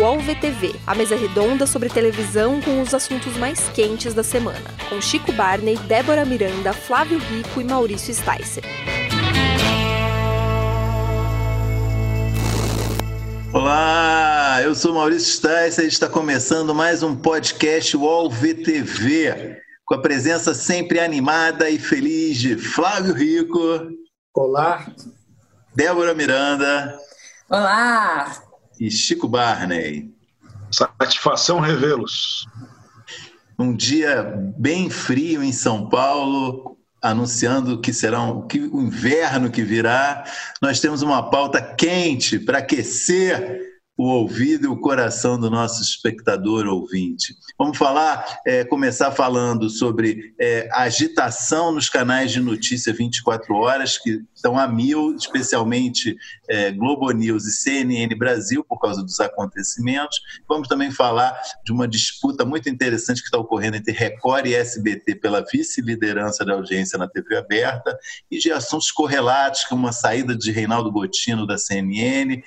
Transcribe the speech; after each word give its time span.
UOL 0.00 0.18
VTV, 0.18 0.76
a 0.86 0.94
mesa 0.94 1.14
redonda 1.14 1.66
sobre 1.66 1.90
televisão 1.90 2.58
com 2.62 2.80
os 2.80 2.94
assuntos 2.94 3.36
mais 3.36 3.68
quentes 3.68 4.14
da 4.14 4.22
semana, 4.22 4.74
com 4.88 4.98
Chico 4.98 5.30
Barney, 5.30 5.76
Débora 5.76 6.24
Miranda, 6.24 6.72
Flávio 6.72 7.18
Rico 7.18 7.60
e 7.60 7.64
Maurício 7.64 8.14
Sticer. 8.14 8.64
Olá, 13.52 14.62
eu 14.62 14.74
sou 14.74 14.94
Maurício 14.94 15.34
Sticer 15.34 15.84
e 15.84 15.88
está 15.88 16.08
começando 16.08 16.74
mais 16.74 17.02
um 17.02 17.14
podcast 17.14 17.94
UOL 17.94 18.30
VTV, 18.30 19.60
com 19.84 19.96
a 19.96 20.00
presença 20.00 20.54
sempre 20.54 20.98
animada 20.98 21.68
e 21.68 21.78
feliz 21.78 22.38
de 22.38 22.56
Flávio 22.56 23.12
Rico. 23.12 23.58
Olá. 24.34 24.90
Débora 25.76 26.14
Miranda. 26.14 26.98
Olá! 27.50 28.49
E 28.80 28.90
Chico 28.90 29.28
Barney. 29.28 30.10
Satisfação 30.72 31.60
revê-los. 31.60 32.46
Um 33.58 33.76
dia 33.76 34.22
bem 34.56 34.88
frio 34.88 35.42
em 35.42 35.52
São 35.52 35.86
Paulo, 35.86 36.78
anunciando 37.02 37.78
que 37.78 37.92
será 37.92 38.22
um, 38.22 38.46
que 38.46 38.58
o 38.58 38.80
inverno 38.80 39.50
que 39.50 39.62
virá. 39.62 40.24
Nós 40.62 40.80
temos 40.80 41.02
uma 41.02 41.28
pauta 41.28 41.60
quente 41.60 42.38
para 42.38 42.58
aquecer 42.58 43.69
o 44.00 44.06
ouvido 44.06 44.64
e 44.64 44.66
o 44.66 44.80
coração 44.80 45.38
do 45.38 45.50
nosso 45.50 45.82
espectador 45.82 46.66
ouvinte. 46.66 47.34
Vamos 47.58 47.76
falar, 47.76 48.40
é, 48.46 48.64
começar 48.64 49.10
falando 49.10 49.68
sobre 49.68 50.34
é, 50.40 50.70
agitação 50.72 51.70
nos 51.70 51.90
canais 51.90 52.32
de 52.32 52.40
notícia 52.40 52.94
24 52.94 53.54
horas, 53.54 53.98
que 53.98 54.22
estão 54.34 54.58
a 54.58 54.66
mil, 54.66 55.14
especialmente 55.14 56.16
é, 56.48 56.70
Globo 56.70 57.10
News 57.10 57.44
e 57.44 57.52
CNN 57.52 58.14
Brasil, 58.14 58.64
por 58.64 58.80
causa 58.80 59.02
dos 59.02 59.20
acontecimentos. 59.20 60.18
Vamos 60.48 60.66
também 60.66 60.90
falar 60.90 61.38
de 61.62 61.70
uma 61.70 61.86
disputa 61.86 62.42
muito 62.42 62.70
interessante 62.70 63.20
que 63.20 63.26
está 63.26 63.36
ocorrendo 63.36 63.76
entre 63.76 63.92
Record 63.92 64.46
e 64.46 64.54
SBT 64.54 65.16
pela 65.16 65.44
vice-liderança 65.44 66.42
da 66.42 66.54
audiência 66.54 66.98
na 66.98 67.06
TV 67.06 67.36
aberta 67.36 67.94
e 68.30 68.38
de 68.38 68.50
assuntos 68.50 68.90
correlatos, 68.90 69.64
como 69.64 69.86
a 69.86 69.92
saída 69.92 70.34
de 70.34 70.50
Reinaldo 70.50 70.90
Gotino 70.90 71.46
da 71.46 71.58
CNN, 71.58 72.42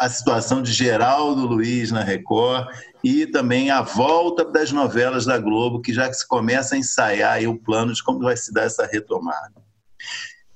a 0.00 0.08
situação 0.08 0.62
de 0.62 0.72
Geraldo 0.72 1.46
Luiz 1.46 1.92
na 1.92 2.02
Record 2.02 2.74
e 3.04 3.26
também 3.26 3.70
a 3.70 3.82
volta 3.82 4.42
das 4.46 4.72
novelas 4.72 5.26
da 5.26 5.36
Globo, 5.36 5.82
que 5.82 5.92
já 5.92 6.10
se 6.10 6.26
começa 6.26 6.74
a 6.74 6.78
ensaiar 6.78 7.42
o 7.46 7.58
plano 7.58 7.92
de 7.92 8.02
como 8.02 8.20
vai 8.20 8.34
se 8.34 8.50
dar 8.50 8.62
essa 8.62 8.86
retomada. 8.86 9.62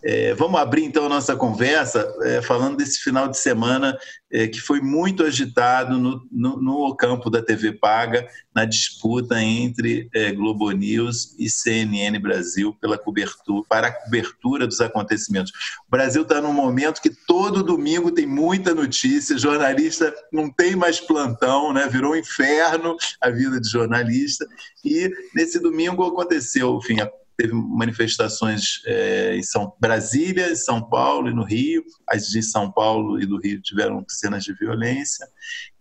É, 0.07 0.35
vamos 0.35 0.61
abrir 0.61 0.85
então 0.85 1.07
a 1.07 1.09
nossa 1.09 1.35
conversa 1.35 2.07
é, 2.25 2.43
falando 2.43 2.77
desse 2.77 2.99
final 2.99 3.27
de 3.27 3.39
semana 3.39 3.97
é, 4.31 4.47
que 4.47 4.61
foi 4.61 4.83
muito 4.83 5.23
agitado 5.23 5.99
no, 5.99 6.29
no, 6.31 6.61
no, 6.61 6.95
campo 6.95 7.31
da 7.31 7.41
TV 7.41 7.73
Paga, 7.73 8.29
na 8.55 8.67
disputa 8.67 9.41
entre 9.41 10.11
é, 10.15 10.31
Globo 10.33 10.71
News 10.73 11.35
e 11.39 11.49
CNN 11.49 12.19
Brasil 12.19 12.77
pela 12.79 12.99
cobertura, 12.99 13.65
para 13.67 13.87
a 13.87 13.93
cobertura 13.93 14.67
dos 14.67 14.81
acontecimentos. 14.83 15.53
O 15.89 15.91
Brasil 15.91 16.21
está 16.23 16.39
num 16.39 16.53
momento 16.53 17.01
que 17.01 17.11
todo 17.27 17.63
domingo 17.63 18.11
tem 18.11 18.27
muita 18.27 18.75
notícia, 18.75 19.39
jornalista 19.39 20.15
não 20.31 20.51
tem 20.51 20.77
mais 20.77 21.01
plantão, 21.01 21.73
né? 21.73 21.89
virou 21.89 22.13
um 22.13 22.17
inferno 22.17 22.95
a 23.23 23.31
vida 23.31 23.59
de 23.59 23.71
jornalista. 23.71 24.45
E 24.85 25.11
nesse 25.35 25.59
domingo 25.59 26.05
aconteceu, 26.05 26.77
enfim, 26.77 27.01
a 27.01 27.11
teve 27.37 27.53
manifestações 27.53 28.81
é, 28.87 29.37
em 29.37 29.43
São 29.43 29.75
Brasília, 29.81 30.51
em 30.51 30.57
São 30.57 30.83
Paulo 30.89 31.29
e 31.29 31.35
no 31.35 31.45
Rio. 31.45 31.85
As 32.09 32.27
de 32.29 32.43
São 32.43 32.71
Paulo 32.71 33.21
e 33.21 33.27
do 33.27 33.39
Rio 33.41 33.61
tiveram 33.61 34.05
cenas 34.09 34.45
de 34.45 34.53
violência 34.55 35.27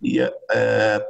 e 0.02 0.20
é, 0.20 1.06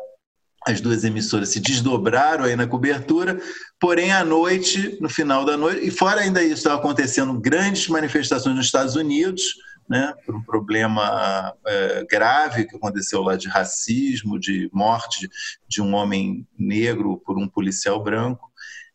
as 0.65 0.79
duas 0.79 1.03
emissoras 1.03 1.49
se 1.49 1.59
desdobraram 1.59 2.45
aí 2.45 2.55
na 2.55 2.67
cobertura. 2.67 3.39
Porém, 3.79 4.11
à 4.11 4.23
noite, 4.23 4.97
no 5.01 5.09
final 5.09 5.45
da 5.45 5.57
noite, 5.57 5.85
e 5.85 5.91
fora 5.91 6.21
ainda 6.21 6.41
isso, 6.41 6.55
estavam 6.55 6.79
acontecendo 6.79 7.39
grandes 7.39 7.87
manifestações 7.87 8.55
nos 8.55 8.65
Estados 8.65 8.95
Unidos. 8.95 9.43
Né, 9.89 10.13
por 10.25 10.33
um 10.33 10.41
problema 10.41 11.53
é, 11.67 12.05
grave 12.09 12.65
que 12.65 12.77
aconteceu 12.77 13.21
lá 13.21 13.35
de 13.35 13.49
racismo, 13.49 14.39
de 14.39 14.69
morte 14.71 15.29
de 15.67 15.81
um 15.81 15.93
homem 15.93 16.47
negro 16.57 17.21
por 17.25 17.37
um 17.37 17.49
policial 17.49 18.01
branco 18.01 18.49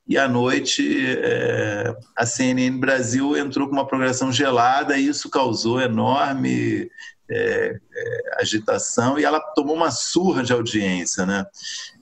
e 0.09 0.17
à 0.17 0.27
noite 0.27 1.17
é, 1.19 1.95
a 2.17 2.25
CNN 2.25 2.79
Brasil 2.79 3.37
entrou 3.37 3.69
com 3.69 3.75
uma 3.75 3.87
programação 3.87 4.33
gelada 4.33 4.97
e 4.97 5.07
isso 5.07 5.29
causou 5.29 5.81
enorme 5.81 6.89
é, 7.31 7.79
é, 7.95 8.41
agitação 8.41 9.19
e 9.19 9.25
ela 9.25 9.39
tomou 9.55 9.77
uma 9.77 9.91
surra 9.91 10.43
de 10.43 10.53
audiência, 10.53 11.27
né? 11.27 11.45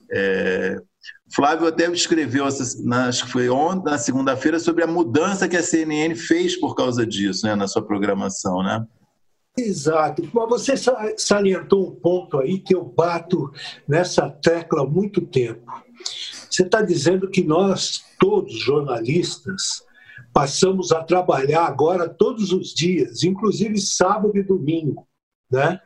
É, 0.09 0.77
Flávio 1.35 1.67
até 1.67 1.91
escreveu, 1.91 2.45
acho 2.45 3.25
que 3.25 3.31
foi 3.31 3.49
ontem, 3.49 3.91
na 3.91 3.97
segunda-feira, 3.97 4.59
sobre 4.59 4.83
a 4.83 4.87
mudança 4.87 5.47
que 5.47 5.57
a 5.57 5.63
CNN 5.63 6.15
fez 6.15 6.57
por 6.57 6.73
causa 6.73 7.05
disso, 7.05 7.45
né, 7.45 7.53
na 7.53 7.67
sua 7.67 7.85
programação, 7.85 8.63
né? 8.63 8.85
Exato. 9.57 10.21
Mas 10.33 10.49
você 10.49 10.73
salientou 11.17 11.89
um 11.89 11.95
ponto 11.95 12.37
aí 12.37 12.59
que 12.59 12.75
eu 12.75 12.85
bato 12.85 13.51
nessa 13.87 14.29
tecla 14.29 14.83
há 14.83 14.85
muito 14.85 15.19
tempo. 15.19 15.69
Você 16.57 16.63
está 16.63 16.81
dizendo 16.81 17.29
que 17.29 17.43
nós, 17.43 18.03
todos 18.19 18.51
jornalistas, 18.51 19.83
passamos 20.33 20.91
a 20.91 21.03
trabalhar 21.03 21.67
agora 21.67 22.09
todos 22.09 22.51
os 22.51 22.73
dias, 22.73 23.21
inclusive 23.21 23.77
sábado 23.77 24.35
e 24.35 24.41
domingo. 24.41 25.07
Né? 25.51 25.79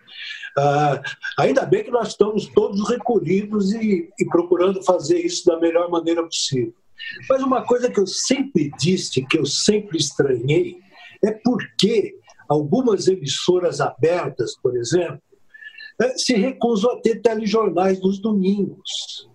Ah, 0.58 1.02
ainda 1.38 1.66
bem 1.66 1.84
que 1.84 1.92
nós 1.92 2.12
estamos 2.12 2.46
todos 2.46 2.88
recolhidos 2.88 3.74
e, 3.74 4.10
e 4.18 4.26
procurando 4.28 4.82
fazer 4.82 5.20
isso 5.20 5.46
da 5.46 5.60
melhor 5.60 5.92
maneira 5.92 6.24
possível. 6.24 6.74
Mas 7.30 7.44
uma 7.44 7.66
coisa 7.66 7.92
que 7.92 8.00
eu 8.00 8.08
sempre 8.08 8.72
disse, 8.80 9.26
que 9.26 9.38
eu 9.38 9.46
sempre 9.46 9.98
estranhei, 9.98 10.78
é 11.22 11.32
porque 11.32 12.16
algumas 12.48 13.10
emissoras 13.10 13.82
abertas, 13.82 14.56
por 14.64 14.78
exemplo, 14.78 15.22
eh, 16.02 16.18
se 16.18 16.34
recusam 16.34 16.94
a 16.94 17.02
ter 17.02 17.22
telejornais 17.22 18.00
nos 18.00 18.22
domingos. 18.22 19.30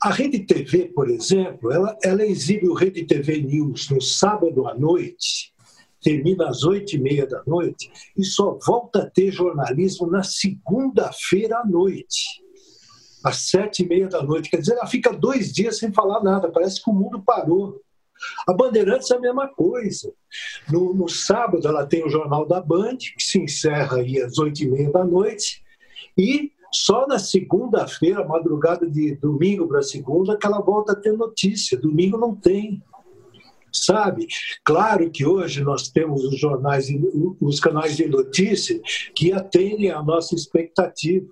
A 0.00 0.10
Rede 0.10 0.46
TV, 0.46 0.92
por 0.94 1.10
exemplo, 1.10 1.72
ela, 1.72 1.96
ela 2.04 2.24
exibe 2.24 2.68
o 2.68 2.74
Rede 2.74 3.04
TV 3.04 3.42
News 3.42 3.90
no 3.90 4.00
sábado 4.00 4.68
à 4.68 4.74
noite, 4.74 5.52
termina 6.00 6.48
às 6.48 6.62
oito 6.62 6.94
e 6.94 6.98
meia 6.98 7.26
da 7.26 7.42
noite, 7.44 7.90
e 8.16 8.24
só 8.24 8.56
volta 8.64 9.02
a 9.02 9.10
ter 9.10 9.32
jornalismo 9.32 10.06
na 10.06 10.22
segunda-feira 10.22 11.58
à 11.58 11.66
noite, 11.66 12.40
às 13.24 13.48
sete 13.50 13.82
e 13.82 13.88
meia 13.88 14.06
da 14.06 14.22
noite. 14.22 14.48
Quer 14.48 14.58
dizer, 14.58 14.74
ela 14.74 14.86
fica 14.86 15.12
dois 15.12 15.52
dias 15.52 15.78
sem 15.78 15.92
falar 15.92 16.22
nada, 16.22 16.48
parece 16.48 16.82
que 16.82 16.88
o 16.88 16.94
mundo 16.94 17.20
parou. 17.20 17.82
A 18.46 18.52
Bandeirantes 18.52 19.10
é 19.10 19.16
a 19.16 19.20
mesma 19.20 19.48
coisa. 19.48 20.12
No, 20.70 20.94
no 20.94 21.08
sábado 21.08 21.66
ela 21.66 21.84
tem 21.84 22.04
o 22.04 22.10
Jornal 22.10 22.46
da 22.46 22.60
Band, 22.60 22.98
que 22.98 23.22
se 23.22 23.40
encerra 23.40 23.96
aí 23.96 24.20
às 24.22 24.38
oito 24.38 24.62
e 24.62 24.68
meia 24.68 24.92
da 24.92 25.04
noite, 25.04 25.60
e 26.16 26.52
só 26.72 27.06
na 27.06 27.18
segunda-feira, 27.18 28.26
madrugada 28.26 28.88
de 28.88 29.14
domingo 29.16 29.66
para 29.66 29.82
segunda, 29.82 30.36
que 30.36 30.46
ela 30.46 30.60
volta 30.60 30.92
a 30.92 30.96
ter 30.96 31.12
notícia. 31.12 31.78
Domingo 31.78 32.18
não 32.18 32.34
tem. 32.34 32.82
Sabe? 33.72 34.26
Claro 34.64 35.10
que 35.10 35.26
hoje 35.26 35.62
nós 35.62 35.88
temos 35.88 36.24
os 36.24 36.38
jornais, 36.38 36.88
os 37.40 37.60
canais 37.60 37.96
de 37.96 38.06
notícia 38.06 38.80
que 39.14 39.32
atendem 39.32 39.90
à 39.90 40.02
nossa 40.02 40.34
expectativa. 40.34 41.28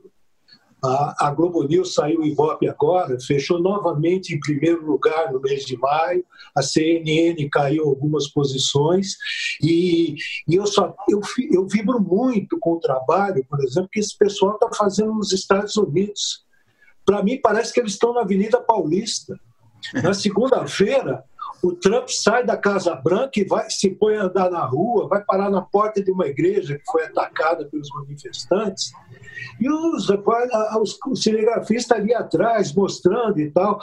A, 0.84 1.28
a 1.28 1.30
Globo 1.30 1.62
News 1.64 1.94
saiu 1.94 2.22
em 2.22 2.32
Ibope 2.32 2.68
agora, 2.68 3.18
fechou 3.18 3.60
novamente 3.60 4.34
em 4.34 4.40
primeiro 4.40 4.84
lugar 4.84 5.32
no 5.32 5.40
mês 5.40 5.64
de 5.64 5.76
maio. 5.78 6.24
A 6.54 6.62
CNN 6.62 7.48
caiu 7.48 7.84
algumas 7.84 8.28
posições 8.28 9.16
e, 9.62 10.16
e 10.46 10.54
eu 10.54 10.66
só 10.66 10.94
eu, 11.08 11.20
eu 11.50 11.66
vibro 11.66 12.00
muito 12.00 12.58
com 12.58 12.74
o 12.74 12.80
trabalho, 12.80 13.44
por 13.48 13.62
exemplo, 13.64 13.88
que 13.90 14.00
esse 14.00 14.16
pessoal 14.16 14.54
está 14.54 14.68
fazendo 14.76 15.14
nos 15.14 15.32
Estados 15.32 15.76
Unidos. 15.76 16.44
Para 17.04 17.22
mim 17.22 17.40
parece 17.40 17.72
que 17.72 17.80
eles 17.80 17.92
estão 17.92 18.12
na 18.12 18.20
Avenida 18.20 18.60
Paulista. 18.60 19.38
Na 20.02 20.12
segunda-feira 20.12 21.24
o 21.62 21.72
Trump 21.72 22.08
sai 22.08 22.44
da 22.44 22.56
Casa 22.56 22.94
Branca 22.94 23.40
e 23.40 23.44
vai 23.44 23.68
se 23.70 23.90
põe 23.90 24.16
a 24.16 24.24
andar 24.24 24.50
na 24.50 24.64
rua, 24.64 25.08
vai 25.08 25.24
parar 25.24 25.50
na 25.50 25.62
porta 25.62 26.02
de 26.02 26.10
uma 26.10 26.26
igreja 26.26 26.78
que 26.78 26.90
foi 26.90 27.04
atacada 27.04 27.64
pelos 27.66 27.88
manifestantes 27.90 28.92
e 29.60 29.68
os, 29.68 30.08
os, 30.08 30.98
os 31.08 31.22
cinegrafistas 31.22 31.98
ali 31.98 32.14
atrás 32.14 32.74
mostrando 32.74 33.40
e 33.40 33.50
tal, 33.50 33.80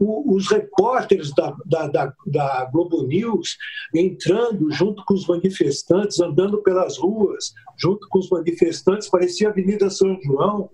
os 0.00 0.50
repórteres 0.50 1.34
da, 1.34 1.54
da, 1.66 1.86
da, 1.88 2.12
da 2.26 2.64
Globo 2.72 3.06
News 3.06 3.56
entrando 3.94 4.70
junto 4.70 5.04
com 5.04 5.14
os 5.14 5.26
manifestantes, 5.26 6.20
andando 6.20 6.62
pelas 6.62 6.98
ruas, 6.98 7.52
junto 7.76 8.08
com 8.08 8.18
os 8.18 8.28
manifestantes, 8.30 9.08
parecia 9.08 9.48
a 9.48 9.50
Avenida 9.50 9.90
São 9.90 10.18
João, 10.22 10.70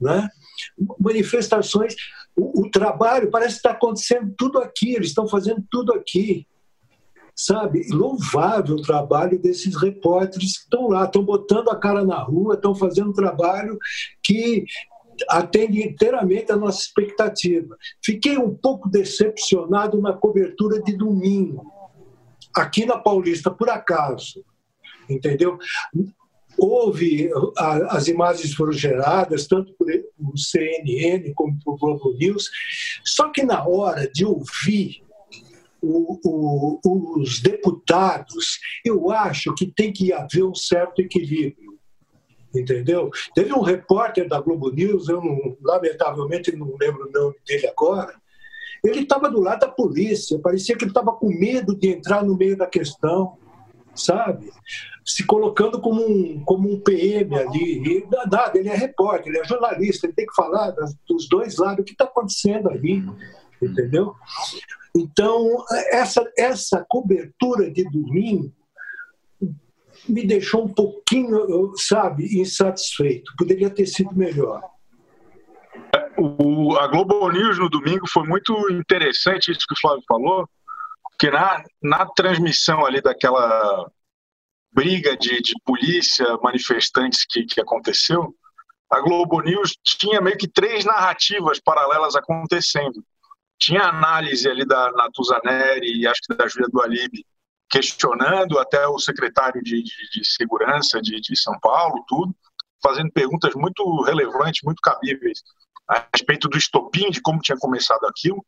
né? 0.00 0.28
manifestações, 0.98 1.94
o, 2.36 2.62
o 2.62 2.70
trabalho 2.70 3.30
parece 3.30 3.56
estar 3.56 3.72
acontecendo 3.72 4.34
tudo 4.36 4.58
aqui, 4.58 4.94
eles 4.94 5.08
estão 5.08 5.28
fazendo 5.28 5.64
tudo 5.70 5.92
aqui 5.92 6.46
sabe? 7.36 7.86
Louvável 7.90 8.76
o 8.76 8.82
trabalho 8.82 9.38
desses 9.40 9.74
repórteres 9.74 10.58
que 10.58 10.64
estão 10.64 10.88
lá, 10.88 11.04
estão 11.04 11.24
botando 11.24 11.68
a 11.68 11.76
cara 11.76 12.04
na 12.04 12.22
rua, 12.22 12.54
estão 12.54 12.74
fazendo 12.74 13.10
um 13.10 13.14
trabalho 13.14 13.76
que 14.22 14.64
atende 15.28 15.82
inteiramente 15.82 16.52
a 16.52 16.56
nossa 16.56 16.80
expectativa. 16.80 17.76
Fiquei 18.04 18.38
um 18.38 18.54
pouco 18.54 18.88
decepcionado 18.88 20.00
na 20.00 20.12
cobertura 20.12 20.80
de 20.82 20.96
domingo, 20.96 21.72
aqui 22.56 22.86
na 22.86 22.98
Paulista, 22.98 23.50
por 23.50 23.68
acaso, 23.68 24.44
entendeu? 25.08 25.58
Houve, 26.58 27.30
as 27.88 28.08
imagens 28.08 28.54
foram 28.54 28.72
geradas, 28.72 29.46
tanto 29.46 29.72
por 29.74 29.86
o 30.18 30.38
CNN 30.38 31.32
como 31.34 31.58
por 31.64 31.78
Globo 31.78 32.14
News, 32.14 32.50
só 33.04 33.30
que 33.30 33.42
na 33.42 33.66
hora 33.66 34.08
de 34.10 34.24
ouvir 34.24 35.02
o, 35.82 36.18
o, 36.24 37.20
os 37.20 37.40
deputados, 37.40 38.58
eu 38.84 39.10
acho 39.10 39.54
que 39.54 39.66
tem 39.66 39.92
que 39.92 40.12
haver 40.12 40.44
um 40.44 40.54
certo 40.54 41.00
equilíbrio 41.00 41.74
entendeu? 42.54 43.10
Teve 43.34 43.52
um 43.52 43.60
repórter 43.60 44.28
da 44.28 44.40
Globo 44.40 44.70
News, 44.70 45.08
eu 45.08 45.20
não, 45.20 45.56
lamentavelmente 45.60 46.54
não 46.54 46.76
lembro 46.80 47.08
o 47.08 47.10
nome 47.10 47.34
dele 47.46 47.66
agora, 47.66 48.14
ele 48.84 49.00
estava 49.00 49.30
do 49.30 49.40
lado 49.40 49.60
da 49.60 49.68
polícia, 49.68 50.38
parecia 50.38 50.76
que 50.76 50.84
ele 50.84 50.90
estava 50.90 51.12
com 51.12 51.28
medo 51.28 51.74
de 51.74 51.88
entrar 51.88 52.22
no 52.22 52.36
meio 52.36 52.56
da 52.56 52.66
questão, 52.66 53.36
sabe? 53.94 54.50
Se 55.04 55.24
colocando 55.24 55.80
como 55.80 56.02
um, 56.02 56.42
como 56.44 56.72
um 56.72 56.80
PM 56.80 57.36
ali. 57.36 57.82
E, 57.86 58.06
nada, 58.26 58.52
ele 58.54 58.68
é 58.68 58.74
repórter, 58.74 59.28
ele 59.28 59.38
é 59.38 59.44
jornalista, 59.44 60.06
ele 60.06 60.14
tem 60.14 60.26
que 60.26 60.34
falar 60.34 60.70
das, 60.70 60.94
dos 61.06 61.28
dois 61.28 61.58
lados, 61.58 61.80
o 61.80 61.84
que 61.84 61.92
está 61.92 62.04
acontecendo 62.04 62.70
ali, 62.70 63.04
entendeu? 63.60 64.14
Então, 64.96 65.64
essa, 65.90 66.24
essa 66.38 66.84
cobertura 66.88 67.70
de 67.70 67.84
domingo 67.84 68.52
me 70.08 70.26
deixou 70.26 70.64
um 70.64 70.68
pouquinho, 70.72 71.72
sabe, 71.76 72.40
insatisfeito. 72.40 73.32
Poderia 73.36 73.70
ter 73.70 73.86
sido 73.86 74.14
melhor. 74.14 74.62
O, 76.16 76.76
a 76.76 76.86
Globo 76.86 77.30
News 77.30 77.58
no 77.58 77.68
domingo 77.68 78.08
foi 78.08 78.24
muito 78.24 78.52
interessante 78.70 79.50
isso 79.50 79.66
que 79.66 79.74
o 79.74 79.80
Flávio 79.80 80.04
falou, 80.06 80.48
porque 81.10 81.30
na, 81.30 81.64
na 81.82 82.06
transmissão 82.06 82.84
ali 82.84 83.00
daquela 83.00 83.90
briga 84.74 85.16
de, 85.16 85.40
de 85.40 85.54
polícia, 85.64 86.26
manifestantes 86.42 87.24
que, 87.28 87.44
que 87.44 87.60
aconteceu, 87.60 88.34
a 88.90 89.00
Globo 89.00 89.40
News 89.40 89.76
tinha 89.82 90.20
meio 90.20 90.36
que 90.36 90.48
três 90.48 90.84
narrativas 90.84 91.60
paralelas 91.60 92.14
acontecendo. 92.16 93.04
Tinha 93.58 93.84
análise 93.84 94.48
ali 94.48 94.66
da 94.66 94.90
Natuzaneri 94.92 96.00
e 96.00 96.06
acho 96.06 96.20
que 96.28 96.34
da 96.34 96.46
Júlia 96.46 96.68
do 96.68 96.82
Alibe 96.82 97.24
questionando 97.70 98.58
até 98.58 98.86
o 98.86 98.98
secretário 98.98 99.62
de, 99.62 99.82
de, 99.82 100.10
de 100.12 100.24
Segurança 100.24 101.00
de, 101.00 101.20
de, 101.20 101.36
São 101.36 101.58
Paulo, 101.60 102.04
tudo, 102.06 102.34
fazendo 102.82 103.10
perguntas 103.10 103.54
muito 103.54 104.02
relevantes, 104.02 104.62
muito 104.62 104.80
cabíveis 104.80 105.42
a 105.88 106.06
respeito 106.14 106.48
do 106.48 106.56
estopim, 106.56 107.10
de 107.10 107.20
como 107.20 107.40
tinha 107.40 107.58
começado 107.58 108.04
aquilo. 108.06 108.44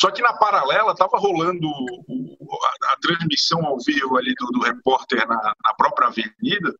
Só 0.00 0.10
que 0.10 0.22
na 0.22 0.32
paralela 0.34 0.92
estava 0.92 1.18
rolando 1.18 1.68
a, 1.68 2.92
a, 2.92 2.96
transmissão 3.00 3.64
ao 3.64 3.78
vivo 3.80 4.16
ali 4.16 4.34
do, 4.34 4.46
do 4.46 4.60
repórter 4.60 5.26
na, 5.26 5.36
na, 5.36 5.74
própria 5.76 6.08
avenida, 6.08 6.74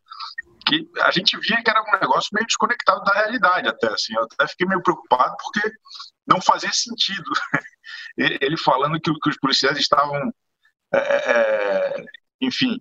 que 0.66 0.88
a 1.00 1.10
gente 1.10 1.38
via 1.38 1.62
que 1.62 1.70
era 1.70 1.82
um 1.82 1.98
negócio 2.00 2.30
meio 2.32 2.46
desconectado 2.46 3.02
da 3.04 3.12
realidade 3.12 3.68
até 3.68 3.88
assim. 3.88 4.14
Eu 4.14 4.24
até 4.24 4.48
fiquei 4.48 4.66
meio 4.66 4.82
preocupado 4.82 5.36
porque 5.42 5.70
não 6.26 6.40
fazia 6.40 6.72
sentido 6.72 7.30
ele 8.16 8.56
falando 8.56 9.00
que, 9.00 9.12
que 9.12 9.30
os 9.30 9.38
policiais 9.38 9.78
estavam 9.78 10.32
é, 10.92 10.98
é, 10.98 12.04
enfim, 12.40 12.80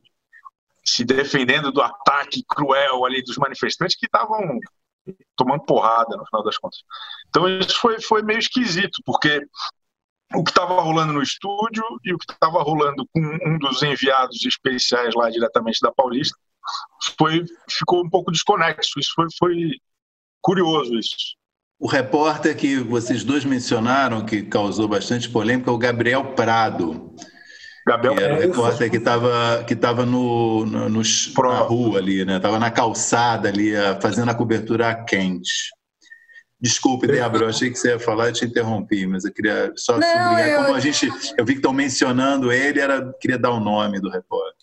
se 0.86 1.04
defendendo 1.04 1.72
do 1.72 1.81
ataque 1.81 2.44
cruel 2.48 3.06
ali 3.06 3.24
dos 3.24 3.38
manifestantes 3.38 3.98
que 3.98 4.06
estavam 4.06 4.60
tomando 5.36 5.66
porrada 5.66 6.16
no 6.16 6.25
final 6.25 6.44
das 6.44 6.58
contas. 6.58 6.80
Então 7.30 7.48
isso 7.48 7.80
foi, 7.80 8.00
foi 8.02 8.22
meio 8.22 8.40
esquisito, 8.40 9.02
porque 9.06 9.42
o 10.36 10.44
que 10.44 10.52
estava 10.52 10.82
rolando 10.82 11.14
no 11.14 11.22
estúdio 11.22 11.84
e 12.04 12.14
o 12.14 12.18
que 12.18 12.32
estava 12.32 12.62
rolando 12.62 13.08
com 13.14 13.22
um 13.22 13.58
dos 13.58 13.82
enviados 13.84 14.44
especiais 14.46 15.14
lá 15.16 15.30
diretamente 15.30 15.80
da 15.82 15.92
Paulista 15.92 16.38
foi 17.18 17.46
ficou 17.70 18.04
um 18.04 18.10
pouco 18.10 18.32
desconexo. 18.32 19.00
Isso 19.00 19.12
foi, 19.16 19.28
foi 19.38 19.72
curioso 20.42 20.98
isso. 20.98 21.36
O 21.80 21.88
repórter 21.88 22.56
que 22.56 22.78
vocês 22.78 23.24
dois 23.24 23.44
mencionaram, 23.44 24.26
que 24.26 24.44
causou 24.44 24.88
bastante 24.88 25.30
polêmica, 25.30 25.70
é 25.70 25.74
o 25.74 25.78
Gabriel 25.78 26.34
Prado. 26.34 27.14
Gabriel 27.86 28.18
era 28.18 28.36
o 28.36 28.40
repórter 28.40 28.90
que 28.90 28.98
estava 28.98 29.64
que 29.68 29.76
tava 29.76 30.06
no, 30.06 30.66
no, 30.66 30.90
no 30.90 31.02
na 31.02 31.60
rua 31.60 32.00
ali, 32.00 32.24
né? 32.24 32.38
Estava 32.38 32.58
na 32.58 32.72
calçada 32.72 33.50
ali, 33.50 33.74
fazendo 34.02 34.30
a 34.30 34.36
cobertura 34.36 35.04
quente. 35.04 35.52
Desculpe, 36.63 37.06
Débora, 37.07 37.44
eu 37.44 37.50
achei 37.50 37.69
que 37.69 37.77
você 37.77 37.89
ia 37.89 38.00
falar, 38.00 38.27
eu 38.27 38.31
te 38.31 38.45
interrompi, 38.45 39.06
mas 39.06 39.25
eu 39.25 39.33
queria 39.33 39.74
só 39.75 40.00
Não, 40.00 40.07
sublinhar 40.07 40.48
eu... 40.48 40.63
como 40.63 40.75
a 40.75 40.80
gente. 40.80 41.12
Eu 41.38 41.44
vi 41.44 41.56
que 41.56 41.60
estão 41.60 41.74
mencionando 41.74 42.54
ele, 42.54 42.80
era 42.80 43.13
queria 43.19 43.38
dar 43.38 43.51
o 43.51 43.60
nome 43.60 44.00
do 44.00 44.10
repórter. 44.10 44.56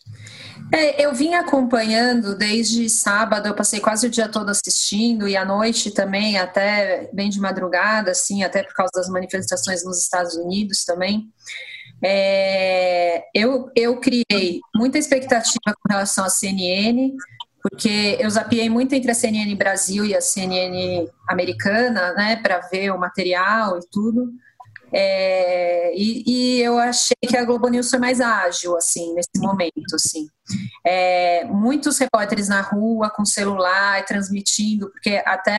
É, 0.72 1.04
eu 1.04 1.12
vim 1.12 1.34
acompanhando 1.34 2.34
desde 2.34 2.88
sábado, 2.88 3.48
eu 3.48 3.54
passei 3.54 3.80
quase 3.80 4.06
o 4.06 4.10
dia 4.10 4.28
todo 4.30 4.48
assistindo 4.48 5.28
e 5.28 5.36
à 5.36 5.44
noite 5.44 5.90
também, 5.90 6.38
até 6.38 7.10
bem 7.12 7.28
de 7.28 7.38
madrugada, 7.38 8.12
assim, 8.12 8.42
até 8.44 8.62
por 8.62 8.72
causa 8.72 8.92
das 8.94 9.10
manifestações 9.10 9.84
nos 9.84 9.98
Estados 9.98 10.36
Unidos 10.36 10.84
também. 10.86 11.28
É, 12.02 13.24
eu, 13.34 13.70
eu 13.76 14.00
criei 14.00 14.60
muita 14.74 14.96
expectativa 14.96 15.58
com 15.66 15.92
relação 15.92 16.24
à 16.24 16.30
CNN, 16.30 17.12
porque 17.62 18.16
eu 18.18 18.30
zapiei 18.30 18.68
muito 18.68 18.94
entre 18.94 19.10
a 19.10 19.14
CNN 19.14 19.54
Brasil 19.54 20.04
e 20.04 20.14
a 20.14 20.20
CNN 20.20 21.08
americana, 21.28 22.12
né, 22.14 22.36
para 22.36 22.60
ver 22.60 22.90
o 22.90 22.98
material 22.98 23.78
e 23.78 23.80
tudo. 23.90 24.32
É, 24.92 25.92
e, 25.94 26.24
e, 26.26 26.62
eu 26.62 26.76
achei 26.78 27.16
que 27.26 27.36
a 27.36 27.44
Globo 27.44 27.68
News 27.68 27.88
foi 27.88 27.98
mais 27.98 28.20
ágil, 28.20 28.76
assim, 28.76 29.14
nesse 29.14 29.38
momento, 29.38 29.94
assim. 29.94 30.26
É, 30.84 31.44
muitos 31.44 31.96
repórteres 31.98 32.48
na 32.48 32.60
rua, 32.60 33.08
com 33.08 33.24
celular, 33.24 34.04
transmitindo, 34.04 34.90
porque 34.90 35.22
até, 35.24 35.56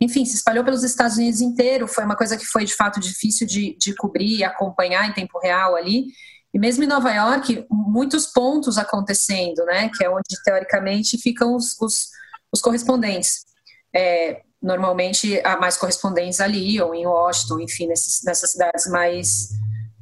enfim, 0.00 0.24
se 0.24 0.34
espalhou 0.34 0.64
pelos 0.64 0.82
Estados 0.82 1.16
Unidos 1.16 1.40
inteiro, 1.40 1.86
foi 1.86 2.04
uma 2.04 2.16
coisa 2.16 2.36
que 2.36 2.44
foi, 2.44 2.64
de 2.64 2.74
fato, 2.74 2.98
difícil 2.98 3.46
de, 3.46 3.76
de 3.78 3.94
cobrir 3.94 4.42
acompanhar 4.42 5.08
em 5.08 5.12
tempo 5.12 5.38
real 5.38 5.76
ali. 5.76 6.06
E 6.54 6.58
mesmo 6.58 6.84
em 6.84 6.86
Nova 6.86 7.12
York, 7.12 7.66
muitos 7.68 8.26
pontos 8.26 8.78
acontecendo, 8.78 9.64
né, 9.64 9.90
que 9.92 10.04
é 10.04 10.08
onde, 10.08 10.40
teoricamente, 10.44 11.18
ficam 11.18 11.56
os, 11.56 11.76
os, 11.80 12.10
os 12.52 12.60
correspondentes. 12.60 13.44
É, 13.92 14.40
normalmente 14.62 15.40
há 15.44 15.56
mais 15.58 15.76
correspondentes 15.76 16.40
ali, 16.40 16.80
ou 16.80 16.94
em 16.94 17.06
Washington, 17.06 17.58
enfim, 17.58 17.88
nessas, 17.88 18.20
nessas 18.24 18.52
cidades 18.52 18.86
mais, 18.86 19.48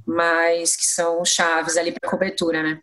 mais 0.07 0.77
que 0.77 0.85
são 0.85 1.25
chaves 1.25 1.79
ali 1.79 1.91
para 1.91 2.11
cobertura, 2.11 2.63
né? 2.63 2.79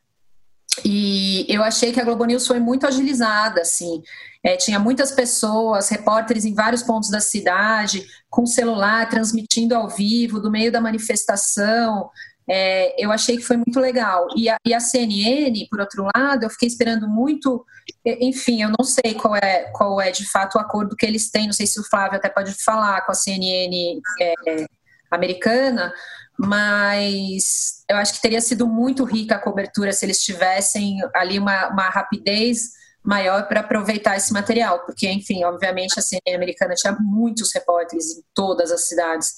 E 0.84 1.46
eu 1.48 1.64
achei 1.64 1.92
que 1.92 2.00
a 2.00 2.04
Globo 2.04 2.26
News 2.26 2.48
foi 2.48 2.60
muito 2.60 2.88
agilizada, 2.88 3.62
assim. 3.62 4.02
É, 4.44 4.56
tinha 4.56 4.80
muitas 4.80 5.12
pessoas, 5.12 5.90
repórteres 5.90 6.46
em 6.46 6.54
vários 6.54 6.82
pontos 6.82 7.10
da 7.10 7.20
cidade, 7.20 8.06
com 8.30 8.46
celular, 8.46 9.10
transmitindo 9.10 9.76
ao 9.76 9.90
vivo, 9.90 10.40
do 10.40 10.50
meio 10.50 10.72
da 10.72 10.80
manifestação, 10.80 12.10
é, 12.50 12.96
eu 12.98 13.12
achei 13.12 13.38
que 13.38 13.44
foi 13.44 13.58
muito 13.58 13.80
legal. 13.80 14.28
E 14.36 14.50
a, 14.50 14.58
e 14.66 14.74
a, 14.74 14.80
CNN, 14.80 15.68
por 15.70 15.80
outro 15.80 16.08
lado, 16.16 16.44
eu 16.44 16.50
fiquei 16.50 16.68
esperando 16.68 17.08
muito. 17.08 17.64
Enfim, 18.04 18.64
eu 18.64 18.70
não 18.70 18.84
sei 18.84 19.14
qual 19.14 19.36
é, 19.36 19.70
qual 19.72 20.02
é 20.02 20.10
de 20.10 20.28
fato 20.30 20.56
o 20.56 20.60
acordo 20.60 20.96
que 20.96 21.06
eles 21.06 21.30
têm, 21.30 21.46
não 21.46 21.54
sei 21.54 21.68
se 21.68 21.80
o 21.80 21.84
Flávio 21.84 22.18
até 22.18 22.28
pode 22.28 22.52
falar 22.64 23.06
com 23.06 23.12
a 23.12 23.16
CNN 23.16 24.02
é, 24.20 24.66
americana, 25.12 25.94
mas 26.38 27.84
eu 27.88 27.98
acho 27.98 28.14
que 28.14 28.22
teria 28.22 28.42
sido 28.42 28.66
muito 28.66 29.04
rica 29.04 29.36
a 29.36 29.40
cobertura 29.40 29.92
se 29.92 30.06
eles 30.06 30.24
tivessem 30.24 30.98
ali 31.14 31.38
uma, 31.38 31.68
uma 31.70 31.90
rapidez 31.90 32.80
maior 33.04 33.48
para 33.48 33.60
aproveitar 33.60 34.18
esse 34.18 34.34
material, 34.34 34.86
porque, 34.86 35.10
enfim, 35.10 35.44
obviamente 35.44 36.00
a 36.00 36.02
CNN 36.02 36.36
americana 36.36 36.74
tinha 36.74 36.96
muitos 37.00 37.54
repórteres 37.54 38.18
em 38.18 38.24
todas 38.34 38.72
as 38.72 38.88
cidades 38.88 39.34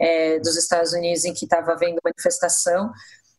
é, 0.00 0.38
dos 0.38 0.56
Estados 0.56 0.92
Unidos 0.92 1.24
em 1.24 1.32
que 1.32 1.44
estava 1.44 1.72
havendo 1.72 2.00
manifestação. 2.04 2.92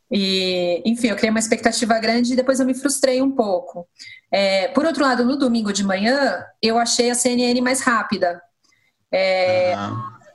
E, 0.10 0.82
enfim, 0.86 1.08
eu 1.08 1.16
criei 1.16 1.30
uma 1.30 1.40
expectativa 1.40 2.00
grande 2.00 2.34
e 2.34 2.36
depois 2.36 2.60
eu 2.60 2.66
me 2.66 2.74
frustrei 2.74 3.22
um 3.22 3.32
pouco. 3.32 3.88
É, 4.32 4.70
por 4.70 4.86
outro 4.86 5.04
lado, 5.04 5.26
no 5.26 5.38
domingo 5.38 5.74
de 5.74 5.84
manhã, 5.84 6.44
eu 6.62 6.78
achei 6.78 7.10
a 7.10 7.16
CNN 7.16 7.60
mais 7.62 7.82
rápida. 7.82 8.42
É, 9.12 9.74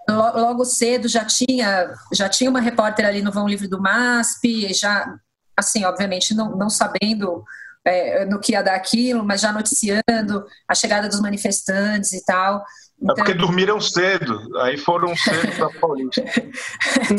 Logo 0.08 0.64
cedo 0.64 1.08
já 1.08 1.24
tinha, 1.24 1.94
já 2.12 2.28
tinha 2.28 2.50
uma 2.50 2.60
repórter 2.60 3.06
ali 3.06 3.22
no 3.22 3.30
Vão 3.30 3.48
Livre 3.48 3.68
do 3.68 3.80
MASP, 3.80 4.72
já, 4.74 5.14
assim, 5.56 5.84
obviamente 5.84 6.34
não, 6.34 6.56
não 6.56 6.68
sabendo 6.68 7.44
é, 7.84 8.24
no 8.24 8.40
que 8.40 8.52
ia 8.52 8.62
dar 8.62 8.74
aquilo, 8.74 9.24
mas 9.24 9.40
já 9.40 9.52
noticiando 9.52 10.44
a 10.68 10.74
chegada 10.74 11.08
dos 11.08 11.20
manifestantes 11.20 12.12
e 12.12 12.24
tal. 12.24 12.64
Então... 13.02 13.12
É 13.12 13.16
porque 13.16 13.32
então 13.32 13.46
dormiram 13.46 13.80
cedo, 13.80 14.56
aí 14.60 14.78
foram 14.78 15.14
cedo 15.16 15.56
para 15.56 15.70
Paulista. 15.80 16.24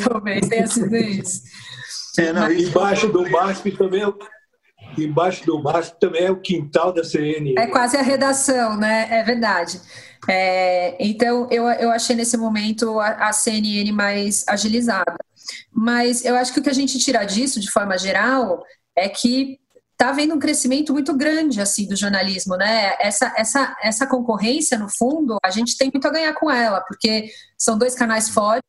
Talvez 0.07 0.47
tenha 0.47 0.67
sido 0.67 0.95
isso. 0.95 1.41
É, 2.17 2.31
não, 2.31 2.43
mas... 2.43 2.61
Embaixo 2.61 3.07
do 3.09 3.29
MASP 3.29 3.71
também 3.71 4.03
embaixo 4.97 5.45
do 5.45 5.61
mastro 5.61 5.97
também 5.99 6.25
é 6.25 6.31
o 6.31 6.39
quintal 6.39 6.93
da 6.93 7.03
CNN. 7.03 7.55
É 7.57 7.67
quase 7.67 7.97
a 7.97 8.01
redação, 8.01 8.77
né? 8.77 9.07
É 9.09 9.23
verdade. 9.23 9.81
É, 10.29 10.95
então, 10.99 11.47
eu, 11.49 11.63
eu 11.63 11.89
achei 11.91 12.15
nesse 12.15 12.37
momento 12.37 12.99
a, 12.99 13.29
a 13.29 13.33
CNN 13.33 13.91
mais 13.91 14.45
agilizada. 14.47 15.17
Mas 15.71 16.23
eu 16.23 16.35
acho 16.35 16.53
que 16.53 16.59
o 16.59 16.63
que 16.63 16.69
a 16.69 16.73
gente 16.73 16.99
tira 16.99 17.23
disso, 17.25 17.59
de 17.59 17.71
forma 17.71 17.97
geral, 17.97 18.63
é 18.95 19.09
que 19.09 19.59
está 20.03 20.09
havendo 20.09 20.35
um 20.35 20.39
crescimento 20.39 20.91
muito 20.91 21.15
grande 21.15 21.61
assim 21.61 21.87
do 21.87 21.95
jornalismo, 21.95 22.57
né? 22.57 22.93
Essa, 22.99 23.33
essa, 23.37 23.77
essa 23.81 24.05
concorrência, 24.05 24.77
no 24.77 24.89
fundo, 24.89 25.37
a 25.41 25.49
gente 25.49 25.77
tem 25.77 25.89
muito 25.91 26.05
a 26.05 26.11
ganhar 26.11 26.33
com 26.33 26.51
ela, 26.51 26.81
porque 26.81 27.29
são 27.57 27.77
dois 27.77 27.95
canais 27.95 28.29
fortes, 28.29 28.63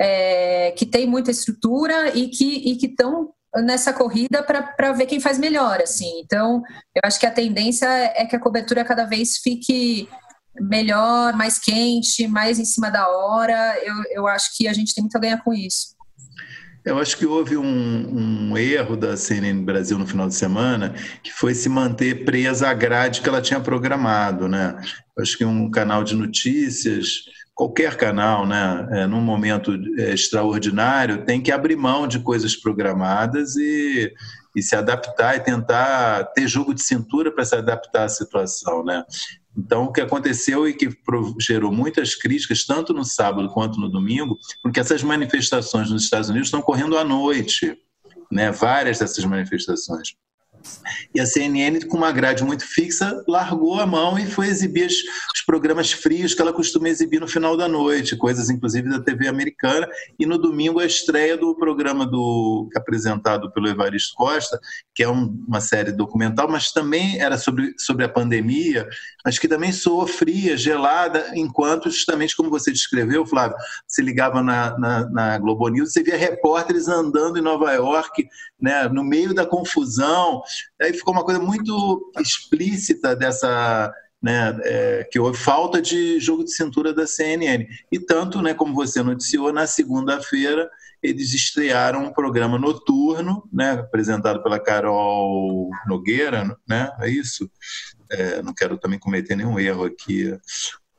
é, 0.00 0.72
que 0.72 0.86
têm 0.86 1.06
muita 1.06 1.30
estrutura 1.30 2.16
e 2.16 2.28
que 2.28 2.78
estão 2.82 3.30
nessa 3.56 3.92
corrida 3.92 4.42
para 4.42 4.92
ver 4.92 5.06
quem 5.06 5.20
faz 5.20 5.38
melhor, 5.38 5.80
assim. 5.80 6.20
Então, 6.20 6.62
eu 6.94 7.02
acho 7.04 7.20
que 7.20 7.26
a 7.26 7.30
tendência 7.30 7.86
é 7.86 8.24
que 8.24 8.34
a 8.34 8.40
cobertura 8.40 8.84
cada 8.84 9.04
vez 9.04 9.36
fique 9.36 10.08
melhor, 10.60 11.34
mais 11.34 11.58
quente, 11.58 12.26
mais 12.26 12.58
em 12.58 12.64
cima 12.64 12.90
da 12.90 13.08
hora. 13.08 13.76
Eu, 13.84 13.94
eu 14.10 14.26
acho 14.26 14.56
que 14.56 14.66
a 14.66 14.72
gente 14.72 14.94
tem 14.94 15.02
muito 15.02 15.16
a 15.16 15.20
ganhar 15.20 15.44
com 15.44 15.52
isso. 15.52 15.93
Eu 16.84 16.98
acho 16.98 17.16
que 17.16 17.24
houve 17.24 17.56
um, 17.56 18.50
um, 18.50 18.58
erro 18.58 18.94
da 18.94 19.16
CNN 19.16 19.64
Brasil 19.64 19.98
no 19.98 20.06
final 20.06 20.28
de 20.28 20.34
semana, 20.34 20.94
que 21.22 21.32
foi 21.32 21.54
se 21.54 21.68
manter 21.68 22.26
presa 22.26 22.68
à 22.68 22.74
grade 22.74 23.22
que 23.22 23.28
ela 23.28 23.40
tinha 23.40 23.58
programado, 23.58 24.46
né? 24.46 24.78
Eu 25.16 25.22
acho 25.22 25.38
que 25.38 25.44
um 25.46 25.70
canal 25.70 26.04
de 26.04 26.14
notícias, 26.14 27.24
qualquer 27.54 27.96
canal, 27.96 28.46
né, 28.46 28.88
é, 28.90 29.06
num 29.06 29.20
momento 29.20 29.72
é, 29.98 30.12
extraordinário, 30.12 31.24
tem 31.24 31.40
que 31.40 31.52
abrir 31.52 31.76
mão 31.76 32.06
de 32.06 32.18
coisas 32.18 32.54
programadas 32.54 33.56
e, 33.56 34.12
e 34.54 34.62
se 34.62 34.76
adaptar 34.76 35.36
e 35.36 35.40
tentar 35.40 36.24
ter 36.34 36.46
jogo 36.46 36.74
de 36.74 36.82
cintura 36.82 37.32
para 37.32 37.46
se 37.46 37.54
adaptar 37.54 38.04
à 38.04 38.08
situação, 38.08 38.84
né? 38.84 39.04
Então, 39.56 39.84
o 39.84 39.92
que 39.92 40.00
aconteceu 40.00 40.68
e 40.68 40.74
que 40.74 40.90
gerou 41.38 41.72
muitas 41.72 42.14
críticas, 42.14 42.64
tanto 42.64 42.92
no 42.92 43.04
sábado 43.04 43.48
quanto 43.50 43.78
no 43.78 43.88
domingo, 43.88 44.38
porque 44.62 44.80
essas 44.80 45.02
manifestações 45.02 45.90
nos 45.90 46.04
Estados 46.04 46.28
Unidos 46.28 46.48
estão 46.48 46.60
correndo 46.60 46.98
à 46.98 47.04
noite, 47.04 47.78
né? 48.30 48.50
várias 48.50 48.98
dessas 48.98 49.24
manifestações. 49.24 50.16
E 51.14 51.20
a 51.20 51.26
CNN, 51.26 51.80
com 51.86 51.96
uma 51.96 52.12
grade 52.12 52.44
muito 52.44 52.64
fixa, 52.66 53.22
largou 53.26 53.80
a 53.80 53.86
mão 53.86 54.18
e 54.18 54.26
foi 54.26 54.48
exibir 54.48 54.86
os, 54.86 55.42
programas 55.46 55.92
frios 55.92 56.34
que 56.34 56.40
ela 56.40 56.52
costuma 56.52 56.88
exibir 56.88 57.20
no 57.20 57.28
final 57.28 57.56
da 57.56 57.68
noite, 57.68 58.16
coisas 58.16 58.48
inclusive 58.48 58.88
da 58.88 59.00
TV 59.00 59.28
americana. 59.28 59.86
E 60.18 60.26
no 60.26 60.38
domingo 60.38 60.80
a 60.80 60.86
estreia 60.86 61.36
do 61.36 61.54
programa 61.54 62.06
do 62.06 62.68
apresentado 62.74 63.52
pelo 63.52 63.68
Evaristo 63.68 64.14
Costa, 64.14 64.58
que 64.94 65.02
é 65.02 65.08
um, 65.08 65.44
uma 65.46 65.60
série 65.60 65.92
documental, 65.92 66.48
mas 66.48 66.72
também 66.72 67.20
era 67.20 67.36
sobre, 67.36 67.74
sobre 67.78 68.04
a 68.04 68.08
pandemia, 68.08 68.88
mas 69.24 69.38
que 69.38 69.48
também 69.48 69.72
soou 69.72 70.06
fria, 70.06 70.56
gelada, 70.56 71.32
enquanto 71.34 71.90
justamente 71.90 72.36
como 72.36 72.50
você 72.50 72.72
descreveu, 72.72 73.26
Flávio, 73.26 73.56
se 73.86 74.02
ligava 74.02 74.42
na, 74.42 74.78
na, 74.78 75.10
na 75.10 75.38
Globo 75.38 75.68
News, 75.68 75.92
você 75.92 76.02
via 76.02 76.16
repórteres 76.16 76.88
andando 76.88 77.38
em 77.38 77.42
Nova 77.42 77.72
York, 77.72 78.26
né, 78.60 78.88
no 78.88 79.04
meio 79.04 79.34
da 79.34 79.46
confusão, 79.46 80.42
Aí 80.80 80.92
ficou 80.92 81.12
uma 81.12 81.24
coisa 81.24 81.40
muito 81.40 82.12
explícita 82.18 83.14
dessa. 83.14 83.92
Né, 84.22 84.58
é, 84.62 85.04
que 85.12 85.20
houve 85.20 85.36
falta 85.36 85.82
de 85.82 86.18
jogo 86.18 86.44
de 86.44 86.50
cintura 86.50 86.94
da 86.94 87.06
CNN. 87.06 87.66
E 87.92 87.98
tanto, 87.98 88.40
né, 88.40 88.54
como 88.54 88.72
você 88.72 89.02
noticiou, 89.02 89.52
na 89.52 89.66
segunda-feira 89.66 90.70
eles 91.02 91.34
estrearam 91.34 92.06
um 92.06 92.10
programa 92.10 92.58
noturno, 92.58 93.46
né, 93.52 93.72
apresentado 93.72 94.42
pela 94.42 94.58
Carol 94.58 95.68
Nogueira, 95.86 96.56
né, 96.66 96.90
é 97.00 97.10
isso? 97.10 97.50
É, 98.10 98.40
não 98.40 98.54
quero 98.54 98.78
também 98.78 98.98
cometer 98.98 99.36
nenhum 99.36 99.60
erro 99.60 99.84
aqui. 99.84 100.34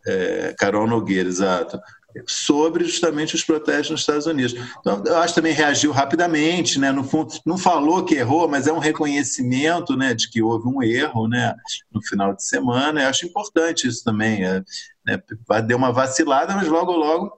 É, 0.06 0.54
Carol 0.60 0.86
Nogueira, 0.86 1.28
exato 1.28 1.80
sobre 2.26 2.84
justamente 2.86 3.36
os 3.36 3.44
protestos 3.44 3.92
nos 3.92 4.00
Estados 4.02 4.26
Unidos. 4.26 4.56
Então, 4.80 5.04
eu 5.06 5.18
acho 5.18 5.34
que 5.34 5.42
também 5.42 5.54
reagiu 5.54 5.92
rapidamente, 5.92 6.80
né? 6.80 6.92
No 6.92 7.04
fundo, 7.04 7.34
não 7.46 7.58
falou 7.58 8.06
que 8.06 8.16
errou, 8.16 8.48
mas 8.48 8.68
é 8.68 8.74
um 8.74 8.80
reconhecimento, 8.80 9.96
né, 9.96 10.14
de 10.14 10.30
que 10.30 10.42
houve 10.42 10.68
um 10.68 10.82
erro, 10.82 11.28
né, 11.28 11.54
no 11.92 12.02
final 12.02 12.34
de 12.34 12.46
semana. 12.46 13.02
Eu 13.02 13.10
acho 13.10 13.26
importante 13.26 13.88
isso 13.88 14.04
também. 14.04 14.46
É, 14.46 14.64
né, 15.06 15.22
deu 15.66 15.78
uma 15.78 15.92
vacilada, 15.92 16.56
mas 16.56 16.68
logo, 16.68 16.92
logo, 16.92 17.38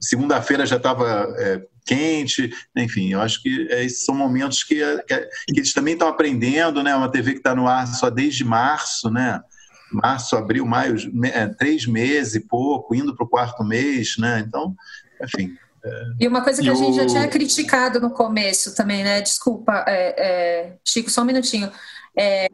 segunda-feira 0.00 0.66
já 0.66 0.76
estava 0.76 1.26
é, 1.38 1.62
quente, 1.84 2.50
enfim, 2.76 3.12
eu 3.12 3.20
acho 3.20 3.40
que 3.42 3.68
é, 3.70 3.84
esses 3.84 4.04
são 4.04 4.14
momentos 4.14 4.64
que, 4.64 4.80
que, 5.02 5.20
que 5.54 5.60
eles 5.60 5.72
também 5.72 5.94
estão 5.94 6.08
aprendendo, 6.08 6.82
né? 6.82 6.94
Uma 6.94 7.10
TV 7.10 7.32
que 7.32 7.38
está 7.38 7.54
no 7.54 7.68
ar 7.68 7.86
só 7.86 8.10
desde 8.10 8.44
março, 8.44 9.08
né? 9.10 9.40
Março, 9.92 10.36
abril, 10.36 10.66
maio, 10.66 10.96
é, 11.24 11.46
três 11.48 11.86
meses 11.86 12.34
e 12.34 12.40
pouco, 12.40 12.94
indo 12.94 13.14
para 13.14 13.24
o 13.24 13.28
quarto 13.28 13.64
mês, 13.64 14.16
né? 14.18 14.44
Então, 14.46 14.74
enfim. 15.22 15.54
É... 15.84 16.04
E 16.20 16.28
uma 16.28 16.42
coisa 16.42 16.62
que 16.62 16.68
a 16.68 16.74
gente 16.74 16.96
já 16.96 17.06
tinha 17.06 17.28
criticado 17.28 18.00
no 18.00 18.10
começo 18.10 18.74
também, 18.74 19.04
né? 19.04 19.20
Desculpa, 19.20 19.84
é, 19.86 20.14
é 20.18 20.76
Chico, 20.84 21.10
só 21.10 21.22
um 21.22 21.26
minutinho. 21.26 21.70
É, 22.18 22.48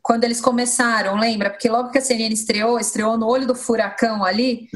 quando 0.00 0.22
eles 0.22 0.40
começaram, 0.40 1.18
lembra? 1.18 1.50
Porque 1.50 1.68
logo 1.68 1.90
que 1.90 1.98
a 1.98 2.00
CNN 2.00 2.32
estreou, 2.32 2.78
estreou 2.78 3.18
no 3.18 3.26
olho 3.26 3.46
do 3.46 3.56
furacão 3.56 4.24
ali. 4.24 4.68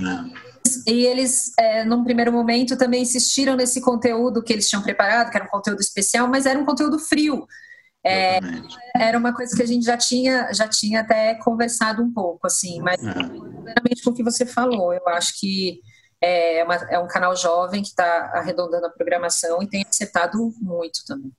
E 0.87 1.07
eles, 1.07 1.53
é, 1.59 1.85
num 1.85 2.03
primeiro 2.03 2.33
momento, 2.33 2.77
também 2.77 3.03
insistiram 3.03 3.55
nesse 3.55 3.81
conteúdo 3.81 4.43
que 4.43 4.53
eles 4.53 4.69
tinham 4.69 4.83
preparado, 4.83 5.31
que 5.31 5.37
era 5.37 5.47
um 5.47 5.51
conteúdo 5.51 5.81
especial, 5.81 6.27
mas 6.27 6.47
era 6.47 6.59
um 6.59 6.65
conteúdo 6.65 6.99
frio. 6.99 7.47
É, 8.07 8.39
era 8.95 9.17
uma 9.17 9.35
coisa 9.35 9.57
que 9.57 9.63
a 9.63 9.67
gente 9.67 9.85
já 9.85 9.97
tinha, 9.97 10.53
já 10.53 10.69
tinha 10.69 11.01
até 11.01 11.35
conversado 11.37 12.03
um 12.03 12.13
pouco, 12.13 12.47
assim, 12.47 12.81
mas 12.81 13.03
é. 13.03 13.13
com 14.05 14.11
o 14.11 14.15
que 14.15 14.23
você 14.23 14.45
falou, 14.45 14.93
eu 14.93 15.09
acho 15.09 15.41
que 15.41 15.81
é, 16.21 16.63
uma, 16.65 16.75
é 16.75 16.99
um 16.99 17.09
canal 17.09 17.35
jovem 17.35 17.83
que 17.83 17.89
está 17.89 18.31
arredondando 18.35 18.87
a 18.87 18.91
programação 18.91 19.63
e 19.63 19.69
tem 19.69 19.85
acertado 19.89 20.39
muito 20.61 21.01
também. 21.07 21.33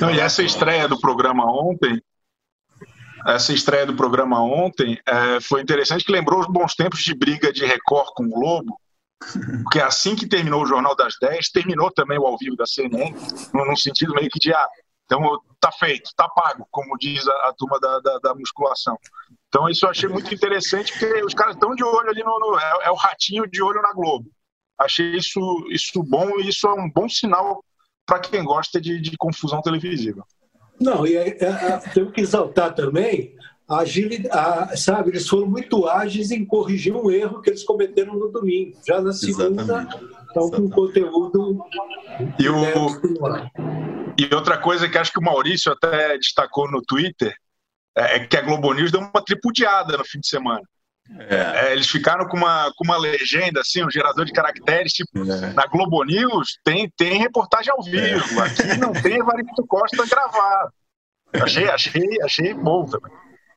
Não, 0.00 0.10
e 0.10 0.20
essa 0.20 0.42
estreia 0.42 0.88
do 0.88 0.98
programa 0.98 1.44
ontem, 1.44 2.02
essa 3.26 3.52
estreia 3.52 3.86
do 3.86 3.94
programa 3.94 4.42
ontem 4.42 4.98
é, 5.06 5.40
foi 5.40 5.62
interessante 5.62 6.04
que 6.04 6.12
lembrou 6.12 6.40
os 6.40 6.46
bons 6.46 6.74
tempos 6.74 7.00
de 7.00 7.14
briga 7.14 7.52
de 7.52 7.64
Record 7.64 8.08
com 8.14 8.24
o 8.24 8.30
Globo, 8.30 8.80
porque 9.62 9.80
assim 9.80 10.16
que 10.16 10.26
terminou 10.26 10.62
o 10.62 10.66
Jornal 10.66 10.96
das 10.96 11.14
10, 11.20 11.50
terminou 11.50 11.90
também 11.90 12.18
o 12.18 12.26
ao 12.26 12.38
vivo 12.38 12.56
da 12.56 12.66
CNN, 12.66 13.12
num 13.52 13.76
sentido 13.76 14.14
meio 14.14 14.30
que 14.30 14.38
de, 14.38 14.52
ah, 14.52 14.68
então 15.04 15.40
tá 15.60 15.70
feito, 15.72 16.10
tá 16.16 16.28
pago, 16.28 16.66
como 16.70 16.96
diz 16.96 17.26
a, 17.26 17.32
a 17.48 17.54
turma 17.56 17.78
da, 17.80 17.98
da, 17.98 18.18
da, 18.18 18.34
musculação. 18.34 18.96
Então 19.48 19.68
isso 19.68 19.84
eu 19.84 19.90
achei 19.90 20.08
muito 20.08 20.32
interessante, 20.32 20.92
porque 20.92 21.24
os 21.24 21.34
caras 21.34 21.54
estão 21.54 21.74
de 21.74 21.82
olho 21.82 22.08
ali 22.08 22.22
no. 22.22 22.38
no 22.38 22.58
é, 22.58 22.86
é, 22.86 22.90
o 22.90 22.94
ratinho 22.94 23.46
de 23.46 23.60
olho 23.60 23.82
na 23.82 23.92
Globo. 23.92 24.30
Achei 24.78 25.16
isso, 25.16 25.40
isso 25.68 26.02
bom 26.02 26.38
e 26.38 26.48
isso 26.48 26.66
é 26.66 26.72
um 26.72 26.88
bom 26.88 27.08
sinal 27.08 27.62
para 28.06 28.20
quem 28.20 28.42
gosta 28.42 28.80
de, 28.80 29.00
de, 29.00 29.16
confusão 29.18 29.60
televisiva. 29.60 30.24
Não, 30.80 31.06
e 31.06 31.16
é, 31.16 31.28
é, 31.28 31.78
temos 31.92 32.12
que 32.12 32.22
exaltar 32.22 32.74
também 32.74 33.36
agilidade, 33.70 34.80
sabe, 34.80 35.10
eles 35.10 35.28
foram 35.28 35.46
muito 35.46 35.86
ágeis 35.86 36.30
em 36.30 36.44
corrigir 36.44 36.94
um 36.94 37.10
erro 37.10 37.40
que 37.40 37.50
eles 37.50 37.62
cometeram 37.62 38.14
no 38.14 38.28
domingo. 38.28 38.76
Já 38.86 39.00
na 39.00 39.12
segunda, 39.12 39.88
estão 40.26 40.50
com 40.50 40.68
conteúdo. 40.68 41.64
E, 42.38 42.48
o... 42.48 42.64
e 44.18 44.34
outra 44.34 44.58
coisa 44.58 44.88
que 44.88 44.98
acho 44.98 45.12
que 45.12 45.20
o 45.20 45.24
Maurício 45.24 45.70
até 45.72 46.16
destacou 46.16 46.70
no 46.70 46.82
Twitter 46.82 47.34
é, 47.96 48.16
é 48.16 48.26
que 48.26 48.36
a 48.36 48.42
Globo 48.42 48.72
News 48.72 48.90
deu 48.90 49.00
uma 49.00 49.24
tripudiada 49.24 49.96
no 49.96 50.04
fim 50.04 50.18
de 50.18 50.28
semana. 50.28 50.62
É. 51.18 51.68
É, 51.68 51.72
eles 51.72 51.88
ficaram 51.88 52.26
com 52.26 52.36
uma, 52.36 52.72
com 52.76 52.84
uma 52.84 52.96
legenda, 52.96 53.60
assim, 53.60 53.84
um 53.84 53.90
gerador 53.90 54.24
de 54.24 54.32
caracteres, 54.32 54.92
tipo, 54.92 55.18
é. 55.18 55.52
na 55.52 55.66
Globo 55.66 56.04
News 56.04 56.58
tem, 56.64 56.88
tem 56.96 57.18
reportagem 57.18 57.72
ao 57.72 57.82
vivo, 57.82 58.40
aqui 58.40 58.78
não 58.78 58.92
tem 58.92 59.18
Evaristo 59.18 59.66
Costa 59.66 60.06
gravado. 60.06 60.72
Achei, 61.32 61.68
achei, 61.68 62.22
achei 62.22 62.54
bom 62.54 62.84
também. 62.84 63.10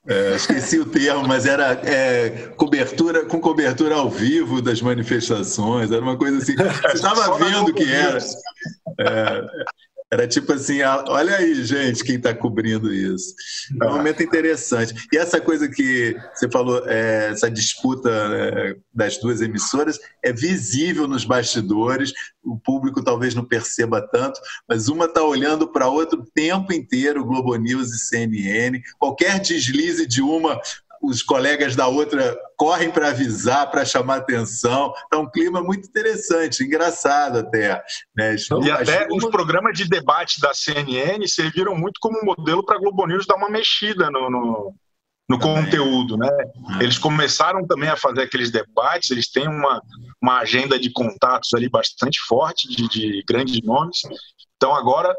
É, 0.06 0.36
esqueci 0.36 0.80
o 0.80 0.86
termo, 0.86 1.26
mas 1.26 1.46
era 1.46 1.72
é, 1.86 2.50
cobertura 2.58 3.26
com 3.26 3.40
cobertura 3.40 3.96
ao 3.96 4.10
vivo 4.10 4.62
das 4.62 4.82
manifestações, 4.82 5.92
era 5.92 6.02
uma 6.02 6.18
coisa 6.18 6.40
assim. 6.40 6.56
Você 6.56 6.94
estava 6.94 7.38
vendo 7.38 7.74
que 7.74 7.90
era. 7.90 8.18
É, 9.00 9.46
era 10.14 10.28
tipo 10.28 10.54
assim, 10.54 10.84
olha 10.84 11.38
aí, 11.38 11.64
gente, 11.64 12.04
quem 12.04 12.18
está 12.18 12.36
cobrindo 12.36 12.94
isso. 12.94 13.34
É 13.82 13.88
um 13.88 13.98
momento 13.98 14.22
interessante. 14.22 14.94
E 15.12 15.18
essa 15.18 15.42
coisa 15.42 15.68
que 15.68 16.16
você 16.32 16.48
falou, 16.52 16.88
é, 16.88 17.32
essa 17.32 17.50
disputa 17.50 18.12
é, 18.12 18.76
das 18.94 19.18
duas 19.18 19.42
emissoras, 19.42 20.00
é 20.24 20.32
visível 20.32 21.08
nos 21.08 21.26
bastidores, 21.26 22.14
o 22.44 22.60
público 22.60 23.04
talvez 23.04 23.34
não 23.34 23.44
perceba 23.44 24.08
tanto, 24.08 24.40
mas 24.70 24.88
uma 24.88 25.06
está 25.06 25.24
olhando 25.24 25.68
para 25.68 25.86
a 25.86 25.90
outra 25.90 26.20
o 26.20 26.26
tempo 26.26 26.72
inteiro, 26.72 27.26
Globo 27.26 27.56
News 27.56 27.90
e 27.90 27.98
CNN. 27.98 28.80
Qualquer 29.00 29.40
deslize 29.40 30.06
de 30.06 30.22
uma 30.22 30.62
os 31.04 31.22
colegas 31.22 31.76
da 31.76 31.86
outra 31.86 32.36
correm 32.56 32.90
para 32.90 33.10
avisar, 33.10 33.70
para 33.70 33.84
chamar 33.84 34.18
atenção. 34.18 34.94
Então, 35.06 35.24
um 35.24 35.30
clima 35.30 35.62
muito 35.62 35.86
interessante, 35.86 36.64
engraçado 36.64 37.40
até. 37.40 37.84
Né? 38.16 38.36
E 38.64 38.72
até 38.72 39.08
os 39.12 39.26
programas 39.26 39.78
de 39.78 39.88
debate 39.88 40.40
da 40.40 40.54
CNN 40.54 41.28
serviram 41.28 41.76
muito 41.76 42.00
como 42.00 42.24
modelo 42.24 42.66
para 42.66 42.78
a 42.78 42.80
Globo 42.80 43.06
News 43.06 43.26
dar 43.26 43.36
uma 43.36 43.50
mexida 43.50 44.10
no, 44.10 44.30
no, 44.30 44.76
no 45.30 45.40
conteúdo, 45.40 46.16
né? 46.16 46.30
É. 46.80 46.84
Eles 46.84 46.98
começaram 46.98 47.68
também 47.68 47.90
a 47.90 47.98
fazer 47.98 48.22
aqueles 48.22 48.50
debates, 48.50 49.12
eles 49.12 49.30
têm 49.30 49.48
uma, 49.48 49.82
uma 50.22 50.40
agenda 50.40 50.80
de 50.80 50.90
contatos 50.90 51.50
ali 51.54 51.70
bastante 51.70 52.20
forte, 52.22 52.70
de, 52.70 52.88
de 52.88 53.24
grandes 53.28 53.62
nomes. 53.62 54.00
Então, 54.56 54.74
agora 54.74 55.14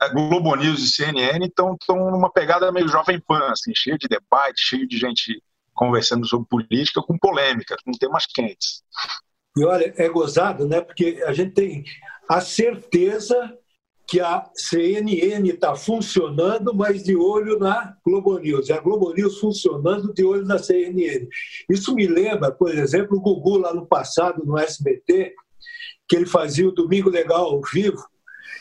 a 0.00 0.08
Globo 0.08 0.54
News 0.56 0.80
e 0.80 0.88
CNN 0.90 1.46
estão 1.46 1.76
numa 1.88 2.30
pegada 2.30 2.70
meio 2.70 2.88
jovem 2.88 3.20
pan, 3.20 3.50
assim, 3.50 3.72
cheio 3.74 3.98
de 3.98 4.08
debate, 4.08 4.60
cheio 4.60 4.86
de 4.86 4.98
gente 4.98 5.42
conversando 5.74 6.26
sobre 6.26 6.48
política 6.48 7.02
com 7.02 7.18
polêmica, 7.18 7.76
com 7.84 7.92
temas 7.92 8.26
quentes. 8.26 8.82
E 9.56 9.64
olha, 9.64 9.92
é 9.96 10.08
gozado, 10.08 10.66
né? 10.66 10.80
Porque 10.80 11.22
a 11.26 11.32
gente 11.32 11.52
tem 11.52 11.84
a 12.28 12.40
certeza 12.40 13.56
que 14.08 14.20
a 14.20 14.48
CNN 14.54 15.48
está 15.48 15.74
funcionando, 15.74 16.72
mas 16.72 17.02
de 17.02 17.16
olho 17.16 17.58
na 17.58 17.96
Globo 18.04 18.38
News. 18.38 18.68
E 18.68 18.72
a 18.72 18.80
Globo 18.80 19.12
News 19.12 19.40
funcionando 19.40 20.14
de 20.14 20.24
olho 20.24 20.44
na 20.44 20.58
CNN. 20.58 21.26
Isso 21.68 21.94
me 21.94 22.06
lembra, 22.06 22.52
por 22.52 22.70
exemplo, 22.70 23.16
o 23.16 23.20
Gugu 23.20 23.58
lá 23.58 23.74
no 23.74 23.86
passado, 23.86 24.44
no 24.44 24.58
SBT, 24.58 25.34
que 26.08 26.16
ele 26.16 26.26
fazia 26.26 26.68
o 26.68 26.72
Domingo 26.72 27.10
Legal 27.10 27.46
ao 27.46 27.60
vivo, 27.62 28.04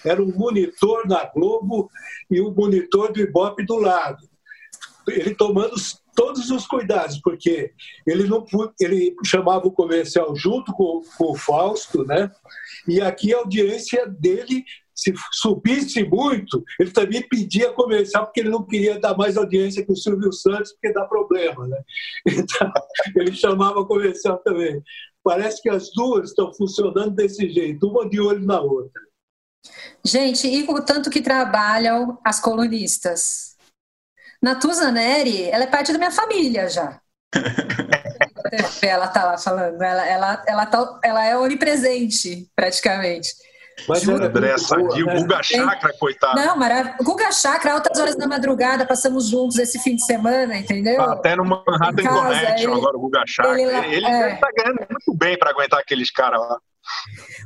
era 0.06 0.22
um 0.22 0.34
monitor 0.34 1.08
na 1.08 1.26
Globo 1.26 1.90
e 2.30 2.42
um 2.42 2.54
monitor 2.54 3.12
do 3.12 3.20
Ibope 3.20 3.66
do 3.66 3.78
lado. 3.78 4.28
Ele 5.08 5.36
tomando 5.36 5.76
todos 6.16 6.50
os 6.50 6.66
cuidados, 6.66 7.20
porque 7.22 7.74
ele 8.08 8.24
não 8.24 8.46
ele 8.80 9.16
chamava 9.24 9.68
o 9.68 9.72
comercial 9.72 10.36
junto 10.36 10.72
com, 10.74 11.02
com 11.18 11.32
o 11.32 11.36
Fausto, 11.36 12.06
né? 12.06 12.32
E 12.88 13.02
aqui 13.02 13.34
a 13.34 13.40
audiência 13.40 14.08
dele 14.08 14.64
se 14.96 15.14
subisse 15.34 16.06
muito, 16.06 16.64
ele 16.80 16.92
também 16.92 17.28
pedia 17.28 17.74
comercial, 17.74 18.26
porque 18.26 18.40
ele 18.40 18.50
não 18.50 18.66
queria 18.66 18.98
dar 18.98 19.16
mais 19.18 19.36
audiência 19.36 19.86
que 19.86 19.92
o 19.92 19.96
Silvio 19.96 20.32
Santos, 20.32 20.72
porque 20.72 20.94
dá 20.94 21.06
problema. 21.06 21.68
Né? 21.68 21.78
Então, 22.46 22.72
ele 23.18 23.34
chamava 23.34 23.86
comercial 23.86 24.38
também. 24.38 24.82
Parece 25.22 25.62
que 25.62 25.70
as 25.70 25.92
duas 25.94 26.30
estão 26.30 26.54
funcionando 26.54 27.12
desse 27.12 27.50
jeito, 27.50 27.88
uma 27.88 28.08
de 28.08 28.22
olho 28.22 28.46
na 28.46 28.62
outra. 28.62 29.02
Gente, 30.04 30.48
e 30.48 30.64
o 30.64 30.82
tanto 30.82 31.10
que 31.10 31.22
trabalham 31.22 32.20
as 32.24 32.40
colunistas? 32.40 33.56
Natuza 34.42 34.92
Neri, 34.92 35.50
ela 35.50 35.64
é 35.64 35.68
parte 35.68 35.92
da 35.92 35.98
minha 35.98 36.12
família 36.12 36.70
já. 36.70 37.00
ela 38.82 39.08
tá 39.08 39.26
lá 39.26 39.38
falando, 39.38 39.82
ela, 39.82 40.06
ela, 40.06 40.44
ela, 40.48 40.66
tá, 40.66 41.00
ela 41.04 41.26
é 41.26 41.38
onipresente, 41.38 42.48
praticamente. 42.56 43.34
Mas 43.90 44.08
André 44.08 44.58
Sadio, 44.58 45.06
né? 45.06 45.20
Guga 45.20 45.44
Chakra, 45.44 45.94
coitado. 46.00 46.40
Não, 46.40 46.56
maravilha. 46.56 46.96
Guga 47.02 47.32
Chakra, 47.32 47.74
altas 47.74 48.00
horas 48.00 48.16
da 48.16 48.26
madrugada, 48.26 48.86
passamos 48.86 49.28
juntos 49.28 49.58
esse 49.60 49.80
fim 49.80 49.96
de 49.96 50.06
semana, 50.06 50.58
entendeu? 50.58 50.96
Tá 50.96 51.14
até 51.14 51.36
no 51.36 51.44
Manhattan 51.44 52.04
Connection, 52.04 52.72
ele, 52.72 52.80
agora 52.80 52.98
o 52.98 53.00
Guga 53.02 53.24
Chakra. 53.28 53.62
Ele, 53.62 53.96
ele 53.96 54.06
é... 54.06 54.36
tá 54.36 54.48
ganhando 54.56 54.80
muito 54.90 55.14
bem 55.14 55.38
para 55.38 55.50
aguentar 55.50 55.80
aqueles 55.80 56.10
caras 56.10 56.40
lá. 56.40 56.58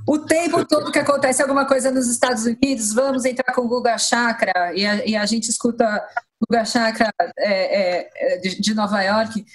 O 0.07 0.19
tempo 0.19 0.65
todo 0.65 0.91
que 0.91 0.99
acontece 0.99 1.41
alguma 1.41 1.65
coisa 1.65 1.91
nos 1.91 2.07
Estados 2.07 2.45
Unidos, 2.45 2.93
vamos 2.93 3.25
entrar 3.25 3.53
com 3.53 3.61
o 3.61 3.67
Guga 3.67 3.97
Chakra, 3.97 4.73
e 4.73 4.85
a, 4.85 5.05
e 5.05 5.15
a 5.15 5.25
gente 5.25 5.49
escuta 5.49 6.07
Guga 6.41 6.65
Chakra 6.65 7.13
é, 7.37 8.09
é, 8.15 8.37
de, 8.37 8.61
de 8.61 8.73
Nova 8.73 9.01
York. 9.01 9.45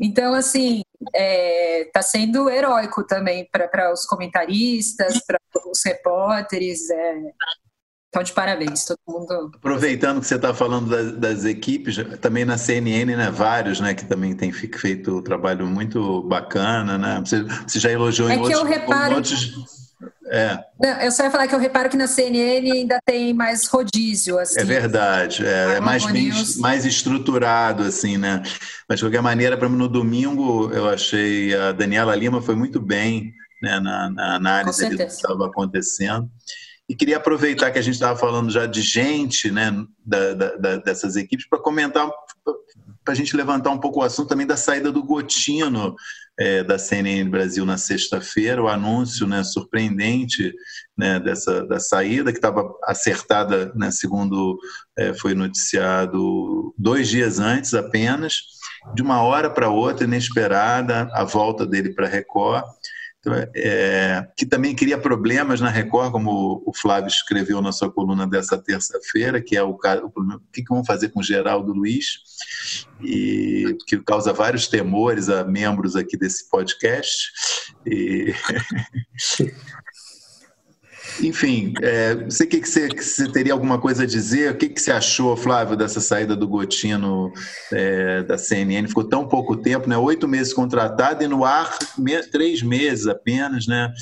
Então, 0.00 0.34
assim, 0.34 0.82
está 1.14 2.00
é, 2.00 2.02
sendo 2.02 2.48
heróico 2.48 3.04
também 3.04 3.48
para 3.50 3.92
os 3.92 4.06
comentaristas, 4.06 5.20
para 5.26 5.38
os 5.66 5.82
repórteres. 5.84 6.80
Então, 8.12 8.22
de 8.22 8.32
parabéns, 8.32 8.84
todo 8.84 8.98
mundo. 9.08 9.50
Aproveitando 9.54 10.20
que 10.20 10.26
você 10.26 10.34
está 10.34 10.52
falando 10.52 10.90
das, 10.90 11.12
das, 11.12 11.44
equipes, 11.46 11.96
também 12.20 12.44
na 12.44 12.58
CNN, 12.58 13.16
né, 13.16 13.30
vários, 13.30 13.80
né, 13.80 13.94
que 13.94 14.04
também 14.04 14.36
têm 14.36 14.52
feito 14.52 15.16
um 15.16 15.22
trabalho 15.22 15.66
muito 15.66 16.22
bacana, 16.24 16.98
né? 16.98 17.22
Você, 17.24 17.42
você 17.42 17.80
já 17.80 17.90
elogiou 17.90 18.28
é 18.28 18.34
em 18.34 18.38
outros, 18.38 18.60
eu 18.60 18.66
reparo... 18.66 19.14
outros 19.14 19.82
é. 20.26 20.58
Não, 20.78 21.00
eu 21.00 21.10
só 21.10 21.24
ia 21.24 21.30
falar 21.30 21.46
que 21.46 21.54
eu 21.54 21.58
reparo 21.58 21.88
que 21.88 21.96
na 21.96 22.06
CNN 22.06 22.70
ainda 22.70 22.98
tem 23.02 23.32
mais 23.32 23.66
rodízio. 23.66 24.38
Assim. 24.38 24.60
É 24.60 24.64
verdade, 24.64 25.46
é, 25.46 25.76
é 25.76 25.80
mais, 25.80 26.04
mais 26.56 26.84
estruturado, 26.84 27.82
assim, 27.82 28.18
né? 28.18 28.42
Mas 28.86 28.98
de 28.98 29.06
qualquer 29.06 29.22
maneira, 29.22 29.56
para 29.56 29.70
mim, 29.70 29.76
no 29.76 29.88
domingo, 29.88 30.70
eu 30.70 30.86
achei 30.86 31.54
a 31.54 31.72
Daniela 31.72 32.14
Lima 32.14 32.42
foi 32.42 32.54
muito 32.54 32.78
bem 32.78 33.32
né, 33.62 33.78
na, 33.80 34.10
na 34.10 34.34
análise 34.34 34.86
do 34.88 34.96
que 34.96 35.02
estava 35.02 35.46
acontecendo. 35.46 36.28
E 36.92 36.94
queria 36.94 37.16
aproveitar 37.16 37.70
que 37.70 37.78
a 37.78 37.82
gente 37.82 37.94
estava 37.94 38.18
falando 38.18 38.50
já 38.50 38.66
de 38.66 38.82
gente, 38.82 39.50
né, 39.50 39.72
da, 40.04 40.34
da, 40.34 40.76
dessas 40.76 41.16
equipes, 41.16 41.48
para 41.48 41.58
comentar, 41.58 42.06
para 43.02 43.14
a 43.14 43.16
gente 43.16 43.34
levantar 43.34 43.70
um 43.70 43.78
pouco 43.78 44.00
o 44.00 44.02
assunto 44.02 44.28
também 44.28 44.46
da 44.46 44.58
saída 44.58 44.92
do 44.92 45.02
Gotino 45.02 45.96
é, 46.38 46.62
da 46.62 46.78
CNN 46.78 47.30
Brasil 47.30 47.64
na 47.64 47.78
sexta-feira, 47.78 48.62
o 48.62 48.68
anúncio 48.68 49.26
né, 49.26 49.42
surpreendente 49.42 50.52
né, 50.94 51.18
dessa 51.18 51.66
da 51.66 51.80
saída, 51.80 52.30
que 52.30 52.36
estava 52.36 52.70
acertada, 52.84 53.72
né, 53.74 53.90
segundo 53.90 54.58
é, 54.98 55.14
foi 55.14 55.32
noticiado, 55.32 56.74
dois 56.76 57.08
dias 57.08 57.38
antes 57.38 57.72
apenas, 57.72 58.34
de 58.94 59.00
uma 59.00 59.22
hora 59.22 59.48
para 59.48 59.70
outra, 59.70 60.04
inesperada, 60.04 61.08
a 61.14 61.24
volta 61.24 61.64
dele 61.66 61.94
para 61.94 62.06
a 62.06 62.10
Record. 62.10 62.64
Então, 63.22 63.34
é, 63.54 64.26
que 64.36 64.44
também 64.44 64.74
cria 64.74 64.98
problemas 64.98 65.60
na 65.60 65.70
Record, 65.70 66.10
como 66.10 66.60
o 66.66 66.72
Flávio 66.74 67.06
escreveu 67.06 67.62
na 67.62 67.70
sua 67.70 67.88
coluna 67.88 68.26
dessa 68.26 68.58
terça-feira, 68.58 69.40
que 69.40 69.56
é 69.56 69.62
o, 69.62 69.70
o, 69.70 69.76
o 69.76 70.40
que 70.52 70.64
vão 70.68 70.84
fazer 70.84 71.10
com 71.10 71.22
Geraldo 71.22 71.72
Luiz, 71.72 72.18
e 73.00 73.76
que 73.86 73.96
causa 73.98 74.32
vários 74.32 74.66
temores 74.66 75.28
a 75.28 75.44
membros 75.44 75.94
aqui 75.94 76.16
desse 76.16 76.50
podcast. 76.50 77.30
E... 77.86 78.34
Enfim, 81.20 81.74
é, 81.82 82.14
não 82.14 82.30
sei 82.30 82.46
o 82.46 82.50
que, 82.50 82.60
que, 82.60 82.68
você, 82.68 82.88
que 82.88 83.04
você 83.04 83.28
teria 83.30 83.52
alguma 83.52 83.78
coisa 83.78 84.04
a 84.04 84.06
dizer. 84.06 84.52
O 84.52 84.56
que, 84.56 84.68
que 84.68 84.80
você 84.80 84.92
achou, 84.92 85.36
Flávio, 85.36 85.76
dessa 85.76 86.00
saída 86.00 86.34
do 86.34 86.48
Gotino 86.48 87.32
é, 87.72 88.22
da 88.22 88.38
CNN? 88.38 88.88
Ficou 88.88 89.04
tão 89.04 89.26
pouco 89.26 89.56
tempo, 89.56 89.88
né? 89.88 89.96
Oito 89.96 90.26
meses 90.26 90.52
contratado 90.52 91.22
e 91.22 91.28
no 91.28 91.44
ar 91.44 91.76
me, 91.98 92.22
três 92.22 92.62
meses 92.62 93.06
apenas, 93.06 93.66
né? 93.66 93.92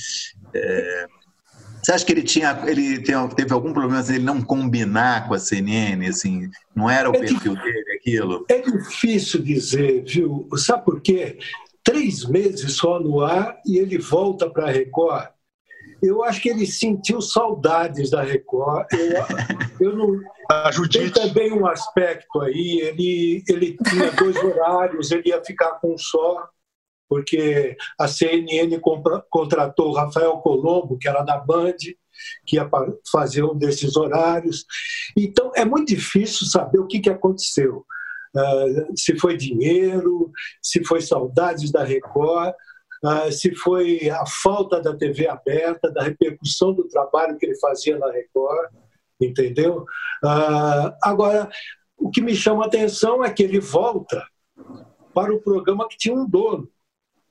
É, 0.55 1.07
você 1.83 1.93
acha 1.93 2.05
que 2.05 2.13
ele 2.13 2.23
tinha, 2.23 2.63
ele 2.67 3.01
teve 3.01 3.53
algum 3.53 3.73
problema 3.73 4.03
de 4.03 4.15
ele 4.15 4.25
não 4.25 4.43
combinar 4.43 5.27
com 5.27 5.35
a 5.35 5.39
CNN, 5.39 6.07
assim, 6.07 6.51
não 6.77 6.91
era 6.91 7.11
o 7.11 7.15
é 7.17 7.21
perfil 7.21 7.55
dele 7.55 7.93
aquilo? 7.99 8.45
É 8.51 8.61
difícil 8.61 9.43
dizer, 9.43 10.05
viu? 10.05 10.47
Sabe 10.57 10.85
por 10.85 11.01
quê? 11.01 11.39
Três 11.83 12.27
meses 12.27 12.75
só 12.75 13.01
no 13.01 13.23
ar 13.23 13.59
e 13.67 13.79
ele 13.79 13.97
volta 13.97 14.49
para 14.49 14.67
a 14.67 14.71
Record 14.71 15.29
eu 16.03 16.23
acho 16.25 16.41
que 16.41 16.49
ele 16.49 16.67
sentiu 16.67 17.21
saudades 17.21 18.11
da 18.11 18.23
Record. 18.23 18.87
Eu, 18.93 19.89
eu 19.89 19.97
não. 19.97 20.21
Tem 20.91 21.09
também 21.11 21.53
um 21.53 21.67
aspecto 21.67 22.41
aí, 22.41 22.81
ele, 22.83 23.45
ele 23.49 23.77
tinha 23.89 24.11
dois 24.11 24.37
horários, 24.37 25.13
ele 25.13 25.29
ia 25.29 25.45
ficar 25.45 25.73
com 25.75 25.95
um 25.95 25.99
só, 25.99 26.49
porque 27.09 27.77
a 27.99 28.09
CNN 28.09 28.81
contratou 29.31 29.93
Rafael 29.93 30.39
Colombo, 30.39 30.99
que 30.99 31.09
era 31.09 31.23
da 31.23 31.39
Band, 31.39 31.77
que 32.47 32.57
ia 32.57 32.69
fazer 33.11 33.45
um 33.45 33.57
desses 33.57 33.97
horários. 33.97 34.65
Então, 35.17 35.53
é 35.55 35.65
muito 35.65 35.89
difícil 35.89 36.47
saber 36.47 36.79
o 36.79 36.87
que, 36.87 37.01
que 37.01 37.11
aconteceu. 37.11 37.85
Uh, 38.37 38.97
se 38.97 39.19
foi 39.19 39.37
dinheiro, 39.37 40.31
se 40.63 40.85
foi 40.85 41.01
saudades 41.01 41.71
da 41.73 41.83
Record. 41.83 42.55
Ah, 43.03 43.31
se 43.33 43.55
foi 43.55 44.11
a 44.11 44.27
falta 44.27 44.81
da 44.81 44.95
TV 44.95 45.27
aberta, 45.27 45.91
da 45.91 46.03
repercussão 46.03 46.73
do 46.73 46.87
trabalho 46.87 47.39
que 47.39 47.47
ele 47.47 47.59
fazia 47.59 47.99
na 47.99 48.11
Record, 48.11 48.71
entendeu? 49.19 49.87
Ah, 50.23 50.95
agora, 51.03 51.51
o 51.97 52.11
que 52.11 52.21
me 52.21 52.35
chama 52.35 52.65
a 52.65 52.67
atenção 52.67 53.25
é 53.25 53.33
que 53.33 53.43
ele 53.43 53.59
volta 53.59 54.27
para 55.15 55.35
o 55.35 55.41
programa 55.41 55.89
que 55.89 55.97
tinha 55.97 56.15
um 56.15 56.29
dono. 56.29 56.69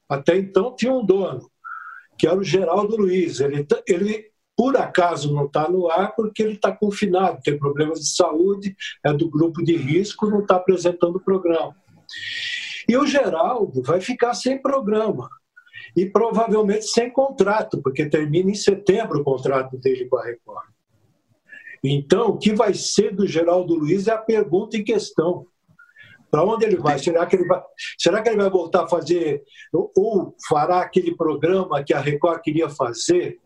Até 0.08 0.38
então 0.38 0.76
tinha 0.76 0.92
um 0.92 1.06
dono, 1.06 1.50
que 2.18 2.28
era 2.28 2.38
o 2.38 2.44
Geraldo 2.44 2.98
Luiz. 2.98 3.40
Ele, 3.40 3.66
ele 3.88 4.32
por 4.58 4.76
acaso 4.76 5.34
não 5.34 5.46
está 5.46 5.70
no 5.70 5.90
ar 5.90 6.16
porque 6.16 6.42
ele 6.42 6.54
está 6.54 6.72
confinado, 6.72 7.42
tem 7.44 7.58
problemas 7.58 8.00
de 8.00 8.10
saúde, 8.16 8.76
é 9.06 9.14
do 9.14 9.30
grupo 9.30 9.64
de 9.64 9.78
risco, 9.78 10.30
não 10.30 10.42
está 10.42 10.56
apresentando 10.56 11.18
o 11.18 11.24
programa. 11.24 11.76
E 12.88 12.98
o 12.98 13.06
Geraldo 13.06 13.84
vai 13.84 14.02
ficar 14.02 14.34
sem 14.34 14.60
programa 14.60 15.30
e 15.96 16.06
provavelmente 16.06 16.86
sem 16.86 17.12
contrato, 17.12 17.82
porque 17.82 18.06
termina 18.06 18.52
em 18.52 18.56
setembro 18.56 19.20
o 19.20 19.24
contrato 19.24 19.78
dele 19.78 20.06
com 20.06 20.18
a 20.18 20.26
Record. 20.26 20.70
Então, 21.84 22.30
o 22.30 22.38
que 22.38 22.54
vai 22.54 22.74
ser 22.74 23.16
do 23.16 23.26
Geraldo 23.26 23.74
Luiz 23.74 24.08
é 24.08 24.12
a 24.12 24.18
pergunta 24.18 24.78
em 24.78 24.84
questão. 24.84 25.46
Para 26.30 26.44
onde 26.44 26.66
ele 26.66 26.78
vai? 26.78 27.00
Será 27.00 27.26
que 27.26 27.36
ele 27.36 27.48
vai, 27.48 27.62
será 27.98 28.22
que 28.22 28.30
ele 28.30 28.38
vai 28.38 28.50
voltar 28.50 28.84
a 28.84 28.88
fazer, 28.88 29.44
ou 29.74 30.36
fará 30.48 30.82
aquele 30.82 31.16
programa 31.16 31.84
que 31.84 31.94
a 31.94 32.00
Record 32.00 32.42
queria 32.42 32.70
fazer 32.70 33.40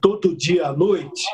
todo 0.00 0.36
dia 0.36 0.68
à 0.68 0.72
noite? 0.72 1.24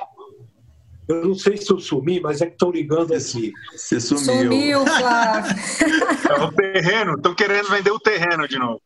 Eu 1.06 1.24
não 1.24 1.34
sei 1.34 1.56
se 1.56 1.70
eu 1.72 1.80
sumi, 1.80 2.20
mas 2.20 2.42
é 2.42 2.46
que 2.46 2.52
estão 2.52 2.70
ligando 2.70 3.14
aqui. 3.14 3.52
Você 3.72 3.98
sumiu. 3.98 4.24
Sumiu, 4.24 4.86
Flávio. 4.86 5.56
É 6.28 6.44
o 6.44 6.52
terreno, 6.52 7.14
estão 7.14 7.34
querendo 7.34 7.70
vender 7.70 7.90
o 7.90 7.98
terreno 7.98 8.46
de 8.46 8.58
novo. 8.58 8.80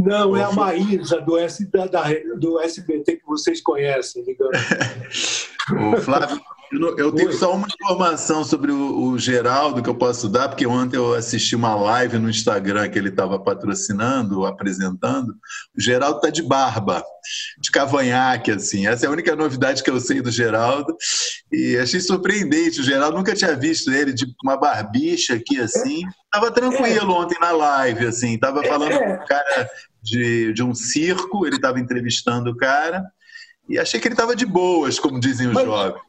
Não, 0.00 0.36
é 0.36 0.44
a 0.44 0.52
Maísa 0.52 1.20
do, 1.20 1.38
S, 1.38 1.66
da, 1.66 1.86
da, 1.86 2.04
do 2.38 2.60
SBT 2.60 3.16
que 3.16 3.26
vocês 3.26 3.60
conhecem, 3.60 4.24
ligando. 4.24 4.52
o 5.94 6.00
Flávio, 6.00 6.40
eu 6.72 7.12
tenho 7.12 7.32
só 7.32 7.54
uma 7.54 7.66
informação 7.66 8.44
sobre 8.44 8.70
o, 8.70 9.02
o, 9.02 9.18
Geraldo 9.18 9.82
que 9.82 9.88
eu 9.88 9.94
posso 9.94 10.28
dar, 10.28 10.48
porque 10.48 10.66
ontem 10.66 10.96
eu 10.96 11.14
assisti 11.14 11.56
uma 11.56 11.74
live 11.74 12.18
no 12.18 12.28
Instagram 12.28 12.88
que 12.88 12.98
ele 12.98 13.08
estava 13.08 13.38
patrocinando, 13.38 14.44
apresentando. 14.44 15.34
O 15.76 15.80
Geraldo 15.80 16.16
está 16.16 16.30
de 16.30 16.42
barba, 16.42 17.02
de 17.58 17.70
cavanhaque, 17.70 18.50
assim. 18.50 18.86
Essa 18.86 19.06
é 19.06 19.08
a 19.08 19.12
única 19.12 19.34
novidade 19.34 19.82
que 19.82 19.90
eu 19.90 19.98
sei 20.00 20.20
do 20.20 20.30
Geraldo. 20.30 20.94
E 21.50 21.76
achei 21.78 22.00
surpreendente. 22.00 22.80
O 22.80 22.84
Geraldo 22.84 23.16
nunca 23.16 23.34
tinha 23.34 23.56
visto 23.56 23.90
ele 23.90 24.12
de 24.12 24.26
uma 24.44 24.56
barbicha 24.56 25.34
aqui, 25.34 25.58
assim. 25.60 26.02
Estava 26.24 26.50
tranquilo 26.50 27.12
ontem 27.14 27.38
na 27.40 27.52
live, 27.52 28.06
assim. 28.06 28.34
Estava 28.34 28.62
falando 28.62 28.98
com 28.98 29.12
um 29.12 29.26
cara 29.26 29.70
de, 30.02 30.52
de 30.52 30.62
um 30.62 30.74
circo, 30.74 31.46
ele 31.46 31.56
estava 31.56 31.80
entrevistando 31.80 32.50
o 32.50 32.56
cara. 32.56 33.04
E 33.68 33.78
achei 33.78 34.00
que 34.00 34.08
ele 34.08 34.14
estava 34.14 34.34
de 34.34 34.46
boas, 34.46 34.98
como 34.98 35.20
dizem 35.20 35.48
os 35.48 35.54
Mas... 35.54 35.64
jovens. 35.64 36.07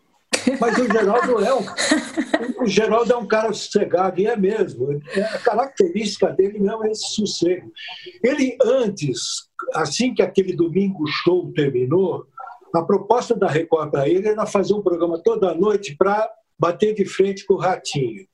Mas 0.60 0.78
o 0.78 0.92
Geraldo 0.92 1.44
é 1.44 1.54
um, 1.54 2.64
o 2.64 2.66
Geraldo 2.68 3.14
é 3.14 3.18
um 3.18 3.28
cara 3.28 3.52
sossegado, 3.54 4.20
e 4.20 4.28
é 4.28 4.36
mesmo. 4.36 5.00
É, 5.14 5.22
a 5.22 5.40
característica 5.40 6.32
dele 6.32 6.60
mesmo 6.60 6.86
é 6.86 6.92
esse 6.92 7.16
sossego. 7.16 7.72
Ele 8.24 8.58
antes, 8.64 9.50
assim 9.74 10.14
que 10.14 10.22
aquele 10.22 10.56
domingo 10.56 11.06
show 11.08 11.52
terminou, 11.54 12.26
a 12.74 12.82
proposta 12.82 13.36
da 13.36 13.48
Record 13.48 13.92
para 13.92 14.08
ele 14.08 14.28
era 14.28 14.46
fazer 14.46 14.74
um 14.74 14.82
programa 14.82 15.22
toda 15.24 15.56
noite 15.56 15.96
para 15.98 16.30
bater 16.58 16.94
de 16.94 17.06
frente 17.06 17.46
com 17.46 17.56
o 17.56 17.60
Ratinho. 17.60 18.28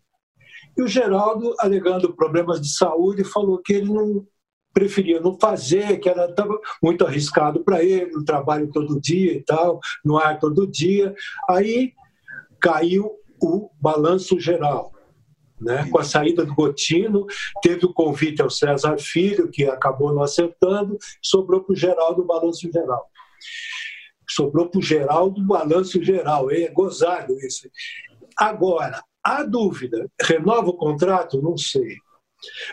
E 0.77 0.81
o 0.81 0.87
Geraldo, 0.87 1.55
alegando 1.59 2.15
problemas 2.15 2.59
de 2.59 2.69
saúde, 2.75 3.23
falou 3.23 3.59
que 3.59 3.73
ele 3.73 3.93
não 3.93 4.27
preferia 4.73 5.21
não 5.21 5.39
fazer, 5.39 5.99
que 5.99 6.09
era 6.09 6.27
muito 6.83 7.05
arriscado 7.05 7.63
para 7.63 7.81
ele, 7.81 8.13
o 8.17 8.25
trabalho 8.25 8.69
todo 8.73 8.99
dia 8.99 9.31
e 9.31 9.41
tal, 9.41 9.79
no 10.03 10.17
ar 10.17 10.37
todo 10.37 10.67
dia. 10.67 11.15
Aí 11.49 11.93
caiu 12.59 13.11
o 13.41 13.69
balanço 13.79 14.39
geral. 14.39 14.91
Né? 15.59 15.87
Com 15.89 15.99
a 15.99 16.03
saída 16.03 16.45
do 16.45 16.53
Gotino, 16.53 17.25
teve 17.61 17.85
o 17.85 17.93
convite 17.93 18.41
ao 18.41 18.49
César 18.49 18.97
Filho, 18.97 19.49
que 19.49 19.65
acabou 19.65 20.13
não 20.13 20.21
acertando, 20.21 20.97
sobrou 21.21 21.63
para 21.63 21.73
o 21.73 21.75
Geraldo 21.75 22.21
o 22.21 22.25
balanço 22.25 22.69
geral. 22.71 23.09
Sobrou 24.29 24.69
para 24.69 24.79
o 24.79 24.83
Geraldo 24.83 25.39
o 25.39 25.45
balanço 25.45 26.03
geral. 26.03 26.51
É 26.51 26.67
gozado 26.67 27.33
isso. 27.39 27.69
Agora, 28.37 29.01
a 29.23 29.43
dúvida: 29.43 30.09
renova 30.21 30.69
o 30.69 30.77
contrato? 30.77 31.41
Não 31.41 31.57
sei. 31.57 31.95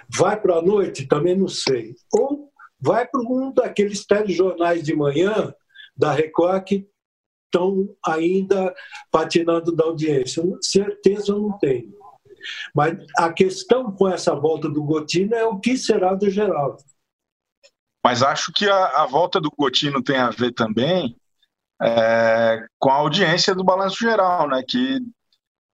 Vai 0.09 0.41
para 0.41 0.57
a 0.57 0.63
noite? 0.63 1.07
Também 1.07 1.37
não 1.37 1.49
sei. 1.49 1.95
Ou 2.13 2.51
vai 2.81 3.07
para 3.07 3.21
um 3.21 3.53
daqueles 3.53 4.05
telejornais 4.05 4.83
de 4.83 4.95
manhã 4.95 5.55
da 5.97 6.13
Record 6.13 6.65
que 6.65 6.89
estão 7.53 7.95
ainda 8.05 8.75
patinando 9.11 9.75
da 9.75 9.85
audiência. 9.85 10.43
Certeza 10.63 11.35
não 11.35 11.59
tenho. 11.59 11.93
Mas 12.75 12.97
a 13.19 13.33
questão 13.33 13.93
com 13.93 14.09
essa 14.09 14.35
volta 14.35 14.69
do 14.69 14.83
Gotino 14.83 15.35
é 15.35 15.45
o 15.45 15.61
que 15.61 15.77
será 15.77 16.15
do 16.15 16.29
Geraldo. 16.31 16.83
Mas 18.05 18.23
acho 18.23 18.51
que 18.53 18.69
a, 18.69 19.03
a 19.03 19.07
volta 19.07 19.41
do 19.41 19.51
Gotino 19.57 20.03
tem 20.03 20.17
a 20.17 20.31
ver 20.31 20.53
também 20.53 21.17
é, 21.81 22.67
com 22.79 22.91
a 22.91 22.95
audiência 22.95 23.55
do 23.55 23.63
Balanço 23.63 23.99
Geral, 23.99 24.49
né? 24.49 24.63
Que 24.67 24.99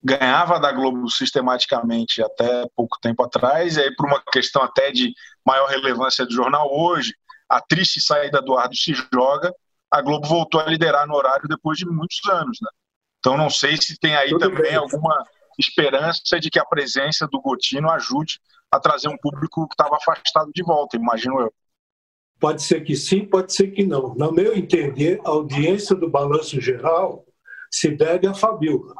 ganhava 0.02 0.60
da 0.60 0.70
Globo 0.72 1.08
sistematicamente 1.10 2.22
até 2.22 2.66
pouco 2.76 2.98
tempo 3.00 3.22
atrás, 3.22 3.76
e 3.76 3.82
aí 3.82 3.94
por 3.94 4.06
uma 4.06 4.22
questão 4.30 4.62
até 4.62 4.92
de 4.92 5.12
maior 5.44 5.68
relevância 5.68 6.24
do 6.24 6.32
jornal 6.32 6.68
hoje, 6.70 7.14
a 7.48 7.60
triste 7.60 8.00
saída 8.00 8.40
do 8.40 8.56
Ardo 8.56 8.76
se 8.76 8.94
joga, 9.12 9.52
a 9.90 10.02
Globo 10.02 10.26
voltou 10.26 10.60
a 10.60 10.66
liderar 10.66 11.06
no 11.06 11.14
horário 11.14 11.48
depois 11.48 11.78
de 11.78 11.86
muitos 11.86 12.20
anos, 12.30 12.58
né? 12.60 12.68
Então 13.18 13.36
não 13.36 13.50
sei 13.50 13.76
se 13.76 13.98
tem 13.98 14.14
aí 14.14 14.30
Tudo 14.30 14.40
também 14.40 14.62
bem. 14.70 14.74
alguma 14.74 15.24
esperança 15.58 16.38
de 16.38 16.50
que 16.50 16.58
a 16.58 16.64
presença 16.64 17.26
do 17.26 17.40
Gotino 17.40 17.90
ajude 17.90 18.38
a 18.70 18.78
trazer 18.78 19.08
um 19.08 19.16
público 19.16 19.66
que 19.66 19.74
estava 19.74 19.96
afastado 19.96 20.50
de 20.54 20.62
volta, 20.62 20.96
imagino 20.96 21.40
eu. 21.40 21.52
Pode 22.38 22.62
ser 22.62 22.84
que 22.84 22.94
sim, 22.94 23.24
pode 23.24 23.52
ser 23.52 23.68
que 23.68 23.84
não. 23.84 24.14
No 24.14 24.30
meu 24.30 24.56
entender, 24.56 25.20
a 25.24 25.30
audiência 25.30 25.96
do 25.96 26.08
Balanço 26.08 26.60
Geral 26.60 27.24
se 27.70 27.90
deve 27.90 28.26
a 28.26 28.34
Fabiola 28.34 28.94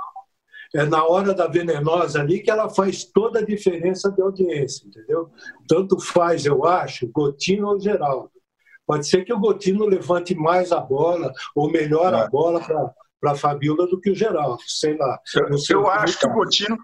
é 0.74 0.85
na 0.85 1.05
hora 1.07 1.33
da 1.33 1.46
venenosa 1.46 2.20
ali 2.20 2.40
que 2.40 2.51
ela 2.51 2.68
faz 2.68 3.05
toda 3.05 3.38
a 3.38 3.44
diferença 3.44 4.11
de 4.11 4.20
audiência, 4.20 4.87
entendeu? 4.87 5.31
Tanto 5.66 5.98
faz, 5.98 6.44
eu 6.44 6.66
acho, 6.66 7.09
Gotino 7.09 7.68
ou 7.68 7.81
Geraldo. 7.81 8.31
Pode 8.88 9.07
ser 9.07 9.22
que 9.22 9.33
o 9.35 9.38
Gotino 9.38 9.85
levante 9.85 10.35
mais 10.35 10.72
a 10.72 10.81
bola 10.81 11.31
ou 11.55 11.70
melhor 11.70 12.14
é. 12.14 12.22
a 12.22 12.27
bola 12.27 12.59
para 13.20 13.33
a 13.33 13.35
Fabiola 13.35 13.87
do 13.87 14.01
que 14.01 14.11
o 14.11 14.14
Geraldo, 14.14 14.62
sei 14.66 14.96
lá. 14.96 15.20
Eu, 15.35 15.59
eu 15.68 15.90
acho 15.90 16.18
que 16.18 16.27
o 16.27 16.33
Gotino, 16.33 16.74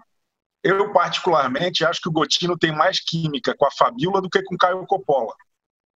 eu 0.63 0.93
particularmente 0.93 1.83
acho 1.83 1.99
que 1.99 2.07
o 2.07 2.11
Gotino 2.11 2.55
tem 2.55 2.71
mais 2.71 2.99
química 2.99 3.55
com 3.57 3.65
a 3.65 3.71
Fabiola 3.71 4.21
do 4.21 4.29
que 4.29 4.43
com 4.43 4.53
o 4.53 4.57
Caio 4.57 4.85
Coppola. 4.85 5.33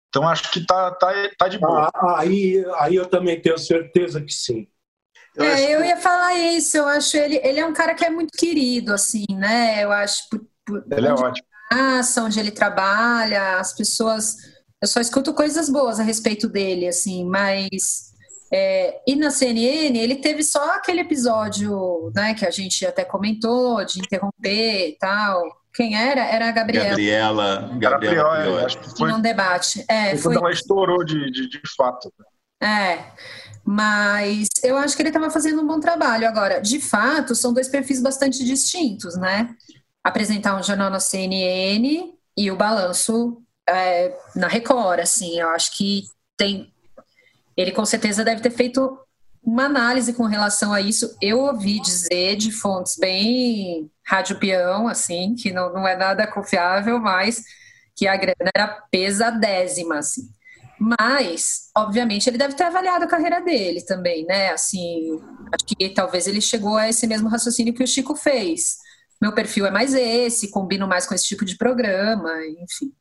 Então 0.07 0.25
acho 0.25 0.49
que 0.49 0.65
tá, 0.65 0.91
tá, 0.91 1.11
tá 1.37 1.49
de 1.49 1.59
boa. 1.59 1.91
Ah, 1.93 2.21
aí, 2.21 2.65
aí 2.75 2.95
eu 2.95 3.05
também 3.05 3.41
tenho 3.41 3.57
certeza 3.57 4.21
que 4.21 4.33
sim. 4.33 4.65
Eu, 5.35 5.43
é, 5.43 5.75
eu 5.75 5.83
ia 5.83 5.97
falar 5.97 6.35
isso, 6.35 6.77
eu 6.77 6.87
acho 6.87 7.17
ele, 7.17 7.35
ele 7.43 7.59
é 7.59 7.65
um 7.65 7.73
cara 7.73 7.93
que 7.93 8.05
é 8.05 8.09
muito 8.09 8.31
querido, 8.31 8.93
assim, 8.93 9.25
né? 9.29 9.83
Eu 9.83 9.91
acho 9.91 10.23
por, 10.29 10.39
por 10.65 10.85
ele 10.89 11.07
é 11.07 11.11
ótimo. 11.11 11.45
Passa, 11.69 12.23
onde 12.23 12.39
ele 12.39 12.49
trabalha, 12.49 13.59
as 13.59 13.73
pessoas. 13.73 14.37
Eu 14.81 14.87
só 14.87 14.99
escuto 14.99 15.33
coisas 15.33 15.69
boas 15.69 15.99
a 15.99 16.03
respeito 16.03 16.47
dele, 16.47 16.87
assim, 16.87 17.25
mas. 17.25 18.07
É, 18.51 19.01
e 19.05 19.15
na 19.15 19.29
CNN 19.29 19.97
ele 19.97 20.15
teve 20.15 20.41
só 20.41 20.75
aquele 20.75 21.01
episódio, 21.01 22.09
né, 22.15 22.33
que 22.33 22.45
a 22.45 22.51
gente 22.51 22.85
até 22.85 23.03
comentou, 23.03 23.83
de 23.83 23.99
interromper 23.99 24.89
e 24.89 24.97
tal. 24.97 25.43
Quem 25.73 25.95
era? 25.95 26.21
Era 26.21 26.49
a 26.49 26.51
Gabriela. 26.51 26.89
Gabriela. 26.89 27.71
Gabriela, 27.77 28.37
Gabriela 28.37 28.65
acho 28.65 28.79
que 28.79 28.97
foi. 28.97 29.11
Num 29.11 29.19
debate. 29.19 29.85
É, 29.87 30.15
foi. 30.15 30.35
Ela 30.35 30.51
estourou 30.51 31.03
de, 31.03 31.29
de, 31.29 31.49
de 31.49 31.61
fato. 31.75 32.11
É. 32.61 33.11
Mas 33.63 34.47
eu 34.63 34.77
acho 34.77 34.95
que 34.95 35.01
ele 35.01 35.09
estava 35.09 35.29
fazendo 35.29 35.61
um 35.61 35.67
bom 35.67 35.79
trabalho. 35.79 36.27
Agora, 36.27 36.59
de 36.59 36.79
fato, 36.79 37.35
são 37.35 37.53
dois 37.53 37.67
perfis 37.67 38.01
bastante 38.01 38.43
distintos, 38.45 39.17
né? 39.17 39.53
Apresentar 40.03 40.57
um 40.57 40.63
jornal 40.63 40.89
na 40.89 40.99
CNN 40.99 42.13
e 42.35 42.49
o 42.49 42.55
balanço 42.55 43.43
é, 43.67 44.17
na 44.35 44.47
Record, 44.47 44.99
assim. 44.99 45.39
Eu 45.39 45.49
acho 45.49 45.75
que 45.75 46.03
tem. 46.35 46.71
Ele 47.55 47.71
com 47.71 47.85
certeza 47.85 48.23
deve 48.23 48.41
ter 48.41 48.51
feito 48.51 48.97
uma 49.43 49.65
análise 49.65 50.13
com 50.13 50.25
relação 50.25 50.73
a 50.73 50.81
isso. 50.81 51.15
Eu 51.21 51.39
ouvi 51.39 51.79
dizer 51.79 52.35
de 52.35 52.51
fontes 52.51 52.97
bem 52.97 53.89
rádio 54.05 54.39
peão, 54.39 54.87
assim, 54.87 55.35
que 55.35 55.51
não, 55.51 55.71
não 55.73 55.87
é 55.87 55.95
nada 55.95 56.27
confiável, 56.27 56.99
mas 56.99 57.43
que 57.95 58.07
a 58.07 58.15
grana 58.15 58.51
era 58.55 58.67
pesadésima, 58.91 59.99
assim. 59.99 60.29
Mas, 60.79 61.71
obviamente, 61.75 62.29
ele 62.29 62.37
deve 62.37 62.53
ter 62.53 62.63
avaliado 62.63 63.05
a 63.05 63.07
carreira 63.07 63.41
dele 63.41 63.81
também, 63.81 64.25
né? 64.25 64.51
Assim, 64.51 65.19
acho 65.51 65.65
que 65.65 65.89
talvez 65.89 66.27
ele 66.27 66.39
chegou 66.39 66.77
a 66.77 66.87
esse 66.87 67.07
mesmo 67.07 67.29
raciocínio 67.29 67.73
que 67.73 67.83
o 67.83 67.87
Chico 67.87 68.15
fez. 68.15 68.77
Meu 69.19 69.33
perfil 69.33 69.65
é 69.65 69.71
mais 69.71 69.95
esse, 69.95 70.51
combino 70.51 70.87
mais 70.87 71.07
com 71.07 71.15
esse 71.15 71.25
tipo 71.25 71.43
de 71.43 71.57
programa, 71.57 72.29
enfim. 72.61 72.93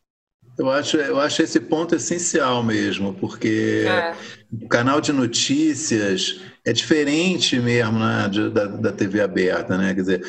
Eu 0.58 0.70
acho, 0.70 0.96
eu 0.96 1.20
acho 1.20 1.42
esse 1.42 1.60
ponto 1.60 1.94
essencial 1.94 2.62
mesmo, 2.62 3.12
porque 3.14 3.84
é. 3.86 4.14
o 4.50 4.66
canal 4.68 5.00
de 5.00 5.12
notícias 5.12 6.40
é 6.64 6.72
diferente 6.72 7.60
mesmo 7.60 7.98
né, 7.98 8.28
da, 8.52 8.64
da 8.66 8.92
TV 8.92 9.20
aberta, 9.20 9.76
né? 9.76 9.94
Quer 9.94 10.00
dizer, 10.00 10.22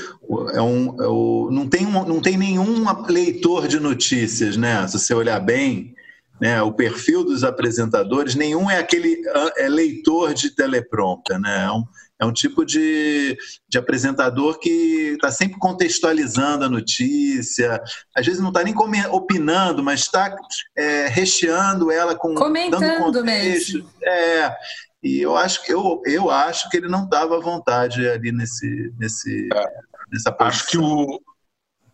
é 0.53 0.61
um, 0.61 1.01
é 1.01 1.07
o, 1.07 1.49
não, 1.51 1.67
tem 1.67 1.85
um, 1.85 2.05
não 2.05 2.21
tem 2.21 2.37
nenhum 2.37 2.85
leitor 3.07 3.67
de 3.67 3.79
notícias, 3.79 4.57
né? 4.57 4.85
Se 4.87 4.99
você 4.99 5.13
olhar 5.13 5.39
bem, 5.39 5.95
né, 6.39 6.61
o 6.61 6.73
perfil 6.73 7.23
dos 7.23 7.43
apresentadores, 7.43 8.35
nenhum 8.35 8.69
é 8.69 8.77
aquele 8.77 9.21
é 9.57 9.67
leitor 9.67 10.33
de 10.33 10.51
teleprompter, 10.51 11.39
né? 11.39 11.65
É 11.65 11.71
um, 11.71 11.83
é 12.19 12.25
um 12.25 12.33
tipo 12.33 12.65
de, 12.65 13.37
de 13.69 13.77
apresentador 13.77 14.59
que 14.59 15.13
está 15.13 15.31
sempre 15.31 15.59
contextualizando 15.59 16.65
a 16.65 16.69
notícia, 16.69 17.81
às 18.15 18.25
vezes 18.25 18.41
não 18.41 18.49
está 18.49 18.63
nem 18.63 18.75
opinando, 19.11 19.83
mas 19.83 20.01
está 20.01 20.35
é, 20.75 21.07
recheando 21.07 21.91
ela 21.91 22.15
com 22.15 22.33
comentando 22.33 22.81
dando 22.81 23.03
contexto. 23.03 23.73
Mesmo. 23.73 23.89
É, 24.03 24.55
e 25.03 25.21
eu 25.21 25.37
acho, 25.37 25.61
eu, 25.71 26.01
eu 26.05 26.31
acho 26.31 26.69
que 26.69 26.77
ele 26.77 26.87
não 26.87 27.07
dava 27.07 27.39
vontade 27.39 28.07
ali 28.07 28.31
nesse, 28.31 28.91
nesse, 28.97 29.47
é. 29.53 29.63
nessa 30.11 30.31
posição. 30.31 30.47
Acho 30.47 30.67
que 30.67 30.77
o, 30.77 31.21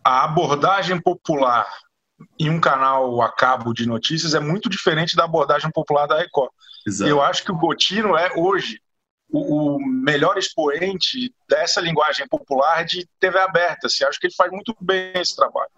a 0.02 0.24
abordagem 0.24 0.98
popular 1.00 1.66
em 2.38 2.48
um 2.48 2.60
canal 2.60 3.20
a 3.20 3.30
cabo 3.30 3.74
de 3.74 3.86
notícias 3.86 4.34
é 4.34 4.40
muito 4.40 4.70
diferente 4.70 5.16
da 5.16 5.24
abordagem 5.24 5.70
popular 5.70 6.06
da 6.06 6.18
Record. 6.18 6.50
Exato. 6.86 7.10
Eu 7.10 7.22
acho 7.22 7.44
que 7.44 7.52
o 7.52 7.56
Botino 7.56 8.16
é 8.16 8.32
hoje 8.36 8.80
o, 9.34 9.76
o, 9.76 9.78
melhor 9.84 10.38
expoente 10.38 11.34
dessa 11.48 11.80
linguagem 11.80 12.26
popular 12.28 12.84
de 12.84 13.06
TV 13.18 13.38
aberta. 13.38 13.88
Assim, 13.88 14.04
acho 14.04 14.20
que 14.20 14.28
ele 14.28 14.34
faz 14.34 14.50
muito 14.52 14.74
bem 14.80 15.12
esse 15.16 15.34
trabalho. 15.34 15.70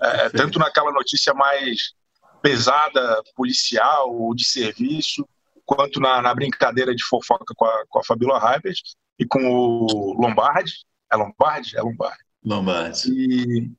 É, 0.00 0.30
tanto 0.30 0.58
naquela 0.58 0.90
notícia 0.90 1.34
mais 1.34 1.92
pesada, 2.40 3.22
policial 3.36 4.14
ou 4.14 4.34
de 4.34 4.44
serviço, 4.44 5.28
quanto 5.64 6.00
na, 6.00 6.22
na 6.22 6.34
brincadeira 6.34 6.94
de 6.94 7.04
fofoca 7.04 7.54
com 7.54 7.64
a, 7.66 7.84
com 7.88 7.98
a 7.98 8.04
Fabiola 8.04 8.54
Heibert 8.54 8.80
e 9.18 9.26
com 9.26 9.44
o 9.44 10.14
Lombardi. 10.20 10.72
É 11.12 11.16
Lombardi? 11.16 11.76
É 11.76 11.82
Lombardi. 11.82 12.24
Lombardi. 12.44 13.10
E, 13.12 13.70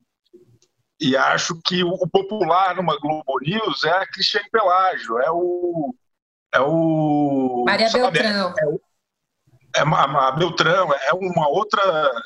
e 1.00 1.16
acho 1.16 1.60
que 1.64 1.82
o 1.82 2.08
popular 2.08 2.76
numa 2.76 2.98
Globo 2.98 3.38
News 3.42 3.82
é 3.84 3.90
a 3.90 4.06
Cristiane 4.06 4.48
Pelágio, 4.50 5.18
é 5.18 5.30
o. 5.30 5.94
É 6.52 6.60
o. 6.60 7.64
Maria 7.66 7.88
sabe, 7.88 8.18
Beltrão. 8.18 8.54
É, 8.56 8.64
é, 8.64 8.78
é 9.74 9.80
a, 9.82 10.30
Beltrão, 10.32 10.92
é 10.92 11.12
uma 11.14 11.48
outra. 11.48 11.82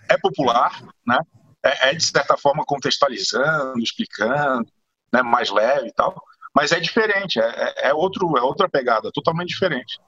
É 0.08 0.16
popular, 0.18 0.82
né? 1.06 1.18
É, 1.62 1.90
é, 1.90 1.94
de 1.94 2.04
certa 2.04 2.36
forma 2.36 2.64
contextualizando, 2.64 3.80
explicando, 3.80 4.68
né, 5.12 5.22
mais 5.22 5.50
leve 5.50 5.88
e 5.88 5.92
tal, 5.92 6.14
mas 6.54 6.70
é 6.70 6.78
diferente, 6.78 7.40
é, 7.40 7.88
é, 7.88 7.94
outro, 7.94 8.38
é 8.38 8.42
outra 8.42 8.68
pegada, 8.68 9.10
totalmente 9.12 9.48
diferente. 9.48 9.98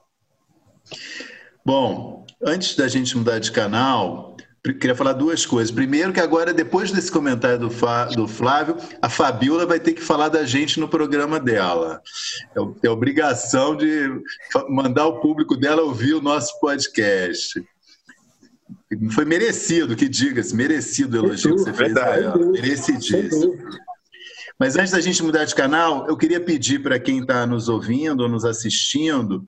Bom, 1.65 2.25
antes 2.43 2.75
da 2.75 2.87
gente 2.87 3.17
mudar 3.17 3.39
de 3.39 3.51
canal, 3.51 4.30
queria 4.63 4.95
falar 4.95 5.13
duas 5.13 5.45
coisas. 5.45 5.71
Primeiro, 5.71 6.13
que 6.13 6.19
agora, 6.19 6.53
depois 6.53 6.91
desse 6.91 7.11
comentário 7.11 7.57
do, 7.57 7.69
do 8.15 8.27
Flávio, 8.27 8.77
a 9.01 9.09
Fabiola 9.09 9.65
vai 9.65 9.79
ter 9.79 9.93
que 9.93 10.01
falar 10.01 10.29
da 10.29 10.45
gente 10.45 10.79
no 10.79 10.87
programa 10.87 11.39
dela. 11.39 12.01
É, 12.55 12.87
é 12.87 12.89
obrigação 12.89 13.75
de 13.75 14.21
mandar 14.69 15.07
o 15.07 15.19
público 15.19 15.57
dela 15.57 15.81
ouvir 15.81 16.13
o 16.13 16.21
nosso 16.21 16.59
podcast. 16.59 17.63
Foi 19.11 19.25
merecido, 19.25 19.95
que 19.95 20.07
diga-se, 20.07 20.55
merecido 20.55 21.17
o 21.17 21.25
elogio 21.25 21.55
que 21.55 21.61
você 21.61 21.73
fez 21.73 21.97
a 21.97 22.17
ela. 22.17 22.37
Merecidíssimo. 22.37 23.57
Mas 24.59 24.75
antes 24.75 24.91
da 24.91 25.01
gente 25.01 25.23
mudar 25.23 25.45
de 25.45 25.55
canal, 25.55 26.07
eu 26.07 26.15
queria 26.15 26.39
pedir 26.39 26.83
para 26.83 26.99
quem 26.99 27.19
está 27.19 27.47
nos 27.47 27.67
ouvindo 27.67 28.21
ou 28.21 28.29
nos 28.29 28.45
assistindo 28.45 29.43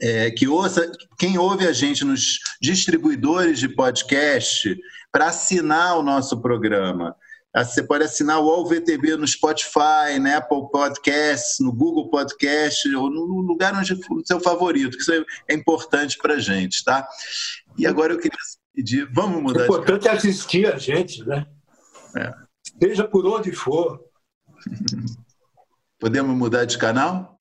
é, 0.00 0.30
que 0.30 0.48
ouça, 0.48 0.90
quem 1.18 1.38
ouve 1.38 1.66
a 1.66 1.72
gente 1.72 2.04
nos 2.04 2.38
distribuidores 2.60 3.58
de 3.58 3.68
podcast, 3.68 4.76
para 5.12 5.26
assinar 5.26 5.98
o 5.98 6.02
nosso 6.02 6.40
programa. 6.40 7.14
Ah, 7.52 7.64
você 7.64 7.82
pode 7.82 8.04
assinar 8.04 8.38
o 8.38 8.44
UOL-VTB 8.44 9.16
no 9.16 9.26
Spotify, 9.26 10.20
na 10.20 10.36
Apple 10.36 10.70
Podcasts, 10.70 11.58
no 11.58 11.72
Google 11.72 12.08
Podcast, 12.08 12.88
ou 12.94 13.10
no 13.10 13.40
lugar 13.40 13.74
onde 13.74 14.00
for 14.04 14.18
o 14.18 14.26
seu 14.26 14.38
favorito, 14.38 14.96
que 14.96 15.02
isso 15.02 15.12
é 15.48 15.54
importante 15.54 16.16
para 16.16 16.34
a 16.34 16.38
gente, 16.38 16.84
tá? 16.84 17.08
E 17.76 17.86
agora 17.88 18.12
eu 18.12 18.18
queria 18.18 18.38
pedir, 18.72 19.08
vamos 19.12 19.42
mudar 19.42 19.62
O 19.62 19.64
importante 19.64 20.06
é 20.06 20.12
assistir 20.12 20.72
a 20.72 20.78
gente, 20.78 21.26
né? 21.26 21.44
É. 22.16 22.32
Seja 22.80 23.04
por 23.06 23.26
onde 23.26 23.50
for. 23.50 24.00
Podemos 25.98 26.34
mudar 26.36 26.64
de 26.64 26.78
canal? 26.78 27.36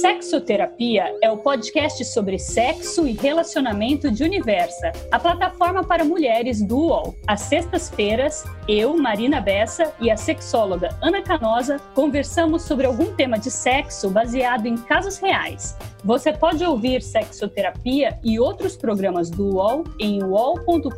Sexoterapia 0.00 1.12
é 1.20 1.28
o 1.28 1.38
podcast 1.38 2.04
sobre 2.04 2.38
sexo 2.38 3.08
e 3.08 3.14
relacionamento 3.14 4.12
de 4.12 4.22
Universa, 4.22 4.92
a 5.10 5.18
plataforma 5.18 5.82
para 5.82 6.04
mulheres 6.04 6.62
do 6.62 6.78
UOL. 6.78 7.16
Às 7.26 7.40
sextas-feiras, 7.40 8.44
eu, 8.68 8.96
Marina 8.96 9.40
Bessa 9.40 9.92
e 10.00 10.08
a 10.08 10.16
sexóloga 10.16 10.96
Ana 11.02 11.20
Canosa 11.20 11.78
conversamos 11.96 12.62
sobre 12.62 12.86
algum 12.86 13.12
tema 13.16 13.40
de 13.40 13.50
sexo 13.50 14.08
baseado 14.08 14.66
em 14.66 14.76
casos 14.76 15.18
reais. 15.18 15.76
Você 16.04 16.32
pode 16.32 16.64
ouvir 16.64 17.02
Sexoterapia 17.02 18.20
e 18.22 18.38
outros 18.38 18.76
programas 18.76 19.28
do 19.28 19.56
UOL 19.56 19.82
em 19.98 20.22
uol.com.br 20.22 20.92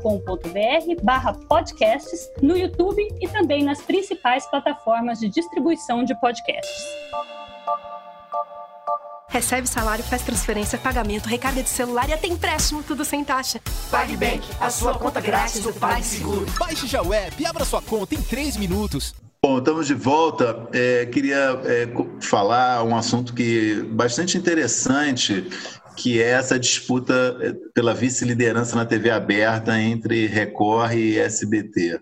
barra 1.02 1.32
podcasts, 1.48 2.30
no 2.42 2.54
YouTube 2.54 3.02
e 3.18 3.26
também 3.28 3.64
nas 3.64 3.80
principais 3.80 4.46
plataformas 4.50 5.18
de 5.18 5.30
distribuição 5.30 6.04
de 6.04 6.14
podcasts. 6.20 6.84
Recebe 9.30 9.68
salário, 9.68 10.02
faz 10.02 10.22
transferência, 10.22 10.76
pagamento, 10.76 11.26
recarga 11.26 11.62
de 11.62 11.68
celular 11.68 12.08
e 12.08 12.12
até 12.12 12.26
empréstimo, 12.26 12.82
tudo 12.82 13.04
sem 13.04 13.24
taxa. 13.24 13.60
PagBank, 13.88 14.42
a 14.60 14.68
sua 14.70 14.98
conta 14.98 15.20
grátis 15.20 15.62
do 15.62 15.72
PagSeguro. 15.72 16.46
Baixe 16.58 16.88
já 16.88 17.00
o 17.00 17.14
app 17.14 17.40
e 17.40 17.46
abra 17.46 17.64
sua 17.64 17.80
conta 17.80 18.16
em 18.16 18.22
3 18.22 18.56
minutos. 18.56 19.14
Bom, 19.40 19.58
estamos 19.58 19.86
de 19.86 19.94
volta. 19.94 20.68
É, 20.72 21.06
queria 21.06 21.60
é, 21.64 21.88
falar 22.20 22.82
um 22.82 22.96
assunto 22.96 23.32
que 23.32 23.82
bastante 23.92 24.36
interessante, 24.36 25.48
que 25.96 26.20
é 26.20 26.30
essa 26.30 26.58
disputa 26.58 27.38
é, 27.40 27.52
pela 27.72 27.94
vice-liderança 27.94 28.74
na 28.74 28.84
TV 28.84 29.10
aberta 29.10 29.80
entre 29.80 30.26
Record 30.26 30.94
e 30.94 31.18
SBT. 31.20 32.00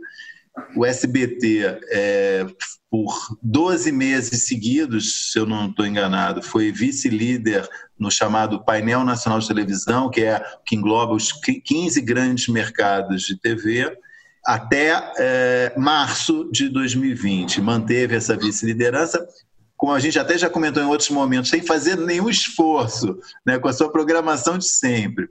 O 0.76 0.84
SBT 0.84 1.80
é, 1.90 2.46
por 2.90 3.14
12 3.42 3.92
meses 3.92 4.46
seguidos, 4.46 5.30
se 5.30 5.38
eu 5.38 5.46
não 5.46 5.68
estou 5.68 5.86
enganado, 5.86 6.42
foi 6.42 6.72
vice-líder 6.72 7.68
no 7.98 8.10
chamado 8.10 8.64
Painel 8.64 9.04
Nacional 9.04 9.38
de 9.40 9.48
Televisão, 9.48 10.10
que 10.10 10.22
é 10.22 10.42
que 10.64 10.76
engloba 10.76 11.12
os 11.12 11.32
15 11.32 12.00
grandes 12.00 12.48
mercados 12.48 13.22
de 13.22 13.38
TV, 13.38 13.96
até 14.46 15.12
é, 15.18 15.74
março 15.76 16.48
de 16.50 16.68
2020. 16.68 17.60
Manteve 17.60 18.16
essa 18.16 18.36
vice-liderança, 18.36 19.26
como 19.76 19.92
a 19.92 20.00
gente 20.00 20.18
até 20.18 20.38
já 20.38 20.48
comentou 20.48 20.82
em 20.82 20.86
outros 20.86 21.10
momentos, 21.10 21.50
sem 21.50 21.60
fazer 21.60 21.96
nenhum 21.96 22.30
esforço, 22.30 23.18
né, 23.44 23.58
com 23.58 23.68
a 23.68 23.72
sua 23.72 23.92
programação 23.92 24.56
de 24.56 24.66
sempre. 24.66 25.28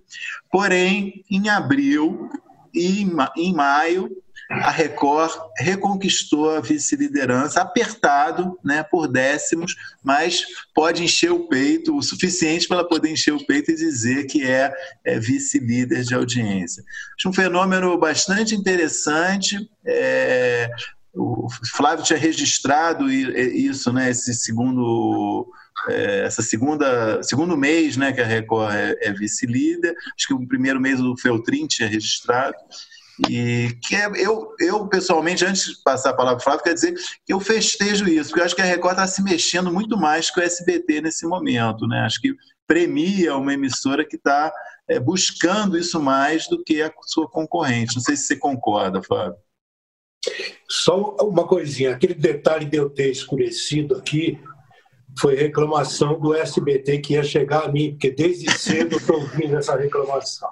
Porém, 0.52 1.24
em 1.30 1.50
abril 1.50 2.30
e 2.74 3.02
em 3.36 3.54
maio, 3.54 4.10
a 4.50 4.72
Record 4.72 5.32
reconquistou 5.58 6.50
a 6.50 6.62
vice-liderança, 6.62 7.62
apertado 7.62 8.58
né, 8.64 8.82
por 8.82 9.08
décimos, 9.08 9.76
mas 10.02 10.46
pode 10.74 11.04
encher 11.04 11.32
o 11.32 11.48
peito 11.48 11.98
o 11.98 12.02
suficiente 12.02 12.68
para 12.68 12.78
ela 12.78 12.88
poder 12.88 13.12
encher 13.12 13.34
o 13.34 13.46
peito 13.46 13.72
e 13.72 13.76
dizer 13.76 14.26
que 14.26 14.46
é, 14.46 14.72
é 15.06 15.20
vice-líder 15.20 16.04
de 16.04 16.16
audiência. 16.16 16.84
Acho 17.18 17.30
um 17.30 17.34
fenômeno 17.34 17.98
bastante 17.98 18.56
interessante. 18.56 19.58
É, 19.86 20.70
o 21.14 21.48
Flávio 21.76 22.06
tinha 22.06 22.20
registrado 22.20 23.12
isso, 23.12 23.92
né, 23.92 24.10
esse 24.10 24.34
segundo 24.34 25.48
é, 25.90 26.22
essa 26.26 26.42
segunda 26.42 27.22
segundo 27.22 27.58
mês 27.58 27.98
né, 27.98 28.12
que 28.12 28.22
a 28.22 28.26
Record 28.26 28.74
é, 28.74 28.96
é 29.02 29.14
vice-líder, 29.14 29.94
acho 30.16 30.28
que 30.28 30.34
o 30.34 30.48
primeiro 30.48 30.80
mês 30.80 31.00
o 31.00 31.16
Feltrin 31.18 31.68
tinha 31.68 31.88
registrado, 31.88 32.56
e 33.28 33.76
que 33.82 33.96
é, 33.96 34.06
eu, 34.16 34.54
eu, 34.60 34.88
pessoalmente, 34.88 35.44
antes 35.44 35.64
de 35.64 35.84
passar 35.84 36.12
a 36.12 36.14
palavra 36.14 36.38
para 36.38 36.42
o 36.42 36.44
Flávio, 36.44 36.64
quero 36.64 36.76
dizer 36.76 36.94
que 37.26 37.34
eu 37.34 37.40
festejo 37.40 38.08
isso, 38.08 38.30
porque 38.30 38.42
eu 38.42 38.46
acho 38.46 38.56
que 38.56 38.62
a 38.62 38.66
Record 38.66 38.94
está 38.94 39.08
se 39.08 39.24
mexendo 39.24 39.72
muito 39.72 39.98
mais 39.98 40.30
que 40.30 40.40
o 40.40 40.44
SBT 40.44 41.02
nesse 41.02 41.26
momento. 41.26 41.88
Né? 41.88 42.02
Acho 42.02 42.22
que 42.22 42.36
premia 42.68 43.36
uma 43.36 43.54
emissora 43.54 44.06
que 44.06 44.18
está 44.18 44.54
é, 44.88 45.00
buscando 45.00 45.78
isso 45.78 46.00
mais 46.00 46.48
do 46.48 46.64
que 46.64 46.82
a 46.82 46.92
sua 47.04 47.28
concorrente. 47.28 47.96
Não 47.96 48.04
sei 48.04 48.16
se 48.16 48.26
você 48.26 48.36
concorda, 48.36 49.02
Flávio. 49.02 49.36
Só 50.70 51.16
uma 51.22 51.48
coisinha, 51.48 51.92
aquele 51.92 52.14
detalhe 52.14 52.66
de 52.66 52.78
eu 52.78 52.90
ter 52.90 53.10
escurecido 53.10 53.96
aqui 53.96 54.40
foi 55.20 55.36
reclamação 55.36 56.20
do 56.20 56.36
SBT 56.36 57.00
que 57.00 57.14
ia 57.14 57.24
chegar 57.24 57.64
a 57.64 57.72
mim, 57.72 57.92
porque 57.92 58.12
desde 58.12 58.52
cedo 58.52 58.94
eu 58.94 59.00
estou 59.00 59.20
ouvindo 59.20 59.58
essa 59.58 59.76
reclamação. 59.76 60.50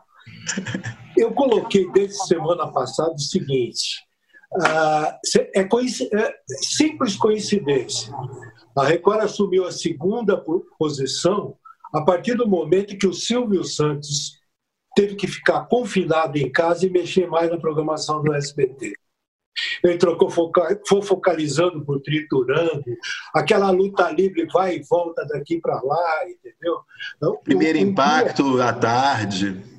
Eu 1.17 1.33
coloquei 1.33 1.89
desde 1.91 2.25
semana 2.27 2.71
passada 2.71 3.13
o 3.13 3.19
seguinte: 3.19 4.01
uh, 4.53 5.17
é, 5.55 5.61
é, 5.61 6.35
simples 6.75 7.15
coincidência. 7.15 8.13
A 8.77 8.83
Record 8.83 9.21
assumiu 9.21 9.65
a 9.65 9.71
segunda 9.71 10.43
posição 10.77 11.55
a 11.93 12.01
partir 12.01 12.35
do 12.35 12.47
momento 12.47 12.97
que 12.97 13.07
o 13.07 13.13
Silvio 13.13 13.63
Santos 13.63 14.37
teve 14.95 15.15
que 15.15 15.27
ficar 15.27 15.65
confinado 15.65 16.37
em 16.37 16.51
casa 16.51 16.85
e 16.85 16.89
mexer 16.89 17.27
mais 17.27 17.49
na 17.49 17.57
programação 17.57 18.21
do 18.21 18.33
SBT. 18.33 18.93
Ele 19.83 19.97
trocou 19.97 20.29
focalizando 20.29 21.85
por 21.85 22.01
triturando, 22.01 22.83
aquela 23.33 23.69
luta 23.71 24.09
livre 24.11 24.45
vai 24.51 24.75
e 24.75 24.83
volta 24.83 25.25
daqui 25.25 25.61
para 25.61 25.81
lá, 25.81 26.29
entendeu? 26.29 26.79
Então, 27.15 27.37
Primeiro 27.43 27.79
um, 27.79 27.81
um 27.81 27.85
impacto 27.85 28.51
dia... 28.53 28.65
à 28.65 28.73
tarde. 28.73 29.74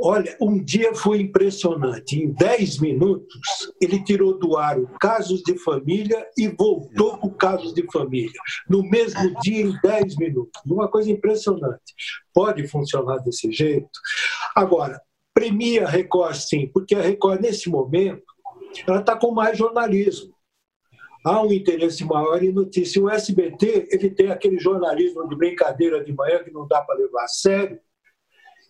Olha, 0.00 0.36
um 0.40 0.62
dia 0.62 0.94
foi 0.94 1.20
impressionante. 1.20 2.16
Em 2.16 2.32
10 2.32 2.78
minutos, 2.78 3.72
ele 3.80 4.02
tirou 4.04 4.38
do 4.38 4.56
ar 4.56 4.78
o 4.78 4.86
Casos 5.00 5.42
de 5.42 5.58
Família 5.58 6.24
e 6.36 6.46
voltou 6.46 7.18
para 7.18 7.26
o 7.26 7.34
Casos 7.34 7.74
de 7.74 7.84
Família. 7.90 8.40
No 8.68 8.82
mesmo 8.82 9.34
dia, 9.40 9.66
em 9.66 9.76
10 9.82 10.16
minutos. 10.16 10.62
Uma 10.64 10.88
coisa 10.88 11.10
impressionante. 11.10 11.94
Pode 12.32 12.68
funcionar 12.68 13.18
desse 13.18 13.50
jeito? 13.50 13.90
Agora, 14.54 15.00
premia 15.34 15.86
a 15.86 15.90
Record 15.90 16.36
sim, 16.36 16.68
porque 16.72 16.94
a 16.94 17.02
Record, 17.02 17.40
nesse 17.40 17.68
momento, 17.68 18.22
ela 18.86 19.00
está 19.00 19.16
com 19.16 19.32
mais 19.32 19.58
jornalismo. 19.58 20.32
Há 21.24 21.42
um 21.42 21.52
interesse 21.52 22.04
maior 22.04 22.42
em 22.42 22.52
notícia. 22.52 23.02
O 23.02 23.10
SBT 23.10 23.88
ele 23.90 24.10
tem 24.10 24.30
aquele 24.30 24.60
jornalismo 24.60 25.28
de 25.28 25.34
brincadeira 25.34 26.04
de 26.04 26.12
manhã 26.12 26.42
que 26.44 26.52
não 26.52 26.68
dá 26.68 26.80
para 26.82 26.94
levar 26.94 27.24
a 27.24 27.28
sério, 27.28 27.80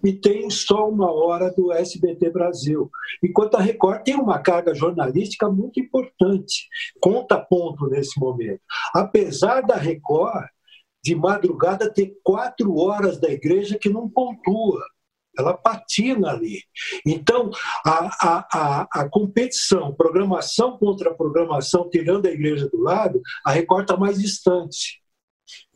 e 0.05 0.13
tem 0.13 0.49
só 0.51 0.89
uma 0.89 1.11
hora 1.11 1.51
do 1.51 1.73
SBT 1.73 2.31
Brasil. 2.31 2.91
Enquanto 3.23 3.57
a 3.57 3.61
Record 3.61 4.03
tem 4.03 4.15
uma 4.15 4.39
carga 4.39 4.75
jornalística 4.75 5.49
muito 5.49 5.81
importante, 5.81 6.69
conta 7.01 7.39
ponto 7.39 7.87
nesse 7.89 8.19
momento. 8.21 8.61
Apesar 8.95 9.63
da 9.63 9.77
Record, 9.77 10.47
de 11.03 11.15
madrugada, 11.15 11.93
ter 11.93 12.17
quatro 12.23 12.77
horas 12.77 13.19
da 13.19 13.31
igreja 13.31 13.79
que 13.79 13.89
não 13.89 14.09
pontua 14.09 14.83
ela 15.39 15.57
patina 15.57 16.31
ali. 16.31 16.63
Então, 17.07 17.51
a, 17.87 18.09
a, 18.21 18.49
a, 18.53 18.89
a, 18.91 19.09
competição, 19.09 19.95
programação 19.95 20.77
contra 20.77 21.15
programação, 21.15 21.89
tirando 21.89 22.27
a 22.27 22.31
igreja 22.31 22.69
do 22.69 22.83
lado, 22.83 23.23
a 23.45 23.53
Record 23.53 23.83
está 23.83 23.97
mais 23.97 24.19
distante. 24.19 25.01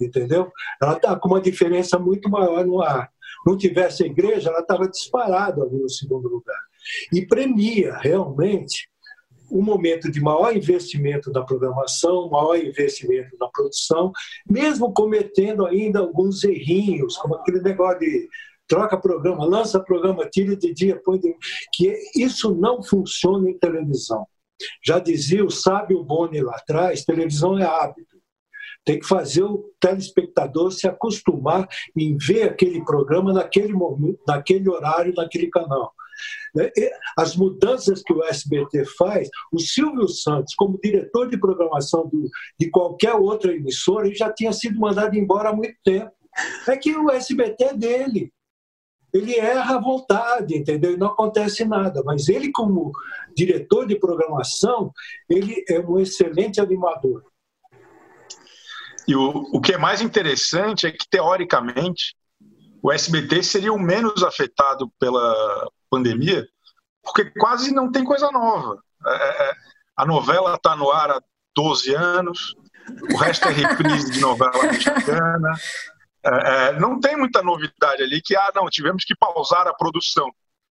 Entendeu? 0.00 0.50
Ela 0.82 0.94
está 0.94 1.14
com 1.16 1.28
uma 1.28 1.40
diferença 1.40 1.96
muito 1.98 2.28
maior 2.28 2.66
no 2.66 2.82
ar. 2.82 3.08
Não 3.46 3.56
tivesse 3.56 4.04
a 4.04 4.06
igreja, 4.06 4.50
ela 4.50 4.60
estava 4.60 4.88
disparada 4.88 5.62
ali 5.62 5.78
no 5.78 5.88
segundo 5.88 6.28
lugar. 6.28 6.60
E 7.12 7.26
premia 7.26 7.96
realmente 7.96 8.88
um 9.50 9.62
momento 9.62 10.10
de 10.10 10.20
maior 10.20 10.56
investimento 10.56 11.30
na 11.30 11.42
programação, 11.42 12.30
maior 12.30 12.56
investimento 12.56 13.36
na 13.38 13.48
produção, 13.48 14.10
mesmo 14.48 14.92
cometendo 14.92 15.66
ainda 15.66 15.98
alguns 15.98 16.42
errinhos, 16.42 17.16
como 17.18 17.34
aquele 17.34 17.60
negócio 17.60 18.00
de 18.00 18.28
troca 18.66 18.96
programa, 18.96 19.44
lança 19.44 19.78
programa, 19.78 20.26
tira 20.30 20.56
de 20.56 20.72
dia, 20.72 20.98
põe 21.04 21.18
de... 21.18 21.36
que 21.74 21.94
isso 22.16 22.54
não 22.54 22.82
funciona 22.82 23.50
em 23.50 23.58
televisão. 23.58 24.26
Já 24.82 24.98
dizia 24.98 25.44
o 25.44 25.50
sábio 25.50 26.02
Boni 26.02 26.40
lá 26.40 26.56
atrás, 26.56 27.04
televisão 27.04 27.58
é 27.58 27.64
hábito. 27.64 28.11
Tem 28.84 28.98
que 28.98 29.06
fazer 29.06 29.42
o 29.42 29.70
telespectador 29.80 30.72
se 30.72 30.88
acostumar 30.88 31.68
em 31.96 32.16
ver 32.16 32.44
aquele 32.44 32.84
programa 32.84 33.32
naquele 33.32 33.72
momento, 33.72 34.18
naquele 34.26 34.68
horário, 34.68 35.14
naquele 35.14 35.48
canal. 35.48 35.92
Né? 36.54 36.70
As 37.16 37.36
mudanças 37.36 38.02
que 38.02 38.12
o 38.12 38.22
SBT 38.24 38.84
faz, 38.96 39.28
o 39.52 39.58
Silvio 39.58 40.08
Santos, 40.08 40.54
como 40.54 40.78
diretor 40.82 41.28
de 41.28 41.38
programação 41.38 42.08
do, 42.08 42.28
de 42.58 42.70
qualquer 42.70 43.14
outra 43.14 43.54
emissora, 43.54 44.06
ele 44.06 44.16
já 44.16 44.32
tinha 44.32 44.52
sido 44.52 44.78
mandado 44.78 45.16
embora 45.16 45.50
há 45.50 45.56
muito 45.56 45.76
tempo. 45.84 46.10
É 46.68 46.76
que 46.76 46.96
o 46.96 47.10
SBT 47.10 47.64
é 47.64 47.74
dele 47.74 48.32
ele 49.12 49.38
erra 49.38 49.76
à 49.76 49.80
vontade, 49.80 50.56
entendeu? 50.56 50.94
E 50.94 50.96
não 50.96 51.08
acontece 51.08 51.64
nada. 51.64 52.02
Mas 52.04 52.28
ele, 52.28 52.50
como 52.50 52.92
diretor 53.36 53.86
de 53.86 53.96
programação, 53.96 54.90
ele 55.28 55.62
é 55.68 55.78
um 55.80 55.98
excelente 55.98 56.60
animador. 56.60 57.22
E 59.06 59.16
o, 59.16 59.30
o 59.52 59.60
que 59.60 59.72
é 59.74 59.78
mais 59.78 60.00
interessante 60.00 60.86
é 60.86 60.92
que, 60.92 61.08
teoricamente, 61.08 62.14
o 62.82 62.92
SBT 62.92 63.42
seria 63.42 63.72
o 63.72 63.78
menos 63.78 64.22
afetado 64.22 64.90
pela 64.98 65.68
pandemia, 65.90 66.46
porque 67.02 67.30
quase 67.38 67.72
não 67.72 67.90
tem 67.90 68.04
coisa 68.04 68.30
nova. 68.30 68.78
É, 69.06 69.10
é, 69.10 69.50
é 69.50 69.52
a 69.96 70.06
novela 70.06 70.54
está 70.54 70.74
no 70.74 70.90
ar 70.90 71.10
há 71.10 71.22
12 71.54 71.94
anos, 71.94 72.54
o 73.12 73.16
resto 73.16 73.48
é 73.48 73.52
reprise 73.52 74.10
de 74.10 74.20
novela 74.20 74.62
mexicana, 74.62 75.50
é, 76.24 76.30
é, 76.68 76.72
não 76.78 76.98
tem 76.98 77.16
muita 77.16 77.42
novidade 77.42 78.02
ali 78.02 78.20
que, 78.22 78.36
ah, 78.36 78.50
não, 78.54 78.68
tivemos 78.70 79.04
que 79.04 79.14
pausar 79.14 79.66
a 79.66 79.74
produção. 79.74 80.30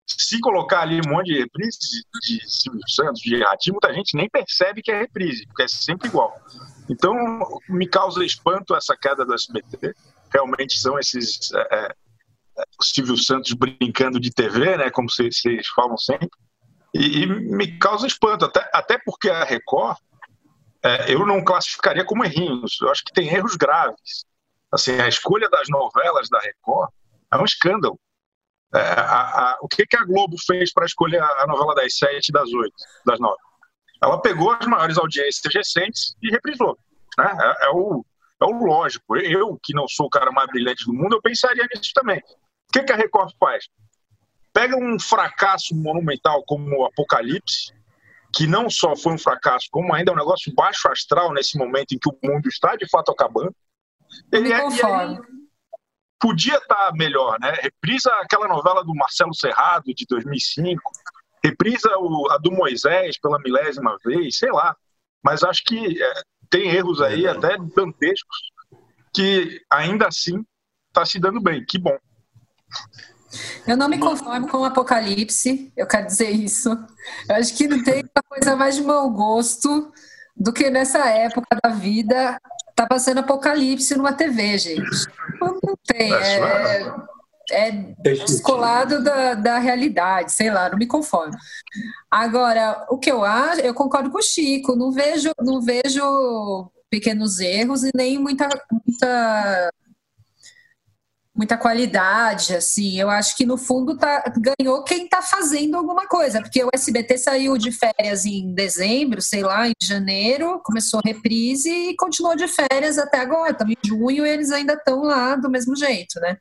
Se 0.05 0.39
colocar 0.39 0.81
ali 0.81 1.01
um 1.05 1.09
monte 1.09 1.27
de 1.27 1.39
reprise 1.39 1.77
de 2.23 2.41
Silvio 2.49 2.87
Santos, 2.87 3.21
de 3.21 3.43
Ratinho, 3.43 3.73
muita 3.73 3.93
gente 3.93 4.15
nem 4.15 4.29
percebe 4.29 4.81
que 4.81 4.91
é 4.91 4.99
reprise, 4.99 5.45
porque 5.47 5.63
é 5.63 5.67
sempre 5.67 6.07
igual. 6.07 6.33
Então, 6.89 7.15
me 7.67 7.87
causa 7.87 8.23
espanto 8.23 8.75
essa 8.75 8.95
queda 8.95 9.25
do 9.25 9.33
SBT. 9.33 9.93
Realmente 10.31 10.79
são 10.79 10.97
esses 10.97 11.51
é, 11.53 11.59
é, 11.61 11.95
Silvio 12.81 13.17
Santos 13.17 13.53
brincando 13.53 14.19
de 14.19 14.31
TV, 14.31 14.77
né, 14.77 14.89
como 14.89 15.09
vocês, 15.09 15.41
falam 15.75 15.97
sempre. 15.97 16.29
E, 16.93 17.23
e, 17.23 17.25
me 17.25 17.77
causa 17.77 18.07
espanto, 18.07 18.45
até, 18.45 18.69
até 18.73 18.97
porque 18.97 19.29
a 19.29 19.43
Record, 19.43 19.97
é, 20.83 21.13
eu 21.13 21.25
não 21.25 21.43
classificaria 21.43 22.05
como 22.05 22.23
errinhos. 22.23 22.77
Eu 22.81 22.89
acho 22.89 23.03
que 23.03 23.13
tem 23.13 23.27
erros 23.27 23.55
graves. 23.55 24.25
Assim, 24.71 24.99
a 24.99 25.07
escolha 25.07 25.49
das 25.49 25.67
novelas 25.69 26.29
da 26.29 26.39
Record 26.39 26.89
é 27.31 27.37
um 27.37 27.45
escândalo. 27.45 27.99
É, 28.73 28.79
a, 28.79 29.21
a, 29.21 29.57
o 29.61 29.67
que, 29.67 29.85
que 29.85 29.95
a 29.95 30.03
Globo 30.03 30.35
fez 30.45 30.73
para 30.73 30.85
escolher 30.85 31.21
a, 31.21 31.45
novela 31.47 31.73
das 31.73 31.97
sete, 31.97 32.31
das 32.31 32.51
oito, 32.51 32.75
das 33.05 33.19
nove? 33.19 33.37
Ela 34.01 34.21
pegou 34.21 34.51
as 34.51 34.65
maiores 34.65 34.97
audiências 34.97 35.53
recentes 35.53 36.15
e 36.21 36.29
reprisou. 36.29 36.77
Né? 37.17 37.25
É, 37.25 37.67
é, 37.67 37.69
o, 37.71 38.05
é 38.41 38.45
o 38.45 38.65
lógico. 38.65 39.17
Eu, 39.17 39.59
que 39.61 39.73
não 39.73 39.87
sou 39.87 40.07
o 40.07 40.09
cara 40.09 40.31
mais 40.31 40.47
brilhante 40.47 40.85
do 40.85 40.93
mundo, 40.93 41.15
eu 41.15 41.21
pensaria 41.21 41.65
nisso 41.73 41.91
também. 41.93 42.19
O 42.19 42.73
que, 42.73 42.83
que 42.83 42.93
a 42.93 42.95
Record 42.95 43.33
faz? 43.39 43.67
Pega 44.53 44.75
um 44.77 44.99
fracasso 44.99 45.75
monumental 45.75 46.43
como 46.45 46.81
o 46.81 46.85
Apocalipse, 46.85 47.73
que 48.33 48.45
não 48.45 48.69
só 48.69 48.95
foi 48.95 49.13
um 49.13 49.17
fracasso, 49.17 49.67
como 49.71 49.93
ainda 49.93 50.11
é 50.11 50.13
um 50.13 50.17
negócio 50.17 50.53
baixo 50.53 50.87
astral 50.89 51.33
nesse 51.33 51.57
momento 51.57 51.93
em 51.93 51.99
que 51.99 52.09
o 52.09 52.17
mundo 52.23 52.47
está 52.47 52.75
de 52.75 52.87
fato 52.89 53.11
acabando, 53.11 53.55
ele 54.31 54.51
é, 54.51 54.59
podia 56.19 56.57
estar 56.57 56.75
tá 56.75 56.91
melhor, 56.93 57.37
né? 57.39 57.51
Reprisa 57.61 58.11
aquela 58.21 58.47
novela 58.47 58.83
do 58.83 58.93
Marcelo 58.93 59.33
Serrado 59.33 59.93
de 59.93 60.05
2005, 60.07 60.81
reprisa 61.43 61.89
o, 61.97 62.29
a 62.31 62.37
do 62.37 62.51
Moisés 62.51 63.19
pela 63.19 63.39
milésima 63.39 63.97
vez, 64.03 64.37
sei 64.37 64.51
lá. 64.51 64.75
Mas 65.23 65.43
acho 65.43 65.63
que 65.63 66.01
é, 66.01 66.13
tem 66.49 66.69
erros 66.69 67.01
aí 67.01 67.25
é. 67.25 67.29
até 67.29 67.57
dantescos 67.75 68.37
que 69.13 69.61
ainda 69.71 70.07
assim 70.07 70.45
está 70.89 71.05
se 71.05 71.19
dando 71.19 71.41
bem. 71.41 71.65
Que 71.65 71.77
bom. 71.77 71.97
Eu 73.67 73.75
não 73.75 73.89
me 73.89 73.99
conformo 73.99 74.47
com 74.47 74.59
o 74.59 74.65
apocalipse, 74.65 75.71
eu 75.75 75.85
quero 75.85 76.07
dizer 76.07 76.29
isso. 76.29 76.69
Eu 77.27 77.35
acho 77.35 77.55
que 77.55 77.67
não 77.67 77.83
tem 77.83 78.01
uma 78.01 78.23
coisa 78.29 78.55
mais 78.55 78.75
de 78.75 78.83
mau 78.83 79.09
gosto 79.09 79.91
do 80.35 80.53
que 80.53 80.69
nessa 80.69 81.05
época 81.09 81.57
da 81.61 81.69
vida 81.69 82.39
tá 82.75 82.85
passando 82.87 83.19
apocalipse 83.19 83.95
numa 83.95 84.13
TV, 84.13 84.57
gente. 84.57 85.07
Não 85.41 85.75
tem. 85.85 86.13
É, 86.13 86.81
é, 87.51 87.71
descolado 88.25 89.03
da, 89.03 89.33
da 89.33 89.57
realidade, 89.59 90.31
sei 90.31 90.51
lá, 90.51 90.69
não 90.69 90.77
me 90.77 90.85
conformo. 90.85 91.35
Agora, 92.09 92.85
o 92.89 92.97
que 92.97 93.11
eu 93.11 93.23
acho, 93.23 93.61
eu 93.61 93.73
concordo 93.73 94.11
com 94.11 94.17
o 94.17 94.23
Chico, 94.23 94.75
não 94.75 94.91
vejo, 94.91 95.31
não 95.39 95.61
vejo 95.61 96.71
pequenos 96.89 97.39
erros 97.39 97.83
e 97.83 97.91
nem 97.95 98.17
muita, 98.17 98.47
muita 98.71 99.71
muita 101.37 101.55
qualidade, 101.55 102.55
assim. 102.55 102.99
Eu 102.99 103.09
acho 103.11 103.37
que 103.37 103.45
no 103.45 103.57
fundo 103.57 103.95
tá, 103.95 104.23
ganhou 104.59 104.83
quem 104.83 105.05
está 105.05 105.21
fazendo 105.21 105.77
alguma 105.77 106.07
coisa, 106.07 106.41
porque 106.41 106.63
o 106.63 106.69
SBT 106.73 107.17
saiu 107.19 107.57
de 107.57 107.71
férias 107.71 108.25
em 108.25 108.53
dezembro, 108.53 109.21
sei 109.21 109.43
lá, 109.43 109.67
em 109.67 109.73
janeiro, 109.81 110.59
começou 110.63 110.99
a 110.99 111.07
reprise 111.07 111.69
e 111.69 111.95
continuou 111.95 112.35
de 112.35 112.47
férias 112.47 112.97
até 112.97 113.19
agora. 113.19 113.51
Estamos 113.51 113.75
em 113.75 113.87
junho 113.87 114.25
e 114.25 114.29
eles 114.29 114.51
ainda 114.51 114.73
estão 114.73 115.03
lá 115.03 115.35
do 115.35 115.49
mesmo 115.49 115.75
jeito, 115.75 116.19
né? 116.19 116.37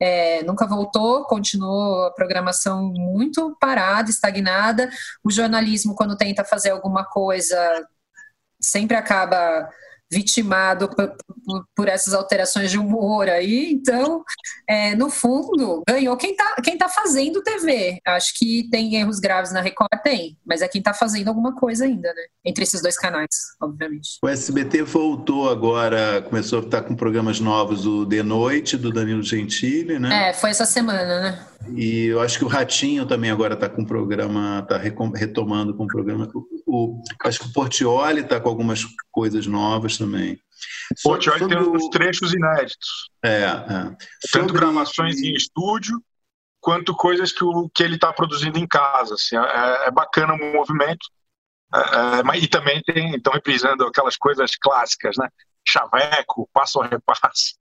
É, 0.00 0.42
nunca 0.44 0.66
voltou, 0.66 1.24
continuou 1.24 2.04
a 2.06 2.12
programação 2.12 2.92
muito 2.94 3.56
parada, 3.60 4.10
estagnada. 4.10 4.88
O 5.24 5.30
jornalismo, 5.30 5.94
quando 5.94 6.16
tenta 6.16 6.44
fazer 6.44 6.70
alguma 6.70 7.04
coisa, 7.04 7.56
sempre 8.60 8.96
acaba 8.96 9.68
vitimado 10.10 10.88
por, 10.88 11.16
por, 11.44 11.64
por, 11.76 11.88
essas 11.88 12.14
alterações 12.14 12.70
de 12.70 12.78
humor 12.78 13.28
aí. 13.28 13.70
Então, 13.72 14.24
é, 14.68 14.94
no 14.94 15.10
fundo, 15.10 15.82
ganhou 15.86 16.16
quem 16.16 16.30
está 16.30 16.56
quem 16.62 16.78
tá 16.78 16.88
fazendo 16.88 17.42
TV. 17.42 17.98
Acho 18.06 18.32
que 18.38 18.68
tem 18.70 18.94
erros 18.96 19.18
graves 19.18 19.52
na 19.52 19.60
Record, 19.60 19.88
tem, 20.02 20.36
mas 20.46 20.62
é 20.62 20.68
quem 20.68 20.80
está 20.80 20.94
fazendo 20.94 21.28
alguma 21.28 21.54
coisa 21.54 21.84
ainda, 21.84 22.08
né? 22.14 22.22
Entre 22.44 22.64
esses 22.64 22.80
dois 22.80 22.96
canais, 22.96 23.28
obviamente. 23.60 24.18
O 24.22 24.28
SBT 24.28 24.82
voltou 24.82 25.50
agora, 25.50 26.22
começou 26.22 26.60
a 26.60 26.62
estar 26.62 26.82
com 26.82 26.96
programas 26.96 27.40
novos, 27.40 27.86
o 27.86 28.04
De 28.04 28.22
Noite, 28.22 28.76
do 28.76 28.90
Danilo 28.90 29.22
Gentili, 29.22 29.98
né? 29.98 30.30
É, 30.30 30.32
foi 30.32 30.50
essa 30.50 30.64
semana, 30.64 31.20
né? 31.20 31.46
E 31.74 32.06
eu 32.06 32.20
acho 32.20 32.38
que 32.38 32.44
o 32.44 32.48
Ratinho 32.48 33.04
também 33.04 33.30
agora 33.30 33.54
está 33.54 33.68
com 33.68 33.82
um 33.82 33.84
programa, 33.84 34.60
está 34.62 34.78
retomando 34.78 35.74
com 35.74 35.84
um 35.84 35.88
programa. 35.88 36.30
O, 36.66 37.02
acho 37.24 37.40
que 37.40 37.46
o 37.46 37.52
Portioli 37.52 38.20
está 38.20 38.40
com 38.40 38.48
algumas 38.48 38.84
coisas 39.10 39.46
novas 39.46 39.97
também. 39.98 40.40
O 41.04 41.10
Portioli 41.10 41.40
sobre... 41.40 41.56
tem 41.56 41.68
uns 41.68 41.88
trechos 41.90 42.32
inéditos. 42.32 43.10
É, 43.22 43.42
é. 43.42 43.96
Tanto 44.32 44.54
gravações 44.54 45.20
em 45.20 45.34
estúdio, 45.34 46.02
quanto 46.60 46.94
coisas 46.94 47.32
que, 47.32 47.44
o, 47.44 47.68
que 47.68 47.82
ele 47.82 47.96
está 47.96 48.12
produzindo 48.12 48.58
em 48.58 48.66
casa. 48.66 49.14
Assim, 49.14 49.36
é, 49.36 49.88
é 49.88 49.90
bacana 49.90 50.34
o 50.34 50.52
movimento. 50.52 51.06
É, 51.74 51.78
é, 51.78 52.38
e 52.38 52.48
também 52.48 52.82
estão 52.88 53.32
reprisando 53.32 53.84
aquelas 53.84 54.16
coisas 54.16 54.52
clássicas, 54.60 55.16
né? 55.18 55.28
Chaveco, 55.66 56.48
passo 56.52 56.80
a 56.80 56.86
repasse. 56.86 57.57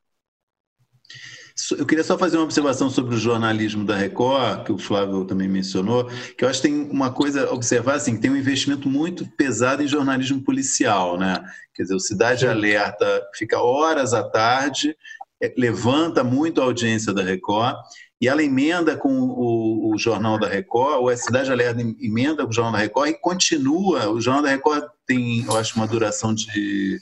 Eu 1.77 1.85
queria 1.85 2.03
só 2.03 2.17
fazer 2.17 2.37
uma 2.37 2.43
observação 2.43 2.89
sobre 2.89 3.15
o 3.15 3.17
jornalismo 3.17 3.83
da 3.83 3.95
Record, 3.95 4.65
que 4.65 4.71
o 4.71 4.77
Flávio 4.77 5.25
também 5.25 5.47
mencionou, 5.47 6.05
que 6.37 6.45
eu 6.45 6.49
acho 6.49 6.61
que 6.61 6.67
tem 6.67 6.89
uma 6.89 7.11
coisa 7.11 7.47
a 7.47 7.53
observar, 7.53 7.95
assim, 7.95 8.15
tem 8.17 8.29
um 8.29 8.37
investimento 8.37 8.87
muito 8.87 9.27
pesado 9.35 9.81
em 9.81 9.87
jornalismo 9.87 10.41
policial, 10.43 11.17
né? 11.17 11.43
Quer 11.73 11.83
dizer, 11.83 11.95
o 11.95 11.99
Cidade 11.99 12.41
Sim. 12.41 12.47
Alerta 12.47 13.23
fica 13.35 13.59
horas 13.59 14.13
à 14.13 14.23
tarde, 14.23 14.95
é, 15.41 15.53
levanta 15.57 16.23
muito 16.23 16.61
a 16.61 16.63
audiência 16.63 17.11
da 17.11 17.23
Record, 17.23 17.75
e 18.19 18.27
ela 18.27 18.43
emenda 18.43 18.97
com 18.97 19.09
o, 19.09 19.93
o, 19.93 19.97
Jornal 19.97 20.39
da 20.39 20.47
Record, 20.47 21.01
ou 21.01 21.09
a 21.09 21.17
Cidade 21.17 21.51
Alerta 21.51 21.81
emenda 21.99 22.43
com 22.43 22.49
o 22.49 22.53
Jornal 22.53 22.73
da 22.73 22.79
Record 22.79 23.09
e 23.09 23.13
continua. 23.13 24.09
O 24.09 24.19
Jornal 24.19 24.43
da 24.43 24.49
Record 24.49 24.85
tem, 25.05 25.43
eu 25.45 25.55
acho, 25.55 25.75
uma 25.75 25.87
duração 25.87 26.33
de 26.33 26.99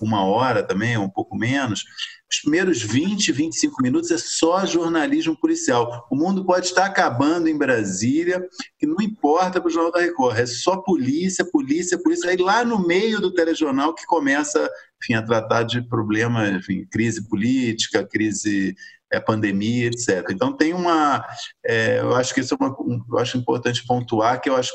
uma 0.00 0.24
hora 0.24 0.62
também, 0.62 0.96
um 0.96 1.08
pouco 1.08 1.36
menos. 1.36 1.84
Os 2.30 2.40
primeiros 2.40 2.82
20, 2.82 3.30
25 3.30 3.82
minutos 3.82 4.10
é 4.10 4.18
só 4.18 4.66
jornalismo 4.66 5.38
policial. 5.38 6.06
O 6.10 6.16
mundo 6.16 6.44
pode 6.44 6.66
estar 6.66 6.86
acabando 6.86 7.48
em 7.48 7.56
Brasília, 7.56 8.42
que 8.78 8.86
não 8.86 8.96
importa 9.00 9.60
para 9.60 9.68
o 9.68 9.70
Jornal 9.70 9.92
da 9.92 10.00
Record, 10.00 10.38
é 10.38 10.46
só 10.46 10.78
polícia, 10.78 11.44
polícia, 11.44 11.98
polícia. 11.98 12.30
Aí 12.30 12.36
lá 12.36 12.64
no 12.64 12.84
meio 12.84 13.20
do 13.20 13.32
telejornal 13.32 13.94
que 13.94 14.06
começa 14.06 14.68
enfim, 15.02 15.14
a 15.14 15.22
tratar 15.22 15.62
de 15.64 15.86
problemas, 15.86 16.50
enfim, 16.50 16.86
crise 16.90 17.28
política, 17.28 18.06
crise 18.06 18.74
é, 19.12 19.20
pandemia, 19.20 19.86
etc. 19.86 20.26
Então 20.30 20.56
tem 20.56 20.72
uma, 20.72 21.24
é, 21.64 22.00
eu 22.00 22.14
acho 22.16 22.34
que 22.34 22.40
isso 22.40 22.54
é 22.54 22.56
uma, 22.64 22.74
eu 23.10 23.18
acho 23.18 23.36
importante 23.36 23.86
pontuar 23.86 24.40
que 24.40 24.48
eu 24.48 24.56
acho 24.56 24.72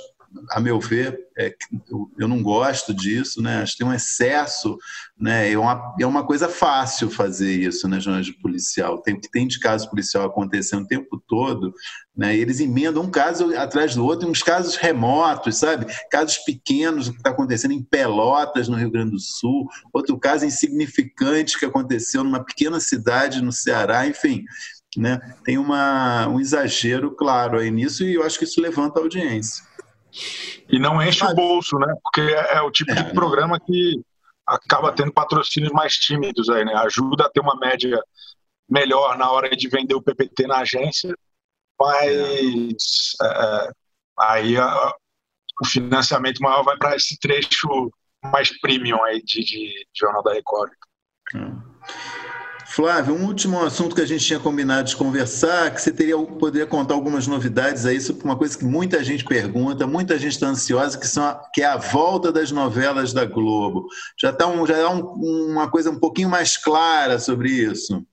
a 0.51 0.59
meu 0.59 0.79
ver, 0.79 1.19
é, 1.37 1.55
eu, 1.89 2.11
eu, 2.17 2.27
não 2.27 2.41
gosto 2.41 2.93
disso, 2.93 3.41
né? 3.41 3.61
Acho 3.61 3.73
que 3.73 3.79
tem 3.79 3.87
um 3.87 3.93
excesso, 3.93 4.77
né? 5.19 5.51
É 5.51 5.57
uma, 5.57 5.95
é 5.99 6.05
uma 6.05 6.25
coisa 6.25 6.47
fácil 6.47 7.09
fazer 7.09 7.51
isso, 7.51 7.87
né, 7.87 7.99
jornalismo 7.99 8.39
policial. 8.41 9.01
Tem 9.01 9.19
que 9.19 9.29
tem 9.29 9.47
de 9.47 9.59
caso 9.59 9.89
policial 9.89 10.25
acontecendo 10.25 10.83
o 10.83 10.87
tempo 10.87 11.21
todo, 11.27 11.73
né? 12.15 12.35
E 12.35 12.39
eles 12.39 12.59
emendam 12.59 13.03
um 13.03 13.11
caso 13.11 13.55
atrás 13.55 13.95
do 13.95 14.05
outro, 14.05 14.29
uns 14.29 14.43
casos 14.43 14.75
remotos, 14.75 15.57
sabe? 15.57 15.85
Casos 16.11 16.37
pequenos 16.39 17.09
que 17.09 17.17
está 17.17 17.29
acontecendo 17.29 17.71
em 17.71 17.81
Pelotas, 17.81 18.67
no 18.67 18.77
Rio 18.77 18.91
Grande 18.91 19.11
do 19.11 19.19
Sul, 19.19 19.67
outro 19.93 20.17
caso 20.19 20.45
insignificante 20.45 21.57
que 21.57 21.65
aconteceu 21.65 22.23
numa 22.23 22.43
pequena 22.43 22.79
cidade 22.79 23.41
no 23.41 23.51
Ceará, 23.51 24.07
enfim. 24.07 24.43
Né? 24.97 25.19
Tem 25.43 25.57
uma, 25.57 26.27
um 26.27 26.39
exagero 26.39 27.15
claro 27.15 27.59
aí 27.59 27.69
nisso 27.69 28.03
e 28.03 28.15
eu 28.15 28.23
acho 28.23 28.39
que 28.39 28.45
isso 28.45 28.59
levanta 28.59 28.99
a 28.99 29.03
audiência. 29.03 29.68
E 30.67 30.79
não 30.79 31.01
enche 31.01 31.23
Mas... 31.23 31.33
o 31.33 31.35
bolso, 31.35 31.77
né? 31.77 31.93
Porque 32.03 32.21
é, 32.21 32.57
é 32.57 32.61
o 32.61 32.71
tipo 32.71 32.91
é, 32.91 32.95
de 32.95 33.13
programa 33.13 33.59
que 33.59 34.01
acaba 34.45 34.91
tendo 34.91 35.13
patrocínios 35.13 35.71
mais 35.71 35.93
tímidos 35.93 36.49
aí, 36.49 36.65
né? 36.65 36.73
Ajuda 36.75 37.25
a 37.25 37.29
ter 37.29 37.39
uma 37.39 37.55
média 37.57 38.01
melhor 38.67 39.17
na 39.17 39.31
hora 39.31 39.49
de 39.49 39.69
vender 39.69 39.95
o 39.95 40.01
PPT 40.01 40.47
na 40.47 40.59
agência, 40.59 41.15
mas 41.79 43.15
é. 43.21 43.25
é, 43.25 43.71
aí 44.19 44.57
a, 44.57 44.93
o 45.61 45.65
financiamento 45.65 46.39
maior 46.39 46.63
vai 46.63 46.77
para 46.77 46.95
esse 46.95 47.17
trecho 47.19 47.91
mais 48.23 48.57
premium 48.59 49.03
aí 49.03 49.21
de, 49.23 49.43
de, 49.43 49.67
de 49.67 49.99
Jornal 49.99 50.23
da 50.23 50.33
Record. 50.33 50.71
Hum. 51.35 51.61
Flávio, 52.71 53.15
um 53.15 53.25
último 53.25 53.59
assunto 53.63 53.95
que 53.95 54.01
a 54.01 54.05
gente 54.05 54.23
tinha 54.23 54.39
combinado 54.39 54.87
de 54.87 54.95
conversar, 54.95 55.73
que 55.73 55.81
você 55.81 55.91
teria 55.91 56.15
poderia 56.15 56.67
contar 56.67 56.93
algumas 56.93 57.25
novidades 57.25 57.83
aí 57.83 57.99
sobre 57.99 58.23
uma 58.23 58.37
coisa 58.37 58.55
que 58.55 58.63
muita 58.63 59.03
gente 59.03 59.25
pergunta, 59.25 59.87
muita 59.87 60.19
gente 60.19 60.33
está 60.33 60.49
ansiosa, 60.49 60.99
que, 60.99 61.07
são 61.07 61.23
a, 61.23 61.49
que 61.51 61.63
é 61.63 61.65
a 61.65 61.77
volta 61.77 62.31
das 62.31 62.51
novelas 62.51 63.11
da 63.11 63.25
Globo. 63.25 63.87
Já 64.21 64.29
está 64.29 64.45
um, 64.45 64.67
é 64.67 64.87
um, 64.87 65.01
uma 65.49 65.67
coisa 65.67 65.89
um 65.89 65.99
pouquinho 65.99 66.29
mais 66.29 66.57
clara 66.57 67.17
sobre 67.17 67.49
isso. 67.49 68.05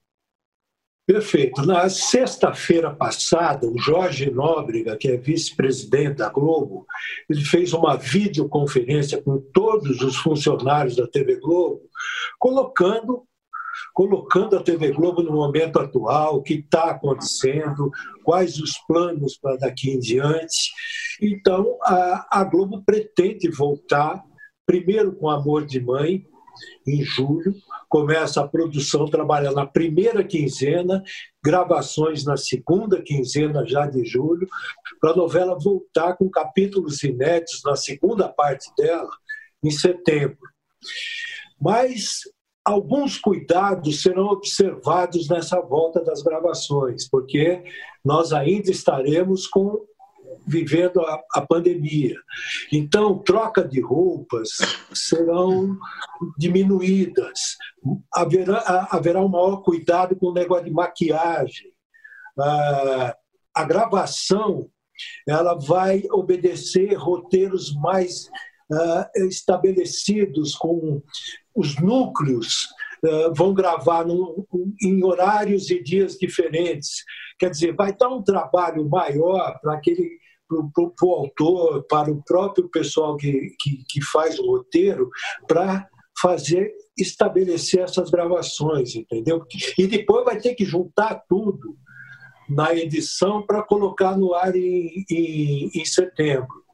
Perfeito. 1.06 1.60
Na 1.66 1.90
sexta-feira 1.90 2.94
passada, 2.94 3.66
o 3.66 3.78
Jorge 3.78 4.30
Nóbrega, 4.30 4.96
que 4.96 5.08
é 5.08 5.18
vice-presidente 5.18 6.16
da 6.16 6.30
Globo, 6.30 6.86
ele 7.28 7.44
fez 7.44 7.74
uma 7.74 7.94
videoconferência 7.94 9.20
com 9.20 9.38
todos 9.52 10.00
os 10.00 10.16
funcionários 10.16 10.96
da 10.96 11.06
TV 11.06 11.36
Globo, 11.36 11.82
colocando 12.38 13.22
colocando 13.92 14.56
a 14.56 14.62
TV 14.62 14.92
Globo 14.92 15.22
no 15.22 15.32
momento 15.32 15.78
atual, 15.78 16.36
o 16.36 16.42
que 16.42 16.54
está 16.54 16.90
acontecendo, 16.90 17.90
quais 18.24 18.58
os 18.58 18.78
planos 18.86 19.36
para 19.36 19.56
daqui 19.56 19.90
em 19.90 19.98
diante. 19.98 20.72
Então, 21.20 21.76
a, 21.82 22.40
a 22.40 22.44
Globo 22.44 22.82
pretende 22.84 23.50
voltar, 23.50 24.22
primeiro 24.66 25.14
com 25.14 25.28
Amor 25.28 25.64
de 25.64 25.80
Mãe, 25.80 26.24
em 26.86 27.02
julho, 27.02 27.54
começa 27.88 28.40
a 28.40 28.48
produção, 28.48 29.06
trabalha 29.06 29.50
na 29.52 29.66
primeira 29.66 30.24
quinzena, 30.24 31.02
gravações 31.42 32.24
na 32.24 32.36
segunda 32.36 33.02
quinzena 33.02 33.64
já 33.66 33.86
de 33.86 34.04
julho, 34.04 34.46
para 35.00 35.10
a 35.10 35.16
novela 35.16 35.58
voltar 35.58 36.16
com 36.16 36.30
capítulos 36.30 37.02
inéditos 37.02 37.62
na 37.64 37.76
segunda 37.76 38.28
parte 38.28 38.70
dela, 38.76 39.10
em 39.62 39.70
setembro. 39.70 40.38
Mas 41.60 42.20
alguns 42.66 43.16
cuidados 43.16 44.02
serão 44.02 44.26
observados 44.26 45.28
nessa 45.28 45.60
volta 45.60 46.02
das 46.02 46.20
gravações, 46.20 47.08
porque 47.08 47.62
nós 48.04 48.32
ainda 48.32 48.72
estaremos 48.72 49.46
com 49.46 49.86
vivendo 50.44 51.00
a, 51.00 51.22
a, 51.34 51.40
pandemia. 51.40 52.16
Então, 52.72 53.18
troca 53.18 53.66
de 53.66 53.80
roupas 53.80 54.50
serão 54.92 55.76
diminuídas, 56.36 57.56
haverá, 58.12 58.88
haverá 58.90 59.24
um 59.24 59.28
maior 59.28 59.62
cuidado 59.62 60.14
com 60.16 60.26
o 60.26 60.34
negócio 60.34 60.64
de 60.64 60.70
maquiagem. 60.72 61.72
Ah, 62.38 63.16
a 63.54 63.64
gravação 63.64 64.68
ela 65.26 65.54
vai 65.54 66.04
obedecer 66.10 66.94
roteiros 66.94 67.74
mais 67.74 68.28
ah, 68.72 69.10
estabelecidos 69.16 70.54
com 70.54 71.02
os 71.56 71.76
núcleos 71.80 72.68
uh, 73.04 73.34
vão 73.34 73.54
gravar 73.54 74.04
no, 74.04 74.46
em 74.82 75.02
horários 75.02 75.70
e 75.70 75.82
dias 75.82 76.16
diferentes. 76.16 77.02
Quer 77.38 77.50
dizer, 77.50 77.74
vai 77.74 77.96
dar 77.96 78.08
um 78.08 78.22
trabalho 78.22 78.88
maior 78.88 79.58
para 79.60 79.74
aquele 79.74 80.18
para 80.48 81.08
o 81.08 81.12
autor, 81.12 81.84
para 81.88 82.08
o 82.08 82.22
próprio 82.22 82.68
pessoal 82.68 83.16
que, 83.16 83.50
que, 83.58 83.84
que 83.88 84.00
faz 84.00 84.38
o 84.38 84.46
roteiro, 84.46 85.10
para 85.48 85.88
fazer 86.20 86.72
estabelecer 86.96 87.80
essas 87.80 88.10
gravações, 88.10 88.94
entendeu? 88.94 89.44
E 89.76 89.86
depois 89.86 90.24
vai 90.24 90.38
ter 90.38 90.54
que 90.54 90.64
juntar 90.64 91.22
tudo 91.28 91.76
na 92.48 92.72
edição 92.74 93.44
para 93.44 93.62
colocar 93.62 94.16
no 94.16 94.34
ar 94.34 94.54
em, 94.54 95.04
em, 95.10 95.70
em 95.74 95.84
setembro. 95.84 96.64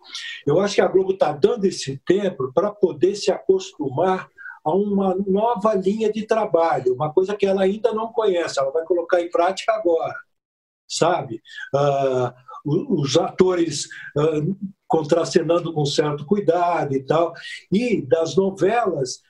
Eu 0.47 0.61
acho 0.61 0.75
que 0.75 0.81
a 0.81 0.89
Globo 0.89 1.13
está 1.13 1.33
dando 1.33 1.65
esse 1.65 2.01
tempo 2.05 2.53
para 2.53 2.71
poder 2.71 3.17
se 3.17 3.31
acostumar 3.31 4.29
a 4.65 4.75
uma 4.75 5.15
nova 5.27 5.75
linha 5.75 6.13
de 6.13 6.27
trabalho, 6.27 6.95
uma 6.95 7.13
coisa 7.13 7.37
que 7.37 7.47
ela 7.47 7.63
ainda 7.63 7.93
não 7.93 8.13
conhece, 8.13 8.59
ela 8.59 8.71
vai 8.71 8.85
colocar 8.85 9.21
em 9.21 9.31
prática 9.31 9.73
agora, 9.73 10.17
sabe? 10.89 11.43
Uh, 11.75 12.33
os 12.65 13.17
atores 13.17 13.87
uh, 14.17 14.57
contracenando 14.87 15.73
com 15.73 15.85
certo 15.85 16.25
cuidado 16.25 16.95
e 16.95 17.03
tal, 17.03 17.33
e 17.73 18.03
das 18.03 18.37
novelas, 18.37 19.21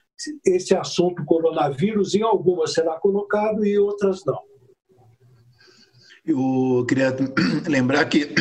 esse 0.45 0.75
assunto 0.75 1.25
coronavírus, 1.25 2.13
em 2.13 2.21
algumas 2.21 2.73
será 2.73 2.99
colocado 2.99 3.65
e 3.65 3.77
outras 3.77 4.23
não. 4.25 4.39
Eu 6.25 6.85
queria 6.87 7.15
lembrar 7.67 8.05
que 8.05 8.33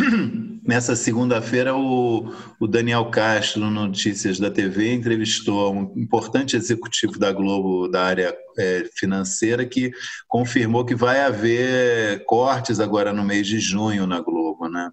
nessa 0.63 0.95
segunda-feira 0.95 1.75
o, 1.75 2.33
o, 2.61 2.67
Daniel 2.67 3.11
Castro, 3.11 3.61
no 3.61 3.71
Notícias 3.71 4.39
da 4.39 4.51
TV, 4.51 4.95
entrevistou 4.95 5.75
um 5.75 5.93
importante 5.97 6.57
executivo 6.57 7.19
da 7.19 7.33
Globo 7.33 7.89
da 7.89 8.05
área 8.05 8.37
é, 8.59 8.85
financeira 8.95 9.67
que 9.67 9.91
confirmou 10.29 10.85
que 10.85 10.95
vai 10.95 11.21
haver 11.21 12.25
cortes 12.25 12.79
agora 12.79 13.13
no 13.13 13.25
mês 13.25 13.47
de 13.47 13.59
junho 13.59 14.07
na 14.07 14.21
Globo, 14.21 14.69
né? 14.69 14.91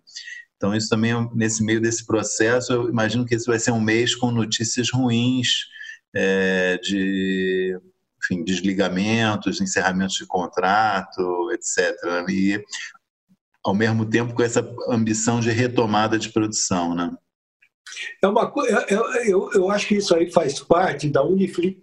Então 0.58 0.76
isso 0.76 0.90
também 0.90 1.14
nesse 1.34 1.64
meio 1.64 1.80
desse 1.80 2.06
processo, 2.06 2.74
eu 2.74 2.90
imagino 2.90 3.26
que 3.26 3.36
esse 3.36 3.46
vai 3.46 3.60
ser 3.60 3.72
um 3.72 3.80
mês 3.80 4.16
com 4.16 4.32
notícias 4.32 4.90
ruins 4.92 5.68
é, 6.14 6.78
de 6.78 7.80
enfim, 8.22 8.44
desligamentos, 8.44 9.62
encerramentos 9.62 10.16
de 10.16 10.26
contrato, 10.26 11.50
etc. 11.52 11.96
E, 12.30 12.62
ao 13.64 13.74
mesmo 13.74 14.06
tempo, 14.06 14.34
com 14.34 14.44
essa 14.44 14.68
ambição 14.88 15.40
de 15.40 15.52
retomada 15.52 16.18
de 16.18 16.30
produção, 16.30 16.96
né? 16.96 17.12
É 18.24 18.28
uma 18.28 18.54
eu, 18.88 19.14
eu, 19.24 19.52
eu 19.54 19.72
acho 19.72 19.88
que 19.88 19.96
isso 19.96 20.16
aí 20.16 20.32
faz 20.32 20.60
parte 20.60 21.10
da 21.10 21.24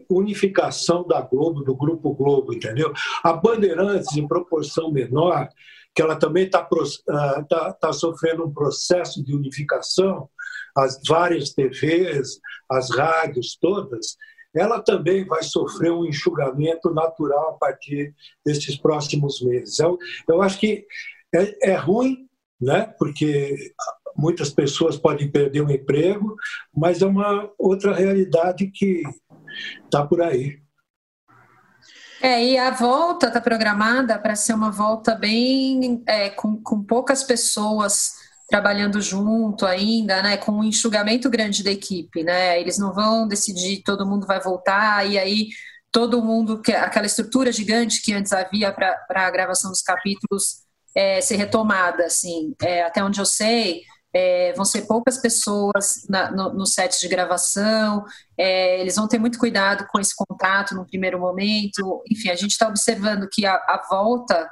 unificação 0.09 1.07
da 1.07 1.20
Globo, 1.20 1.62
do 1.62 1.74
Grupo 1.74 2.14
Globo, 2.14 2.55
entendeu? 2.55 2.93
A 3.22 3.33
Bandeirantes, 3.33 4.16
em 4.16 4.27
proporção 4.27 4.91
menor, 4.91 5.49
que 5.95 6.03
ela 6.03 6.14
também 6.16 6.45
está 6.45 6.66
ah, 7.09 7.45
tá, 7.49 7.72
tá 7.72 7.93
sofrendo 7.93 8.45
um 8.45 8.53
processo 8.53 9.24
de 9.24 9.35
unificação, 9.35 10.29
as 10.77 11.01
várias 11.07 11.51
TVs, 11.55 12.39
as 12.70 12.91
rádios 12.95 13.57
todas, 13.61 14.16
ela 14.55 14.81
também 14.81 15.24
vai 15.24 15.43
sofrer 15.43 15.93
um 15.93 16.05
enxugamento 16.05 16.91
natural 16.93 17.51
a 17.51 17.59
partir 17.59 18.14
desses 18.45 18.77
próximos 18.77 19.41
meses. 19.43 19.79
Eu, 19.79 19.99
eu 20.29 20.43
acho 20.43 20.59
que 20.59 20.87
é, 21.35 21.70
é 21.72 21.74
ruim, 21.77 22.29
né? 22.61 22.93
porque 22.99 23.57
muitas 24.16 24.51
pessoas 24.51 24.97
podem 24.97 25.31
perder 25.31 25.61
o 25.61 25.70
emprego, 25.70 26.37
mas 26.74 27.03
é 27.03 27.07
uma 27.07 27.51
outra 27.59 27.95
realidade 27.95 28.70
que 28.72 29.03
está 29.85 30.07
por 30.07 30.22
aí. 30.22 30.61
É, 32.20 32.43
e 32.43 32.59
a 32.59 32.70
volta 32.70 33.29
está 33.29 33.41
programada 33.41 34.18
para 34.18 34.35
ser 34.35 34.55
uma 34.55 34.70
volta 34.70 35.14
bem 35.14 36.03
é, 36.07 36.31
com, 36.31 36.61
com 36.62 36.83
poucas 36.83 37.22
pessoas 37.22 38.12
trabalhando 38.49 39.01
junto 39.01 39.66
ainda, 39.66 40.22
né, 40.22 40.37
com 40.37 40.53
um 40.53 40.64
enxugamento 40.64 41.29
grande 41.29 41.62
da 41.62 41.70
equipe, 41.70 42.22
né? 42.22 42.61
Eles 42.61 42.79
não 42.79 42.95
vão 42.95 43.27
decidir 43.27 43.83
todo 43.83 44.07
mundo 44.07 44.27
vai 44.27 44.41
voltar 44.41 45.07
e 45.07 45.18
aí 45.18 45.49
todo 45.91 46.22
mundo 46.22 46.62
aquela 46.68 47.07
estrutura 47.07 47.51
gigante 47.51 48.01
que 48.03 48.12
antes 48.12 48.33
havia 48.33 48.72
para 48.72 48.97
a 49.09 49.31
gravação 49.31 49.70
dos 49.70 49.83
capítulos 49.83 50.65
é, 50.97 51.20
ser 51.20 51.36
retomada, 51.36 52.07
assim, 52.07 52.55
é, 52.62 52.82
até 52.82 53.05
onde 53.05 53.20
eu 53.20 53.26
sei. 53.26 53.82
É, 54.14 54.55
vão 54.55 54.64
ser 54.64 54.86
poucas 54.86 55.18
pessoas 55.18 56.07
na, 56.09 56.30
no, 56.30 56.55
no, 56.55 56.66
set 56.66 56.99
de 56.99 57.07
gravação, 57.07 58.03
é, 58.38 58.80
eles 58.80 58.97
vão 58.97 59.07
ter 59.07 59.18
muito 59.18 59.38
cuidado 59.38 59.86
com 59.90 60.01
esse 60.01 60.14
contato 60.16 60.74
no 60.74 60.86
primeiro 60.86 61.20
momento. 61.20 62.03
Enfim, 62.11 62.30
a 62.30 62.34
gente 62.34 62.53
está 62.53 62.66
observando 62.66 63.28
que 63.30 63.44
a, 63.44 63.53
a 63.53 63.84
volta 63.90 64.49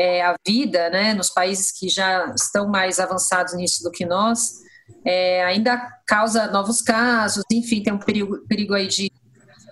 é, 0.00 0.22
a 0.22 0.34
vida, 0.46 0.88
né, 0.88 1.12
nos 1.12 1.28
países 1.28 1.70
que 1.70 1.90
já 1.90 2.32
estão 2.34 2.68
mais 2.68 2.98
avançados 2.98 3.52
nisso 3.54 3.82
do 3.82 3.90
que 3.90 4.06
nós, 4.06 4.62
é, 5.04 5.44
ainda 5.44 5.76
causa 6.06 6.46
novos 6.46 6.80
casos, 6.80 7.44
enfim, 7.52 7.82
tem 7.82 7.92
um 7.92 7.98
perigo, 7.98 8.38
perigo 8.48 8.72
aí 8.72 8.86
de 8.86 9.10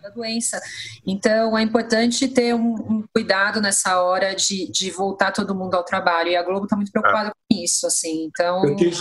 da 0.00 0.08
doença. 0.08 0.60
Então, 1.06 1.56
é 1.56 1.62
importante 1.62 2.28
ter 2.28 2.54
um, 2.54 2.74
um 2.74 3.04
cuidado 3.12 3.60
nessa 3.60 4.00
hora 4.02 4.34
de, 4.34 4.70
de, 4.70 4.90
voltar 4.90 5.32
todo 5.32 5.54
mundo 5.54 5.74
ao 5.74 5.84
trabalho. 5.84 6.30
E 6.30 6.36
a 6.36 6.42
Globo 6.42 6.64
está 6.64 6.76
muito 6.76 6.92
preocupada 6.92 7.28
é. 7.28 7.32
com 7.32 7.62
isso, 7.62 7.86
assim. 7.86 8.24
Então, 8.24 8.64
eu 8.64 8.76
tinha, 8.76 8.92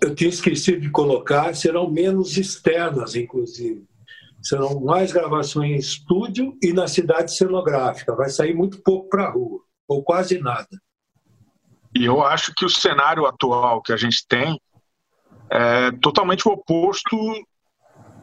eu 0.00 0.14
tinha 0.14 0.30
esquecido 0.30 0.80
de 0.80 0.90
colocar, 0.90 1.54
serão 1.54 1.90
menos 1.90 2.36
externas, 2.36 3.14
inclusive. 3.14 3.84
Serão 4.42 4.80
mais 4.80 5.12
gravações 5.12 5.70
em 5.70 5.76
estúdio 5.76 6.56
e 6.62 6.72
na 6.72 6.86
cidade 6.86 7.34
cenográfica. 7.34 8.14
Vai 8.14 8.30
sair 8.30 8.54
muito 8.54 8.80
pouco 8.82 9.08
para 9.08 9.24
a 9.24 9.30
rua 9.30 9.60
ou 9.88 10.02
quase 10.02 10.38
nada. 10.38 10.68
E 11.94 12.04
eu 12.04 12.22
acho 12.22 12.52
que 12.54 12.64
o 12.64 12.68
cenário 12.68 13.26
atual 13.26 13.82
que 13.82 13.92
a 13.92 13.96
gente 13.96 14.24
tem 14.28 14.60
é 15.50 15.90
totalmente 16.02 16.46
o 16.46 16.52
oposto 16.52 17.16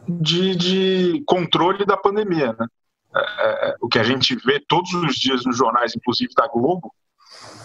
de, 0.08 0.56
de 0.56 1.24
controle 1.26 1.84
da 1.84 1.96
pandemia. 1.96 2.52
Né? 2.58 2.66
É, 3.14 3.20
é, 3.20 3.70
é, 3.70 3.76
o 3.80 3.88
que 3.88 3.98
a 3.98 4.02
gente 4.02 4.36
vê 4.36 4.60
todos 4.60 4.92
os 4.94 5.14
dias 5.14 5.44
nos 5.44 5.56
jornais, 5.56 5.94
inclusive 5.94 6.32
da 6.34 6.48
Globo, 6.48 6.92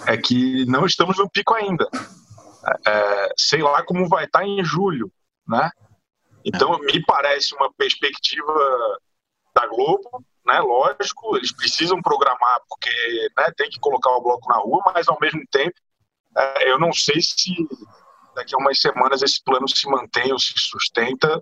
é 0.07 0.17
que 0.17 0.65
não 0.65 0.85
estamos 0.85 1.17
no 1.17 1.29
pico 1.29 1.53
ainda. 1.53 1.87
É, 2.85 3.29
sei 3.37 3.61
lá 3.61 3.83
como 3.83 4.07
vai 4.07 4.25
estar 4.25 4.45
em 4.45 4.63
julho, 4.63 5.11
né? 5.47 5.69
Então 6.43 6.79
me 6.79 7.03
parece 7.05 7.55
uma 7.55 7.71
perspectiva 7.73 8.53
da 9.53 9.67
Globo 9.67 10.23
né? 10.45 10.59
Lógico, 10.59 11.37
eles 11.37 11.51
precisam 11.51 12.01
programar 12.01 12.61
porque 12.67 12.89
né, 13.37 13.51
tem 13.55 13.69
que 13.69 13.79
colocar 13.79 14.09
o 14.11 14.21
bloco 14.21 14.49
na 14.49 14.57
rua, 14.57 14.81
mas 14.93 15.07
ao 15.07 15.17
mesmo 15.19 15.41
tempo 15.51 15.75
é, 16.37 16.71
eu 16.71 16.79
não 16.79 16.91
sei 16.91 17.21
se 17.21 17.53
daqui 18.35 18.55
a 18.55 18.57
umas 18.57 18.79
semanas 18.79 19.21
esse 19.21 19.43
plano 19.43 19.67
se 19.67 19.87
mantém 19.87 20.31
ou 20.31 20.39
se 20.39 20.53
sustenta, 20.55 21.41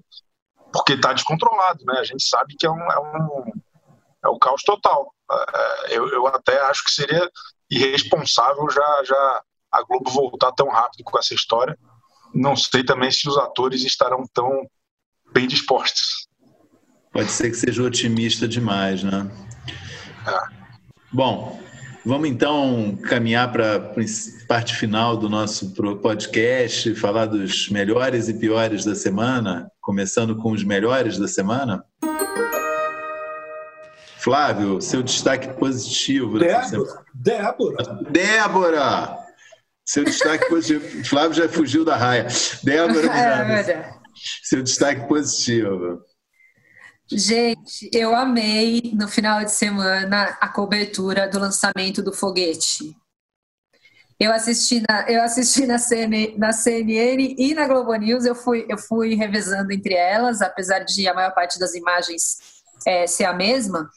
porque 0.71 0.93
está 0.93 1.13
descontrolado, 1.13 1.83
né? 1.85 1.99
A 1.99 2.03
gente 2.03 2.23
sabe 2.27 2.55
que 2.57 2.65
é 2.65 2.69
um, 2.69 2.91
é 2.91 2.99
um 2.99 3.53
é 4.23 4.27
o 4.27 4.37
caos 4.37 4.63
total. 4.63 5.13
É, 5.31 5.97
eu, 5.97 6.07
eu 6.09 6.27
até 6.27 6.59
acho 6.61 6.83
que 6.83 6.91
seria 6.91 7.29
irresponsável 7.69 8.69
já 8.69 9.03
já 9.05 9.43
a 9.71 9.83
Globo 9.83 10.09
voltar 10.09 10.51
tão 10.53 10.67
rápido 10.67 11.03
com 11.03 11.17
essa 11.17 11.33
história. 11.33 11.77
Não 12.33 12.55
sei 12.55 12.83
também 12.83 13.11
se 13.11 13.27
os 13.27 13.37
atores 13.37 13.83
estarão 13.83 14.23
tão 14.33 14.67
bem 15.31 15.47
dispostos. 15.47 16.27
Pode 17.11 17.31
ser 17.31 17.49
que 17.49 17.55
seja 17.57 17.83
otimista 17.83 18.47
demais, 18.47 19.03
né? 19.03 19.29
É. 20.27 20.59
Bom, 21.11 21.59
vamos 22.05 22.29
então 22.29 22.97
caminhar 23.03 23.51
para 23.51 23.75
a 23.75 23.79
parte 24.47 24.75
final 24.75 25.17
do 25.17 25.29
nosso 25.29 25.73
podcast, 26.01 26.95
falar 26.95 27.25
dos 27.25 27.69
melhores 27.69 28.27
e 28.29 28.33
piores 28.33 28.85
da 28.85 28.95
semana, 28.95 29.71
começando 29.81 30.35
com 30.35 30.51
os 30.51 30.63
melhores 30.63 31.17
da 31.17 31.27
semana. 31.27 31.83
Flávio, 34.17 34.81
seu 34.81 35.01
destaque 35.01 35.47
positivo. 35.57 36.39
Débora. 36.39 37.05
Débora. 37.13 37.99
Débora! 38.09 39.17
Seu 39.85 40.03
destaque 40.03 40.47
positivo. 40.49 41.03
Flávio 41.05 41.33
já 41.33 41.49
fugiu 41.49 41.85
da 41.85 41.95
raia. 41.95 42.27
Débora, 42.63 43.07
é, 43.15 43.89
seu 44.43 44.61
destaque 44.61 45.07
positivo. 45.07 46.01
Gente, 47.11 47.89
eu 47.91 48.15
amei 48.15 48.91
no 48.93 49.07
final 49.07 49.43
de 49.43 49.51
semana 49.51 50.37
a 50.39 50.47
cobertura 50.47 51.27
do 51.27 51.39
lançamento 51.39 52.03
do 52.03 52.13
foguete. 52.13 52.95
Eu 54.19 54.31
assisti 54.31 54.83
na, 54.87 55.09
eu 55.09 55.23
assisti 55.23 55.65
na, 55.65 55.79
CN, 55.79 56.35
na 56.37 56.51
CNN 56.51 57.35
e 57.37 57.55
na 57.55 57.67
Globo 57.67 57.95
News, 57.95 58.25
eu 58.25 58.35
fui, 58.35 58.65
eu 58.69 58.77
fui 58.77 59.15
revezando 59.15 59.71
entre 59.71 59.93
elas, 59.93 60.41
apesar 60.41 60.79
de 60.79 61.07
a 61.07 61.13
maior 61.13 61.33
parte 61.33 61.57
das 61.57 61.73
imagens 61.73 62.37
é, 62.85 63.07
ser 63.07 63.25
a 63.25 63.33
mesma. 63.33 63.89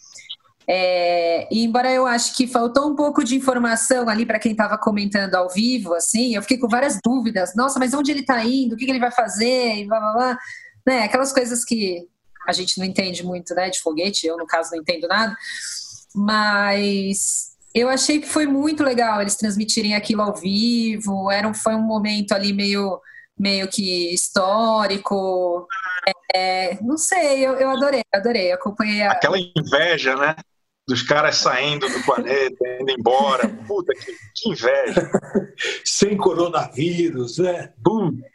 É, 0.67 1.49
embora 1.51 1.91
eu 1.91 2.07
acho 2.07 2.35
que 2.37 2.47
faltou 2.47 2.89
um 2.89 2.95
pouco 2.95 3.25
de 3.25 3.35
informação 3.35 4.09
ali 4.09 4.25
para 4.25 4.39
quem 4.39 4.53
estava 4.53 4.79
comentando 4.79 5.35
ao 5.35 5.51
vivo, 5.51 5.93
assim, 5.93 6.35
eu 6.35 6.41
fiquei 6.43 6.57
com 6.57 6.69
várias 6.69 6.99
dúvidas. 7.05 7.55
Nossa, 7.55 7.79
mas 7.79 7.93
onde 7.93 8.11
ele 8.11 8.21
está 8.21 8.43
indo? 8.45 8.75
O 8.75 8.79
que, 8.79 8.87
que, 8.87 8.91
ele 8.91 9.01
vai 9.01 9.11
fazer? 9.11 9.77
E 9.77 9.87
blá, 9.87 9.99
blá, 9.99 10.13
blá. 10.13 10.39
Né? 10.87 11.03
Aquelas 11.03 11.33
coisas 11.33 11.65
que 11.65 12.09
a 12.47 12.53
gente 12.53 12.79
não 12.79 12.85
entende 12.85 13.25
muito 13.25 13.55
né, 13.55 13.71
de 13.71 13.81
foguete, 13.81 14.27
eu 14.27 14.37
no 14.37 14.47
caso 14.47 14.71
não 14.73 14.81
entendo 14.81 15.09
nada, 15.09 15.37
mas 16.15 17.53
eu 17.75 17.89
achei 17.89 18.21
que 18.21 18.29
foi 18.29 18.47
muito 18.47 18.83
legal 18.83 19.21
eles 19.21 19.37
transmitirem 19.37 19.95
aquilo 19.95 20.23
ao 20.23 20.35
vivo, 20.35 21.31
era 21.31 21.49
um, 21.49 21.55
foi 21.55 21.75
um 21.75 21.83
momento 21.83 22.33
ali 22.33 22.53
meio, 22.53 23.01
meio 23.39 23.69
que 23.69 24.13
histórico, 24.13 25.67
é, 26.35 26.79
não 26.83 26.97
sei, 26.97 27.47
eu, 27.47 27.55
eu 27.55 27.71
adorei, 27.71 28.03
adorei, 28.13 28.53
acompanhei 28.53 29.03
a... 29.03 29.13
Aquela 29.13 29.39
inveja, 29.39 30.17
né? 30.17 30.37
Dos 30.87 31.03
caras 31.03 31.37
saindo 31.37 31.89
do 31.89 32.03
planeta, 32.05 32.65
indo 32.81 32.91
embora. 32.91 33.49
Puta, 33.49 33.93
que, 33.95 34.13
que 34.35 34.51
inveja. 34.51 35.11
Sem 35.85 36.17
coronavírus, 36.17 37.39
né? 37.39 37.73
Puta. 37.83 38.27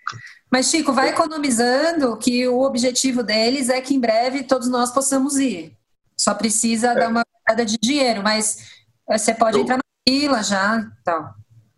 Mas, 0.51 0.69
Chico, 0.69 0.93
vai 0.93 1.09
economizando, 1.09 2.17
que 2.17 2.47
o 2.47 2.61
objetivo 2.61 3.21
deles 3.21 3.69
é 3.69 3.81
que 3.81 3.93
em 3.93 3.99
breve 3.99 4.43
todos 4.43 4.69
nós 4.69 4.91
possamos 4.91 5.37
ir. 5.37 5.75
Só 6.17 6.33
precisa 6.33 6.91
é. 6.91 6.95
dar 6.95 7.09
uma 7.09 7.23
parada 7.43 7.65
de 7.65 7.77
dinheiro, 7.77 8.23
mas 8.23 8.85
eh, 9.09 9.17
você 9.17 9.33
pode 9.33 9.57
eu, 9.57 9.63
entrar 9.63 9.77
na 9.77 9.83
fila 10.07 10.41
já. 10.41 10.89
Então. 11.01 11.29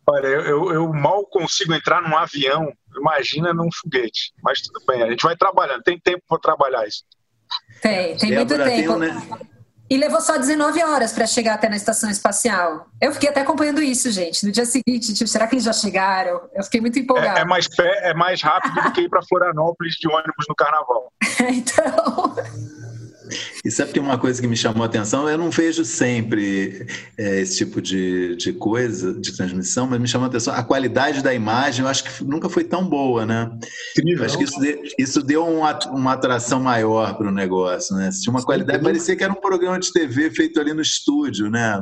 Olha, 0.08 0.28
eu, 0.28 0.72
eu, 0.72 0.94
mal 0.94 1.26
consigo 1.26 1.74
entrar 1.74 2.02
num 2.02 2.16
avião, 2.16 2.72
imagina 2.96 3.54
num 3.54 3.70
foguete. 3.72 4.34
Mas 4.44 4.62
tudo 4.62 4.84
bem, 4.88 5.04
a 5.04 5.10
gente 5.10 5.24
vai 5.24 5.36
trabalhando, 5.36 5.84
tem 5.84 6.00
tempo 6.00 6.24
para 6.28 6.40
trabalhar 6.40 6.88
isso. 6.88 7.04
Tem, 7.82 8.18
tem 8.18 8.34
muito 8.34 8.56
tempo. 8.56 8.66
Tem 8.66 8.90
um, 8.90 8.98
né? 8.98 9.28
E 9.90 9.98
levou 9.98 10.22
só 10.22 10.38
19 10.38 10.84
horas 10.84 11.12
para 11.12 11.26
chegar 11.26 11.56
até 11.56 11.68
na 11.68 11.76
estação 11.76 12.10
espacial. 12.10 12.86
Eu 13.02 13.12
fiquei 13.12 13.30
até 13.30 13.42
acompanhando 13.42 13.82
isso, 13.82 14.12
gente. 14.12 14.46
No 14.46 14.52
dia 14.52 14.66
seguinte, 14.66 15.14
tipo, 15.14 15.28
será 15.28 15.48
que 15.48 15.56
eles 15.56 15.64
já 15.64 15.74
chegaram? 15.74 16.42
Eu 16.54 16.64
fiquei 16.64 16.80
muito 16.80 17.00
empolgada. 17.00 17.40
É, 17.40 17.42
é 17.42 17.46
mais, 17.46 17.68
é 17.80 18.14
mais 18.14 18.42
rápido 18.42 18.82
do 18.84 18.92
que 18.92 19.02
ir 19.02 19.10
para 19.10 19.22
Florianópolis 19.24 19.96
de 19.96 20.08
ônibus 20.08 20.46
no 20.48 20.56
carnaval. 20.56 21.12
então. 21.50 22.36
E 23.64 23.72
sabe 23.72 23.94
tem 23.94 24.02
uma 24.02 24.18
coisa 24.18 24.42
que 24.42 24.48
me 24.48 24.56
chamou 24.56 24.84
a 24.84 24.86
atenção? 24.86 25.30
Eu 25.30 25.38
não 25.38 25.50
vejo 25.50 25.84
sempre 25.86 26.86
é, 27.18 27.40
esse 27.40 27.58
tipo 27.58 27.82
de, 27.82 28.36
de 28.36 28.54
coisa, 28.54 29.14
de 29.14 29.36
transmissão, 29.36 29.88
mas 29.88 30.00
me 30.00 30.08
chamou 30.08 30.26
a 30.26 30.30
atenção 30.30 30.54
a 30.54 30.64
qualidade 30.64 31.22
da 31.22 31.34
imagem, 31.34 31.84
eu 31.84 31.90
acho 31.90 32.04
que 32.04 32.24
nunca 32.24 32.50
foi 32.50 32.64
tão 32.64 32.88
boa, 32.88 33.26
né? 33.26 33.50
Incrível. 33.98 34.20
Eu 34.20 34.26
acho 34.26 34.38
que 34.38 34.44
isso, 34.44 34.60
de, 34.60 34.96
isso 34.98 35.22
deu 35.22 35.46
uma, 35.46 35.78
uma 35.92 36.14
atração 36.14 36.60
maior 36.60 37.16
para 37.16 37.28
o 37.28 37.32
negócio, 37.32 37.96
né? 37.96 38.10
Tinha 38.12 38.32
uma 38.32 38.44
qualidade, 38.44 38.84
parecia 38.84 39.16
que 39.16 39.24
era 39.24 39.34
um 39.34 39.42
programa 39.42 39.80
de 39.80 39.92
TV 39.92 40.32
feito 40.32 40.60
ali 40.60 40.74
no 40.74 40.82
estúdio, 40.82 41.50
né? 41.50 41.82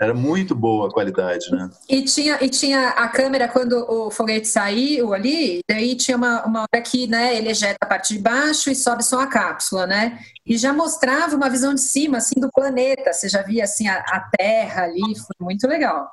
Era 0.00 0.12
muito 0.12 0.54
boa 0.54 0.88
a 0.88 0.92
qualidade, 0.92 1.50
né? 1.50 1.70
E 1.88 2.02
tinha, 2.02 2.38
e 2.42 2.48
tinha 2.48 2.90
a 2.90 3.08
câmera, 3.08 3.48
quando 3.48 3.74
o 3.88 4.10
foguete 4.10 4.46
saiu 4.46 5.14
ali, 5.14 5.60
daí 5.68 5.96
tinha 5.96 6.16
uma, 6.16 6.44
uma 6.44 6.60
hora 6.60 6.82
que 6.82 7.06
né, 7.06 7.36
ele 7.36 7.50
ejeta 7.50 7.78
a 7.80 7.86
parte 7.86 8.14
de 8.14 8.20
baixo 8.20 8.70
e 8.70 8.74
sobe 8.74 9.02
só 9.02 9.20
a 9.20 9.26
cápsula, 9.26 9.86
né? 9.86 10.18
E 10.44 10.56
já 10.56 10.72
mostrava 10.72 11.34
uma 11.34 11.48
visão 11.48 11.74
de 11.74 11.80
cima, 11.80 12.18
assim, 12.18 12.38
do 12.38 12.50
planeta. 12.50 13.12
Você 13.12 13.28
já 13.28 13.42
via, 13.42 13.64
assim, 13.64 13.88
a, 13.88 13.98
a 13.98 14.28
Terra 14.36 14.84
ali, 14.84 15.00
foi 15.00 15.36
muito 15.40 15.66
legal. 15.66 16.10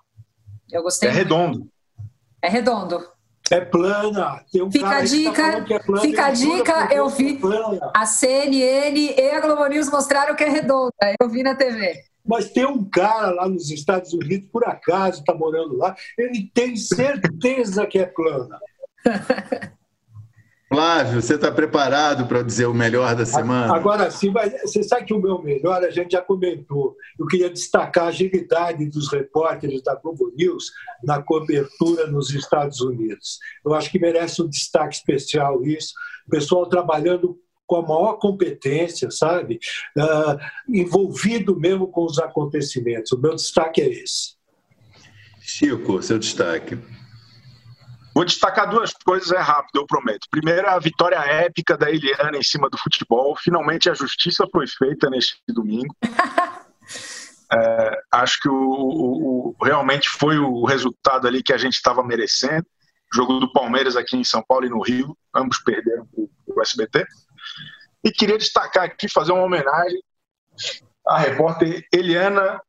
Eu 0.72 0.82
gostei. 0.82 1.10
É 1.10 1.12
muito. 1.12 1.24
redondo. 1.24 1.70
É 2.42 2.50
redondo. 2.50 3.13
É 3.52 3.62
plana. 3.62 4.44
Tem 4.52 4.62
um 4.62 4.72
fica 4.72 4.90
a 4.90 5.02
dica, 5.02 5.64
tá 5.64 5.76
é 5.76 5.80
plana, 5.80 6.02
fica 6.02 6.26
a 6.26 6.32
dica, 6.32 6.90
eu 6.94 7.10
vi. 7.10 7.40
A 7.94 8.06
CNN 8.06 9.16
e 9.18 9.30
a 9.30 9.40
Globo 9.42 9.66
News 9.68 9.90
mostraram 9.90 10.36
que 10.36 10.44
é 10.44 10.50
redonda. 10.50 10.94
Eu 11.20 11.30
vi 11.30 11.44
na 11.44 11.56
TV. 11.56 12.04
Mas 12.26 12.50
tem 12.50 12.66
um 12.66 12.84
cara 12.90 13.32
lá 13.32 13.50
nos 13.50 13.70
Estados 13.70 14.14
Unidos, 14.14 14.48
por 14.50 14.66
acaso, 14.66 15.20
está 15.20 15.34
morando 15.34 15.76
lá, 15.76 15.94
ele 16.18 16.50
tem 16.54 16.76
certeza 16.78 17.86
que 17.86 18.00
é 18.00 18.06
plana. 18.06 18.58
Flávio, 20.74 21.22
você 21.22 21.36
está 21.36 21.52
preparado 21.52 22.26
para 22.26 22.42
dizer 22.42 22.66
o 22.66 22.74
melhor 22.74 23.16
da 23.16 23.28
semana? 23.28 23.76
Agora 23.76 24.10
sim, 24.10 24.32
mas 24.32 24.60
você 24.60 24.82
sabe 24.82 25.06
que 25.06 25.14
o 25.14 25.22
meu 25.22 25.40
melhor 25.40 25.84
a 25.84 25.92
gente 25.92 26.14
já 26.14 26.22
comentou. 26.22 26.96
Eu 27.20 27.28
queria 27.28 27.48
destacar 27.48 28.06
a 28.06 28.08
agilidade 28.08 28.90
dos 28.90 29.12
repórteres 29.12 29.84
da 29.84 29.94
Globo 29.94 30.34
News 30.36 30.72
na 31.04 31.22
cobertura 31.22 32.08
nos 32.08 32.32
Estados 32.34 32.82
Unidos. 32.82 33.38
Eu 33.64 33.76
acho 33.76 33.92
que 33.92 34.00
merece 34.00 34.42
um 34.42 34.50
destaque 34.50 34.96
especial 34.96 35.64
isso. 35.64 35.94
O 36.26 36.32
pessoal 36.32 36.66
trabalhando 36.66 37.38
com 37.68 37.76
a 37.76 37.82
maior 37.84 38.14
competência, 38.14 39.12
sabe? 39.12 39.60
Uh, 39.96 40.40
envolvido 40.68 41.56
mesmo 41.56 41.88
com 41.88 42.04
os 42.04 42.18
acontecimentos. 42.18 43.12
O 43.12 43.22
meu 43.22 43.36
destaque 43.36 43.80
é 43.80 43.90
esse. 43.90 44.34
Chico, 45.40 46.02
seu 46.02 46.18
destaque. 46.18 46.80
Vou 48.14 48.24
destacar 48.26 48.70
duas 48.70 48.94
coisas, 48.94 49.32
é 49.32 49.40
rápido, 49.40 49.80
eu 49.80 49.88
prometo. 49.88 50.28
Primeiro, 50.30 50.70
a 50.70 50.78
vitória 50.80 51.18
épica 51.18 51.76
da 51.76 51.90
Eliana 51.90 52.38
em 52.38 52.44
cima 52.44 52.70
do 52.70 52.78
futebol. 52.78 53.36
Finalmente 53.36 53.90
a 53.90 53.94
justiça 53.94 54.46
foi 54.52 54.68
feita 54.68 55.10
neste 55.10 55.38
domingo. 55.50 55.96
É, 57.56 58.02
acho 58.12 58.40
que 58.40 58.50
o, 58.50 58.56
o, 58.56 59.50
o, 59.50 59.64
realmente 59.64 60.10
foi 60.10 60.40
o 60.40 60.66
resultado 60.66 61.28
ali 61.28 61.44
que 61.44 61.54
a 61.54 61.58
gente 61.58 61.74
estava 61.74 62.04
merecendo. 62.04 62.66
Jogo 63.14 63.40
do 63.40 63.52
Palmeiras 63.52 63.96
aqui 63.96 64.18
em 64.18 64.24
São 64.24 64.42
Paulo 64.42 64.66
e 64.66 64.70
no 64.70 64.82
Rio, 64.82 65.16
ambos 65.36 65.60
perderam 65.60 66.08
o, 66.14 66.28
o 66.48 66.62
SBT. 66.62 67.06
E 68.04 68.12
queria 68.12 68.40
destacar 68.40 68.86
aqui, 68.86 69.08
fazer 69.08 69.34
uma 69.34 69.44
homenagem 69.44 70.02
à 71.06 71.20
repórter 71.20 71.86
Eliana, 71.94 72.60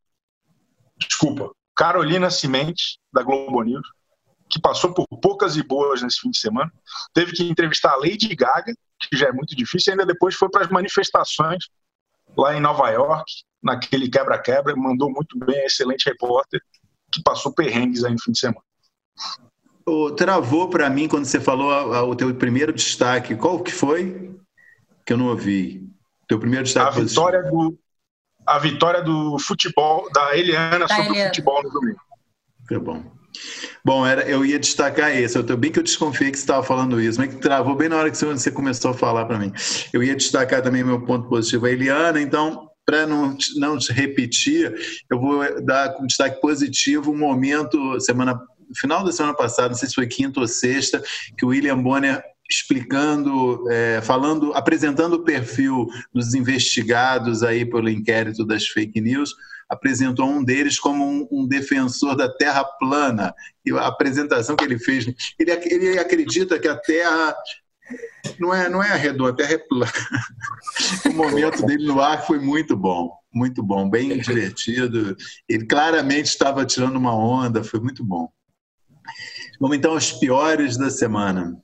desculpa, 0.99 1.51
Carolina 1.74 2.28
Cimente, 2.28 2.99
da 3.11 3.22
Globo 3.22 3.62
News, 3.62 3.86
que 4.55 4.61
passou 4.61 4.94
por 4.94 5.05
poucas 5.20 5.57
e 5.57 5.62
boas 5.64 6.00
nesse 6.00 6.20
fim 6.20 6.30
de 6.30 6.38
semana. 6.38 6.72
Teve 7.12 7.32
que 7.32 7.42
entrevistar 7.42 7.90
a 7.90 7.96
Lady 7.96 8.32
Gaga, 8.36 8.72
que 9.00 9.16
já 9.16 9.26
é 9.26 9.32
muito 9.32 9.57
difícil, 9.57 9.90
e 9.90 9.92
ainda 9.92 10.07
depois 10.07 10.36
foi 10.36 10.48
para 10.48 10.62
as 10.62 10.70
manifestações 10.70 11.64
lá 12.38 12.57
em 12.57 12.61
Nova 12.61 12.88
York, 12.90 13.24
naquele 13.61 14.09
quebra-quebra, 14.09 14.76
mandou 14.76 15.11
muito 15.11 15.36
bem, 15.40 15.64
excelente 15.64 16.09
repórter, 16.09 16.61
que 17.12 17.20
passou 17.22 17.52
perrengues 17.52 18.05
aí 18.05 18.12
no 18.12 18.22
fim 18.22 18.30
de 18.30 18.38
semana. 18.38 18.62
Oh, 19.84 20.12
travou 20.12 20.70
para 20.70 20.88
mim 20.88 21.09
quando 21.09 21.24
você 21.24 21.40
falou 21.40 21.70
a, 21.72 21.98
a, 21.98 22.05
o 22.05 22.14
teu 22.14 22.32
primeiro 22.34 22.72
destaque. 22.72 23.34
Qual 23.34 23.61
que 23.61 23.72
foi? 23.72 24.38
Que 25.05 25.12
eu 25.12 25.16
não 25.16 25.26
ouvi. 25.26 25.88
Teu 26.28 26.38
primeiro 26.38 26.64
destaque. 26.64 27.00
A 27.00 27.02
vitória 27.02 27.42
do 27.42 27.76
a 28.46 28.59
vitória 28.59 29.02
do 29.02 29.38
futebol 29.38 30.11
da 30.12 30.36
Eliana 30.36 30.86
da 30.86 30.88
sobre 30.88 31.11
Eliana. 31.11 31.24
o 31.24 31.28
futebol 31.28 31.62
no 31.62 31.70
domingo. 31.70 32.00
Foi 32.68 32.78
bom. 32.78 33.24
Bom, 33.85 34.07
era, 34.07 34.22
eu 34.22 34.45
ia 34.45 34.59
destacar 34.59 35.14
esse. 35.14 35.37
Eu 35.37 35.57
bem 35.57 35.70
que 35.70 35.78
eu 35.78 35.82
desconfiei 35.82 36.30
que 36.30 36.39
você 36.39 36.45
estava 36.45 36.62
falando 36.62 37.01
isso, 37.01 37.18
mas 37.18 37.35
que 37.35 37.41
travou 37.41 37.74
bem 37.74 37.89
na 37.89 37.97
hora 37.97 38.11
que 38.11 38.16
você 38.16 38.51
começou 38.51 38.93
a 38.93 38.95
falar 38.95 39.24
para 39.26 39.39
mim. 39.39 39.53
Eu 39.93 40.03
ia 40.03 40.14
destacar 40.14 40.62
também 40.62 40.85
meu 40.85 41.01
ponto 41.03 41.28
positivo 41.28 41.66
a 41.66 41.70
Eliana, 41.70 42.20
então, 42.20 42.70
para 42.87 43.07
não, 43.07 43.37
não 43.57 43.78
repetir, 43.91 44.74
eu 45.11 45.20
vou 45.20 45.62
dar 45.62 45.97
um 46.01 46.07
destaque 46.07 46.41
positivo 46.41 47.12
um 47.12 47.16
momento, 47.16 48.01
semana 48.01 48.41
final 48.76 49.05
da 49.05 49.12
semana 49.12 49.35
passada, 49.35 49.68
não 49.68 49.76
sei 49.76 49.89
se 49.89 49.95
foi 49.95 50.07
quinta 50.07 50.41
ou 50.41 50.49
sexta, 50.49 51.03
que 51.37 51.45
o 51.45 51.49
William 51.49 51.80
Bonner 51.80 52.22
explicando, 52.51 53.64
é, 53.70 54.01
falando, 54.03 54.53
apresentando 54.55 55.14
o 55.14 55.24
perfil 55.24 55.87
dos 56.12 56.35
investigados 56.35 57.43
aí 57.43 57.64
pelo 57.64 57.89
inquérito 57.89 58.45
das 58.45 58.66
fake 58.66 59.01
news, 59.01 59.35
apresentou 59.75 60.27
um 60.27 60.43
deles 60.43 60.79
como 60.79 61.05
um, 61.05 61.29
um, 61.31 61.47
defensor 61.47 62.16
da 62.16 62.29
Terra 62.29 62.64
plana. 62.64 63.35
E 63.64 63.72
a 63.72 63.87
apresentação 63.87 64.57
que 64.57 64.64
ele 64.64 64.79
fez, 64.79 65.07
ele, 65.39 65.51
ele 65.66 65.99
acredita 65.99 66.59
que 66.59 66.68
a 66.68 66.77
Terra 66.77 67.37
não 68.39 68.55
é, 68.55 68.68
não 68.68 68.83
é 68.83 68.97
redonda, 68.97 69.31
a 69.31 69.37
Terra 69.37 69.55
é 69.55 69.59
plana. 69.59 69.93
o 71.07 71.12
momento 71.12 71.64
dele 71.66 71.87
no 71.87 72.01
ar 72.01 72.27
foi 72.27 72.39
muito 72.39 72.77
bom, 72.77 73.12
muito 73.33 73.62
bom, 73.62 73.89
bem 73.89 74.18
divertido. 74.18 75.16
Ele 75.49 75.66
claramente 75.66 76.27
estava 76.27 76.64
tirando 76.64 76.97
uma 76.97 77.14
onda, 77.14 77.62
foi 77.62 77.81
muito 77.81 78.05
bom. 78.05 78.29
Vamos 79.61 79.77
então 79.77 79.93
aos 79.93 80.12
piores 80.12 80.77
da 80.77 80.91
semana. 80.91 81.57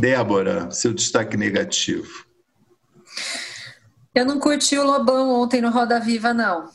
Débora, 0.00 0.70
seu 0.70 0.92
destaque 0.94 1.36
negativo. 1.36 2.26
Eu 4.16 4.24
não 4.24 4.40
curti 4.40 4.78
o 4.78 4.82
Lobão 4.82 5.28
ontem 5.42 5.60
no 5.60 5.68
Roda 5.68 6.00
Viva, 6.00 6.32
não. 6.32 6.70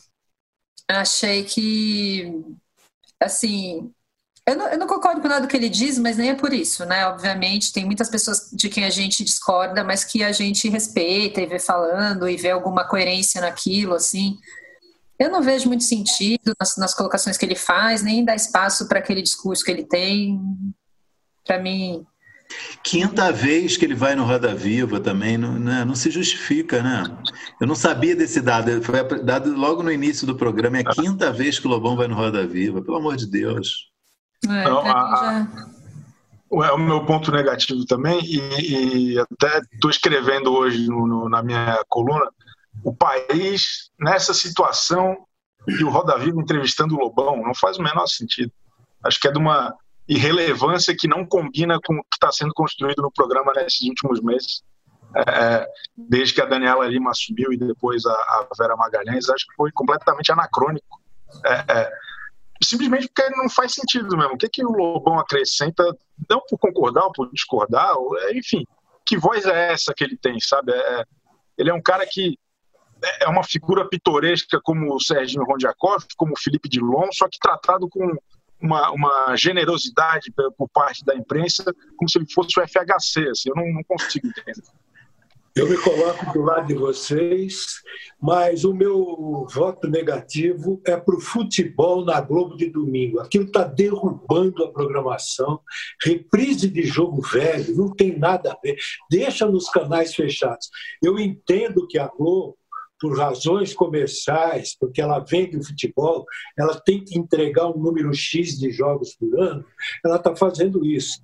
Achei 0.88 1.42
que, 1.42 2.32
assim, 3.18 3.92
eu 4.46 4.54
não, 4.56 4.68
eu 4.68 4.78
não, 4.78 4.86
concordo 4.86 5.20
com 5.20 5.26
nada 5.26 5.48
que 5.48 5.56
ele 5.56 5.68
diz, 5.68 5.98
mas 5.98 6.16
nem 6.16 6.30
é 6.30 6.34
por 6.36 6.52
isso, 6.52 6.84
né? 6.84 7.04
Obviamente, 7.08 7.72
tem 7.72 7.84
muitas 7.84 8.08
pessoas 8.08 8.48
de 8.52 8.68
quem 8.68 8.84
a 8.84 8.90
gente 8.90 9.24
discorda, 9.24 9.82
mas 9.82 10.04
que 10.04 10.22
a 10.22 10.30
gente 10.30 10.68
respeita 10.68 11.40
e 11.40 11.46
vê 11.46 11.58
falando 11.58 12.28
e 12.28 12.36
vê 12.36 12.50
alguma 12.50 12.86
coerência 12.86 13.40
naquilo, 13.40 13.94
assim. 13.94 14.38
Eu 15.18 15.28
não 15.28 15.42
vejo 15.42 15.66
muito 15.66 15.82
sentido 15.82 16.54
nas, 16.60 16.76
nas 16.76 16.94
colocações 16.94 17.36
que 17.36 17.44
ele 17.44 17.56
faz, 17.56 18.04
nem 18.04 18.24
dá 18.24 18.36
espaço 18.36 18.86
para 18.86 19.00
aquele 19.00 19.20
discurso 19.20 19.64
que 19.64 19.70
ele 19.72 19.84
tem. 19.84 20.40
Para 21.44 21.58
mim, 21.58 22.06
Quinta 22.82 23.30
vez 23.30 23.76
que 23.76 23.84
ele 23.84 23.94
vai 23.94 24.14
no 24.14 24.24
Roda 24.24 24.54
Viva 24.54 24.98
também, 24.98 25.38
não, 25.38 25.58
né? 25.58 25.84
não 25.84 25.94
se 25.94 26.10
justifica, 26.10 26.82
né? 26.82 27.04
Eu 27.60 27.66
não 27.66 27.74
sabia 27.74 28.16
desse 28.16 28.40
dado, 28.40 28.82
foi 28.82 29.02
dado 29.22 29.54
logo 29.54 29.82
no 29.82 29.92
início 29.92 30.26
do 30.26 30.34
programa, 30.34 30.78
é 30.78 30.80
a 30.80 30.90
quinta 30.90 31.32
vez 31.32 31.58
que 31.58 31.66
o 31.66 31.70
Lobão 31.70 31.96
vai 31.96 32.08
no 32.08 32.16
Roda 32.16 32.46
Viva, 32.46 32.82
pelo 32.82 32.96
amor 32.96 33.16
de 33.16 33.26
Deus. 33.26 33.90
É, 34.44 34.64
não, 34.64 34.80
a, 34.80 35.46
é 36.52 36.72
o 36.72 36.78
meu 36.78 37.06
ponto 37.06 37.30
negativo 37.30 37.84
também, 37.86 38.20
e, 38.24 39.12
e 39.12 39.18
até 39.18 39.60
estou 39.72 39.90
escrevendo 39.90 40.52
hoje 40.52 40.86
no, 40.86 41.06
no, 41.06 41.28
na 41.28 41.42
minha 41.42 41.82
coluna, 41.88 42.28
o 42.84 42.94
país 42.94 43.90
nessa 43.98 44.34
situação 44.34 45.16
e 45.68 45.84
o 45.84 45.90
Roda 45.90 46.18
Viva 46.18 46.40
entrevistando 46.40 46.94
o 46.94 46.98
Lobão 46.98 47.42
não 47.42 47.54
faz 47.54 47.78
o 47.78 47.82
menor 47.82 48.06
sentido. 48.06 48.52
Acho 49.04 49.20
que 49.20 49.28
é 49.28 49.32
de 49.32 49.38
uma 49.38 49.74
irrelevância 50.08 50.94
que 50.96 51.08
não 51.08 51.24
combina 51.24 51.78
com 51.84 51.94
o 51.94 52.02
que 52.02 52.16
está 52.16 52.30
sendo 52.32 52.52
construído 52.54 53.02
no 53.02 53.12
programa 53.12 53.52
nesses 53.54 53.88
últimos 53.88 54.20
meses. 54.20 54.62
É, 55.14 55.20
é, 55.20 55.66
desde 55.96 56.34
que 56.34 56.40
a 56.40 56.46
Daniela 56.46 56.86
Lima 56.86 57.10
assumiu 57.10 57.52
e 57.52 57.58
depois 57.58 58.04
a, 58.06 58.12
a 58.12 58.48
Vera 58.58 58.76
Magalhães, 58.76 59.28
acho 59.28 59.46
que 59.46 59.54
foi 59.56 59.70
completamente 59.72 60.32
anacrônico. 60.32 61.00
É, 61.44 61.80
é, 61.80 61.92
simplesmente 62.62 63.08
porque 63.08 63.28
não 63.36 63.48
faz 63.48 63.74
sentido 63.74 64.16
mesmo. 64.16 64.34
O 64.34 64.38
que, 64.38 64.48
que 64.48 64.64
o 64.64 64.70
Lobão 64.70 65.18
acrescenta, 65.18 65.84
não 66.28 66.40
por 66.48 66.58
concordar 66.58 67.04
ou 67.04 67.12
por 67.12 67.30
discordar, 67.30 67.94
é, 68.22 68.36
enfim, 68.36 68.64
que 69.04 69.18
voz 69.18 69.44
é 69.44 69.72
essa 69.72 69.92
que 69.94 70.02
ele 70.02 70.16
tem, 70.16 70.38
sabe? 70.40 70.72
É, 70.72 71.04
ele 71.58 71.70
é 71.70 71.74
um 71.74 71.82
cara 71.82 72.06
que 72.06 72.38
é 73.20 73.28
uma 73.28 73.42
figura 73.42 73.88
pitoresca 73.88 74.60
como 74.62 74.94
o 74.94 75.00
Serginho 75.00 75.44
Rondiakov, 75.44 76.04
como 76.16 76.32
o 76.32 76.38
Felipe 76.38 76.68
Dilon, 76.68 77.08
só 77.12 77.28
que 77.28 77.38
tratado 77.38 77.88
com 77.88 78.16
uma, 78.62 78.90
uma 78.90 79.36
generosidade 79.36 80.32
por 80.56 80.68
parte 80.68 81.04
da 81.04 81.14
imprensa, 81.14 81.64
como 81.96 82.08
se 82.08 82.18
ele 82.18 82.26
fosse 82.32 82.58
o 82.58 82.66
FHC. 82.66 83.28
Assim, 83.28 83.48
eu 83.48 83.56
não, 83.56 83.72
não 83.72 83.82
consigo 83.84 84.28
entender. 84.28 84.62
Eu 85.54 85.68
me 85.68 85.76
coloco 85.76 86.32
do 86.32 86.40
lado 86.40 86.66
de 86.66 86.74
vocês, 86.74 87.82
mas 88.18 88.64
o 88.64 88.72
meu 88.72 89.46
voto 89.52 89.86
negativo 89.86 90.80
é 90.86 90.96
para 90.96 91.14
o 91.14 91.20
futebol 91.20 92.06
na 92.06 92.18
Globo 92.22 92.56
de 92.56 92.70
domingo. 92.70 93.20
Aquilo 93.20 93.44
está 93.44 93.62
derrubando 93.62 94.64
a 94.64 94.72
programação. 94.72 95.60
Reprise 96.02 96.70
de 96.70 96.84
jogo 96.84 97.20
velho, 97.20 97.76
não 97.76 97.90
tem 97.90 98.18
nada 98.18 98.52
a 98.52 98.58
ver. 98.62 98.78
Deixa 99.10 99.46
nos 99.46 99.68
canais 99.68 100.14
fechados. 100.14 100.70
Eu 101.02 101.18
entendo 101.18 101.86
que 101.86 101.98
a 101.98 102.08
Globo 102.08 102.56
por 103.02 103.18
razões 103.18 103.74
comerciais, 103.74 104.76
porque 104.78 105.02
ela 105.02 105.18
vende 105.18 105.56
o 105.56 105.64
futebol, 105.64 106.24
ela 106.56 106.80
tem 106.80 107.02
que 107.02 107.18
entregar 107.18 107.66
um 107.66 107.76
número 107.76 108.14
X 108.14 108.56
de 108.56 108.70
jogos 108.70 109.16
por 109.16 109.40
ano, 109.40 109.64
ela 110.04 110.16
está 110.16 110.36
fazendo 110.36 110.86
isso. 110.86 111.20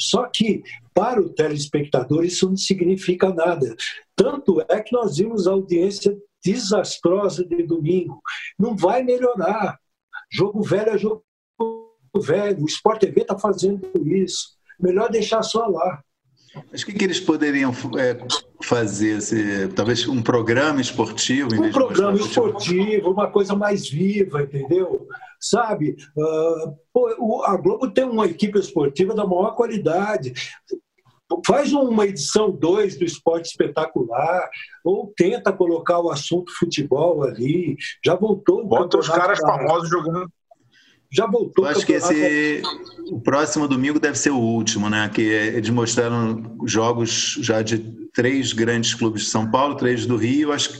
Só 0.00 0.26
que, 0.26 0.64
para 0.92 1.20
o 1.20 1.28
telespectador, 1.28 2.24
isso 2.24 2.48
não 2.48 2.56
significa 2.56 3.32
nada. 3.32 3.76
Tanto 4.16 4.60
é 4.68 4.80
que 4.80 4.92
nós 4.92 5.16
vimos 5.18 5.46
a 5.46 5.52
audiência 5.52 6.18
desastrosa 6.44 7.44
de 7.44 7.62
domingo. 7.62 8.20
Não 8.58 8.76
vai 8.76 9.04
melhorar. 9.04 9.78
Jogo 10.28 10.60
velho 10.60 10.90
é 10.90 10.98
jogo 10.98 11.24
velho. 12.20 12.64
O 12.64 12.66
Sport 12.66 13.00
TV 13.00 13.20
está 13.20 13.38
fazendo 13.38 13.88
isso. 14.04 14.56
Melhor 14.80 15.08
deixar 15.08 15.44
só 15.44 15.66
lá. 15.68 16.02
Mas 16.70 16.82
o 16.82 16.86
que, 16.86 16.92
que 16.92 17.04
eles 17.04 17.20
poderiam 17.20 17.72
é, 17.98 18.18
fazer? 18.62 19.20
Se, 19.20 19.68
talvez 19.68 20.06
um 20.08 20.22
programa 20.22 20.80
esportivo? 20.80 21.54
um 21.54 21.70
programa 21.70 22.18
esportivo, 22.18 23.10
uma 23.10 23.30
coisa 23.30 23.54
mais 23.54 23.88
viva, 23.88 24.42
entendeu? 24.42 25.06
sabe? 25.40 25.96
Uh, 26.16 26.76
pô, 26.92 27.44
a 27.44 27.56
Globo 27.56 27.90
tem 27.90 28.04
uma 28.04 28.26
equipe 28.26 28.58
esportiva 28.58 29.14
da 29.14 29.26
maior 29.26 29.54
qualidade. 29.54 30.32
Faz 31.44 31.72
uma 31.72 32.06
edição 32.06 32.50
2 32.52 32.98
do 32.98 33.04
esporte 33.04 33.46
espetacular, 33.46 34.48
ou 34.84 35.12
tenta 35.16 35.52
colocar 35.52 35.98
o 35.98 36.10
assunto 36.10 36.52
futebol 36.56 37.24
ali. 37.24 37.76
Já 38.04 38.14
voltou. 38.14 38.64
Bota 38.64 38.98
os 38.98 39.08
caras 39.08 39.40
da... 39.40 39.46
famosos 39.46 39.90
jogando 39.90 40.30
já 41.10 41.26
voltou. 41.26 41.64
Eu 41.64 41.70
acho 41.70 41.86
que 41.86 41.92
esse 41.92 42.62
o 43.10 43.20
próximo 43.20 43.68
domingo 43.68 44.00
deve 44.00 44.18
ser 44.18 44.30
o 44.30 44.38
último, 44.38 44.90
né? 44.90 45.08
Que 45.08 45.22
eles 45.22 45.70
mostraram 45.70 46.56
jogos 46.64 47.38
já 47.40 47.62
de 47.62 47.78
três 48.12 48.52
grandes 48.52 48.94
clubes 48.94 49.22
de 49.22 49.30
São 49.30 49.50
Paulo, 49.50 49.76
três 49.76 50.06
do 50.06 50.16
Rio. 50.16 50.52
Acho 50.52 50.72
que 50.72 50.78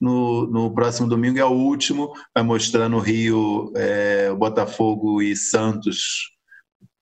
no, 0.00 0.46
no 0.46 0.74
próximo 0.74 1.08
domingo 1.08 1.38
é 1.38 1.44
o 1.44 1.52
último. 1.52 2.12
Vai 2.34 2.44
mostrar 2.44 2.88
no 2.88 2.98
Rio 2.98 3.72
é, 3.74 4.32
Botafogo 4.32 5.20
e 5.20 5.34
Santos, 5.34 6.30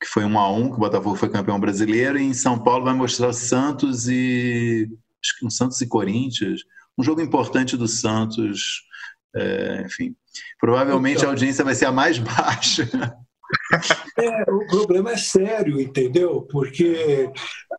que 0.00 0.08
foi 0.08 0.24
um 0.24 0.38
a 0.38 0.50
um, 0.50 0.68
que 0.70 0.76
o 0.76 0.80
Botafogo 0.80 1.16
foi 1.16 1.28
campeão 1.28 1.60
brasileiro. 1.60 2.18
E 2.18 2.24
em 2.24 2.34
São 2.34 2.58
Paulo 2.58 2.84
vai 2.84 2.94
mostrar 2.94 3.28
o 3.28 3.34
Santos 3.34 4.08
e 4.08 4.88
acho 5.22 5.38
que 5.38 5.46
um 5.46 5.50
Santos 5.50 5.80
e 5.80 5.86
Corinthians, 5.86 6.62
um 6.98 7.02
jogo 7.02 7.20
importante 7.20 7.76
do 7.76 7.86
Santos. 7.86 8.82
É, 9.34 9.82
enfim, 9.86 10.14
Provavelmente 10.60 11.18
então, 11.18 11.28
a 11.28 11.32
audiência 11.32 11.64
vai 11.64 11.74
ser 11.74 11.86
a 11.86 11.92
mais 11.92 12.18
baixa. 12.20 12.88
É, 14.18 14.50
o 14.50 14.66
problema 14.66 15.12
é 15.12 15.16
sério, 15.16 15.80
entendeu? 15.80 16.42
Porque 16.50 17.30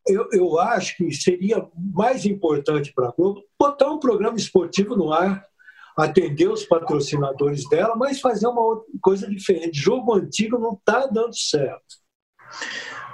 eu, 0.08 0.30
eu 0.32 0.60
acho 0.60 0.96
que 0.98 1.12
seria 1.12 1.66
mais 1.94 2.26
importante 2.26 2.92
para 2.94 3.08
a 3.08 3.12
Globo 3.12 3.44
botar 3.60 3.90
um 3.90 4.00
programa 4.00 4.38
esportivo 4.38 4.96
no 4.96 5.12
ar, 5.12 5.44
atender 5.98 6.48
os 6.48 6.66
patrocinadores 6.66 7.68
dela, 7.70 7.96
mas 7.96 8.20
fazer 8.20 8.48
uma 8.48 8.62
outra 8.62 8.86
coisa 9.02 9.28
diferente. 9.28 9.80
Jogo 9.80 10.14
antigo 10.14 10.60
não 10.60 10.74
está 10.74 11.08
dando 11.08 11.36
certo. 11.36 12.04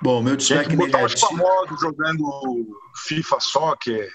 Bom, 0.02 0.22
meu 0.22 0.36
destaque 0.36 0.76
botar 0.76 1.00
negativo... 1.00 1.06
os 1.06 1.22
famosos 1.22 1.80
jogando 1.80 2.24
FIFA 3.06 3.40
Soccer, 3.40 4.10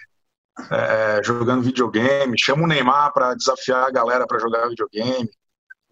é, 0.71 1.23
jogando 1.23 1.63
videogame, 1.63 2.39
chama 2.39 2.65
o 2.65 2.67
Neymar 2.67 3.13
para 3.13 3.35
desafiar 3.35 3.87
a 3.87 3.91
galera 3.91 4.27
para 4.27 4.39
jogar 4.39 4.69
videogame. 4.69 5.31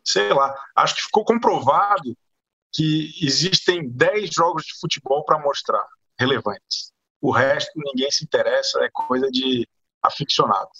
Sei 0.04 0.32
lá, 0.32 0.54
acho 0.76 0.96
que 0.96 1.02
ficou 1.02 1.24
comprovado 1.24 2.16
que 2.72 3.12
existem 3.20 3.88
10 3.88 4.30
jogos 4.32 4.64
de 4.64 4.78
futebol 4.80 5.24
para 5.24 5.38
mostrar 5.38 5.84
relevantes. 6.18 6.92
O 7.20 7.30
resto 7.30 7.70
ninguém 7.76 8.10
se 8.10 8.24
interessa, 8.24 8.80
é 8.82 8.88
coisa 8.92 9.30
de 9.30 9.68
aficionado. 10.02 10.70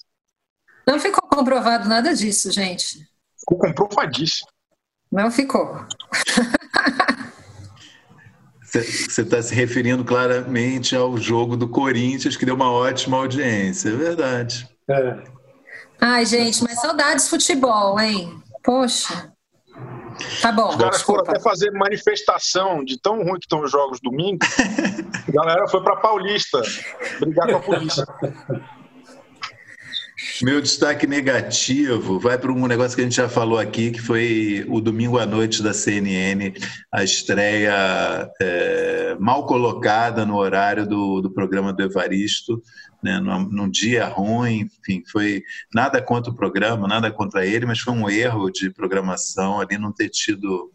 Não 0.87 0.99
ficou 0.99 1.28
comprovado 1.28 1.89
nada 1.89 2.14
disso, 2.14 2.51
gente. 2.51 3.09
Ficou 3.39 3.59
comprovadíssimo. 3.59 4.49
Não 5.11 5.30
ficou. 5.30 5.76
Você 8.72 9.20
está 9.20 9.42
se 9.42 9.54
referindo 9.54 10.02
claramente 10.02 10.96
ao 10.96 11.18
jogo 11.18 11.58
do 11.58 11.68
Corinthians, 11.68 12.36
que 12.36 12.46
deu 12.46 12.54
uma 12.54 12.72
ótima 12.72 13.18
audiência, 13.18 13.90
é 13.90 13.92
verdade. 13.92 14.66
É. 14.88 15.18
Ai, 16.00 16.24
gente, 16.24 16.64
mas 16.64 16.80
saudades 16.80 17.28
futebol, 17.28 18.00
hein? 18.00 18.42
Poxa. 18.64 19.30
Tá 20.40 20.50
bom. 20.52 20.70
Os 20.70 20.76
caras 20.76 21.02
foram 21.02 21.22
até 21.22 21.38
fazer 21.40 21.70
manifestação 21.72 22.82
de 22.84 22.98
tão 23.00 23.22
ruim 23.22 23.38
que 23.38 23.44
estão 23.44 23.62
os 23.62 23.70
jogos 23.70 24.00
domingo. 24.02 24.38
a 25.28 25.30
galera 25.30 25.68
foi 25.68 25.82
para 25.82 25.96
Paulista 25.96 26.62
brigar 27.20 27.48
com 27.48 27.56
a 27.56 27.60
polícia. 27.60 28.06
Meu 30.43 30.61
destaque 30.61 31.07
negativo 31.07 32.18
vai 32.18 32.36
para 32.36 32.51
um 32.51 32.66
negócio 32.66 32.97
que 32.97 33.01
a 33.01 33.05
gente 33.05 33.14
já 33.14 33.28
falou 33.28 33.61
aqui, 33.61 33.93
que 33.93 34.01
foi 34.01 34.66
o 34.68 34.80
domingo 34.80 35.16
à 35.16 35.24
noite 35.24 35.62
da 35.62 35.72
CNN, 35.72 36.53
a 36.90 37.05
estreia 37.05 38.28
é, 38.40 39.16
mal 39.20 39.47
colocada 39.47 40.26
no 40.26 40.36
horário 40.36 40.84
do, 40.84 41.20
do 41.20 41.30
programa 41.30 41.72
do 41.72 41.84
Evaristo, 41.84 42.61
né, 43.01 43.20
num, 43.20 43.49
num, 43.49 43.70
dia 43.70 44.05
ruim, 44.07 44.68
enfim, 44.80 45.05
foi 45.12 45.45
nada 45.72 46.03
contra 46.03 46.32
o 46.32 46.36
programa, 46.36 46.88
nada 46.88 47.09
contra 47.12 47.47
ele, 47.47 47.64
mas 47.64 47.78
foi 47.78 47.95
um 47.95 48.11
erro 48.11 48.51
de 48.51 48.68
programação 48.68 49.61
ali 49.61 49.78
não 49.78 49.93
ter 49.93 50.09
tido 50.09 50.72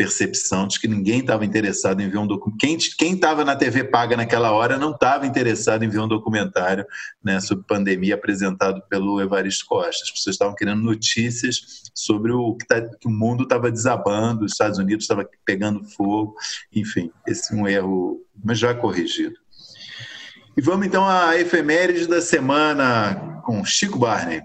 percepção 0.00 0.66
de 0.66 0.80
que 0.80 0.88
ninguém 0.88 1.20
estava 1.20 1.44
interessado 1.44 2.00
em 2.00 2.08
ver 2.08 2.16
um 2.16 2.26
documentário. 2.26 2.96
Quem 2.96 3.12
estava 3.12 3.44
na 3.44 3.54
TV 3.54 3.84
paga 3.84 4.16
naquela 4.16 4.50
hora 4.50 4.78
não 4.78 4.92
estava 4.92 5.26
interessado 5.26 5.84
em 5.84 5.90
ver 5.90 5.98
um 5.98 6.08
documentário 6.08 6.86
né, 7.22 7.38
sobre 7.38 7.66
pandemia 7.66 8.14
apresentado 8.14 8.80
pelo 8.88 9.20
Evaristo 9.20 9.66
Costa. 9.66 10.02
As 10.02 10.10
pessoas 10.10 10.36
estavam 10.36 10.54
querendo 10.54 10.80
notícias 10.80 11.90
sobre 11.94 12.32
o 12.32 12.56
que, 12.56 12.66
tá, 12.66 12.80
que 12.80 13.06
o 13.06 13.10
mundo 13.10 13.42
estava 13.42 13.70
desabando, 13.70 14.46
os 14.46 14.52
Estados 14.52 14.78
Unidos 14.78 15.04
estava 15.04 15.28
pegando 15.44 15.84
fogo, 15.84 16.34
enfim, 16.74 17.12
esse 17.26 17.52
é 17.52 17.56
um 17.56 17.68
erro, 17.68 18.24
mas 18.42 18.58
já 18.58 18.74
corrigido. 18.74 19.34
E 20.56 20.62
vamos 20.62 20.86
então 20.86 21.06
à 21.06 21.36
efeméride 21.36 22.06
da 22.06 22.22
semana 22.22 23.42
com 23.44 23.62
Chico 23.66 23.98
Barney. 23.98 24.40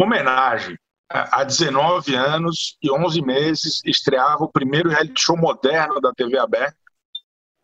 Homenagem 0.00 0.78
há 1.08 1.44
19 1.44 2.14
anos 2.14 2.76
e 2.82 2.90
11 2.90 3.22
meses, 3.22 3.80
estreava 3.84 4.44
o 4.44 4.50
primeiro 4.50 4.88
reality 4.88 5.20
show 5.20 5.36
moderno 5.36 6.00
da 6.00 6.12
TV 6.12 6.38
aberta, 6.38 6.76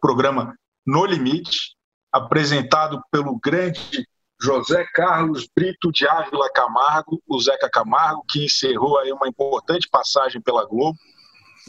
programa 0.01 0.55
No 0.86 1.05
Limite, 1.05 1.76
apresentado 2.11 3.03
pelo 3.11 3.38
grande 3.38 4.07
José 4.40 4.84
Carlos 4.93 5.49
Brito 5.57 5.90
de 5.93 6.07
Ávila 6.07 6.51
Camargo, 6.53 7.22
o 7.28 7.40
Zeca 7.40 7.70
Camargo, 7.70 8.24
que 8.28 8.45
encerrou 8.45 8.99
aí 8.99 9.12
uma 9.12 9.28
importante 9.28 9.88
passagem 9.88 10.40
pela 10.40 10.66
Globo, 10.66 10.99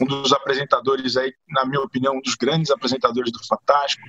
um 0.00 0.04
dos 0.04 0.32
apresentadores 0.32 1.16
aí, 1.16 1.32
na 1.48 1.64
minha 1.64 1.80
opinião, 1.80 2.16
um 2.16 2.20
dos 2.20 2.34
grandes 2.34 2.70
apresentadores 2.70 3.30
do 3.30 3.38
Fantástico, 3.46 4.02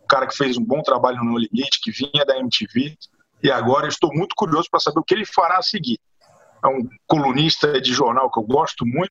um 0.00 0.06
cara 0.06 0.26
que 0.26 0.36
fez 0.36 0.56
um 0.56 0.64
bom 0.64 0.82
trabalho 0.82 1.22
no 1.24 1.36
Limite, 1.36 1.80
que 1.82 1.90
vinha 1.90 2.24
da 2.24 2.38
MTV, 2.38 2.96
e 3.42 3.50
agora 3.50 3.88
estou 3.88 4.12
muito 4.14 4.36
curioso 4.36 4.68
para 4.70 4.78
saber 4.78 5.00
o 5.00 5.04
que 5.04 5.14
ele 5.14 5.26
fará 5.26 5.58
a 5.58 5.62
seguir 5.62 5.98
é 6.64 6.68
um 6.68 6.88
colunista 7.06 7.80
de 7.80 7.92
jornal 7.92 8.30
que 8.30 8.38
eu 8.38 8.44
gosto 8.44 8.86
muito 8.86 9.10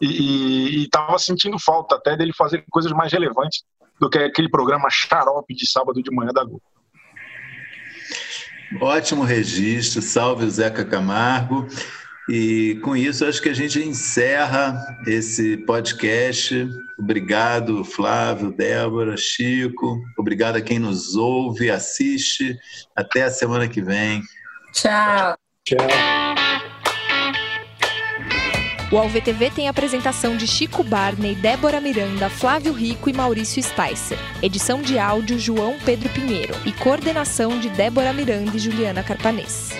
e 0.00 0.84
estava 0.84 1.18
sentindo 1.18 1.58
falta 1.58 1.96
até 1.96 2.16
dele 2.16 2.32
fazer 2.32 2.64
coisas 2.70 2.92
mais 2.92 3.12
relevantes 3.12 3.64
do 4.00 4.08
que 4.08 4.18
aquele 4.18 4.48
programa 4.48 4.88
xarope 4.90 5.54
de 5.54 5.68
sábado 5.68 6.02
de 6.02 6.10
manhã 6.14 6.30
da 6.32 6.44
Globo. 6.44 6.62
Ótimo 8.80 9.22
registro, 9.22 10.02
salve 10.02 10.44
o 10.44 10.50
Zeca 10.50 10.84
Camargo. 10.84 11.66
E 12.28 12.78
com 12.84 12.94
isso, 12.94 13.24
acho 13.24 13.40
que 13.40 13.48
a 13.48 13.54
gente 13.54 13.80
encerra 13.80 14.78
esse 15.06 15.56
podcast. 15.56 16.68
Obrigado, 16.98 17.82
Flávio, 17.82 18.52
Débora, 18.52 19.16
Chico. 19.16 19.98
Obrigado 20.18 20.56
a 20.56 20.60
quem 20.60 20.78
nos 20.78 21.16
ouve, 21.16 21.70
assiste. 21.70 22.54
Até 22.94 23.22
a 23.22 23.30
semana 23.30 23.66
que 23.66 23.80
vem. 23.80 24.22
Tchau. 24.74 25.38
Tchau. 25.64 26.27
O 28.90 28.96
AlvTV 28.96 29.50
tem 29.50 29.66
a 29.66 29.70
apresentação 29.70 30.34
de 30.34 30.46
Chico 30.46 30.82
Barney, 30.82 31.34
Débora 31.34 31.78
Miranda, 31.78 32.30
Flávio 32.30 32.72
Rico 32.72 33.10
e 33.10 33.12
Maurício 33.12 33.62
Spicer. 33.62 34.18
Edição 34.42 34.80
de 34.80 34.98
áudio 34.98 35.38
João 35.38 35.76
Pedro 35.84 36.08
Pinheiro 36.08 36.54
e 36.64 36.72
coordenação 36.72 37.58
de 37.58 37.68
Débora 37.68 38.14
Miranda 38.14 38.56
e 38.56 38.58
Juliana 38.58 39.02
Carpanês. 39.02 39.72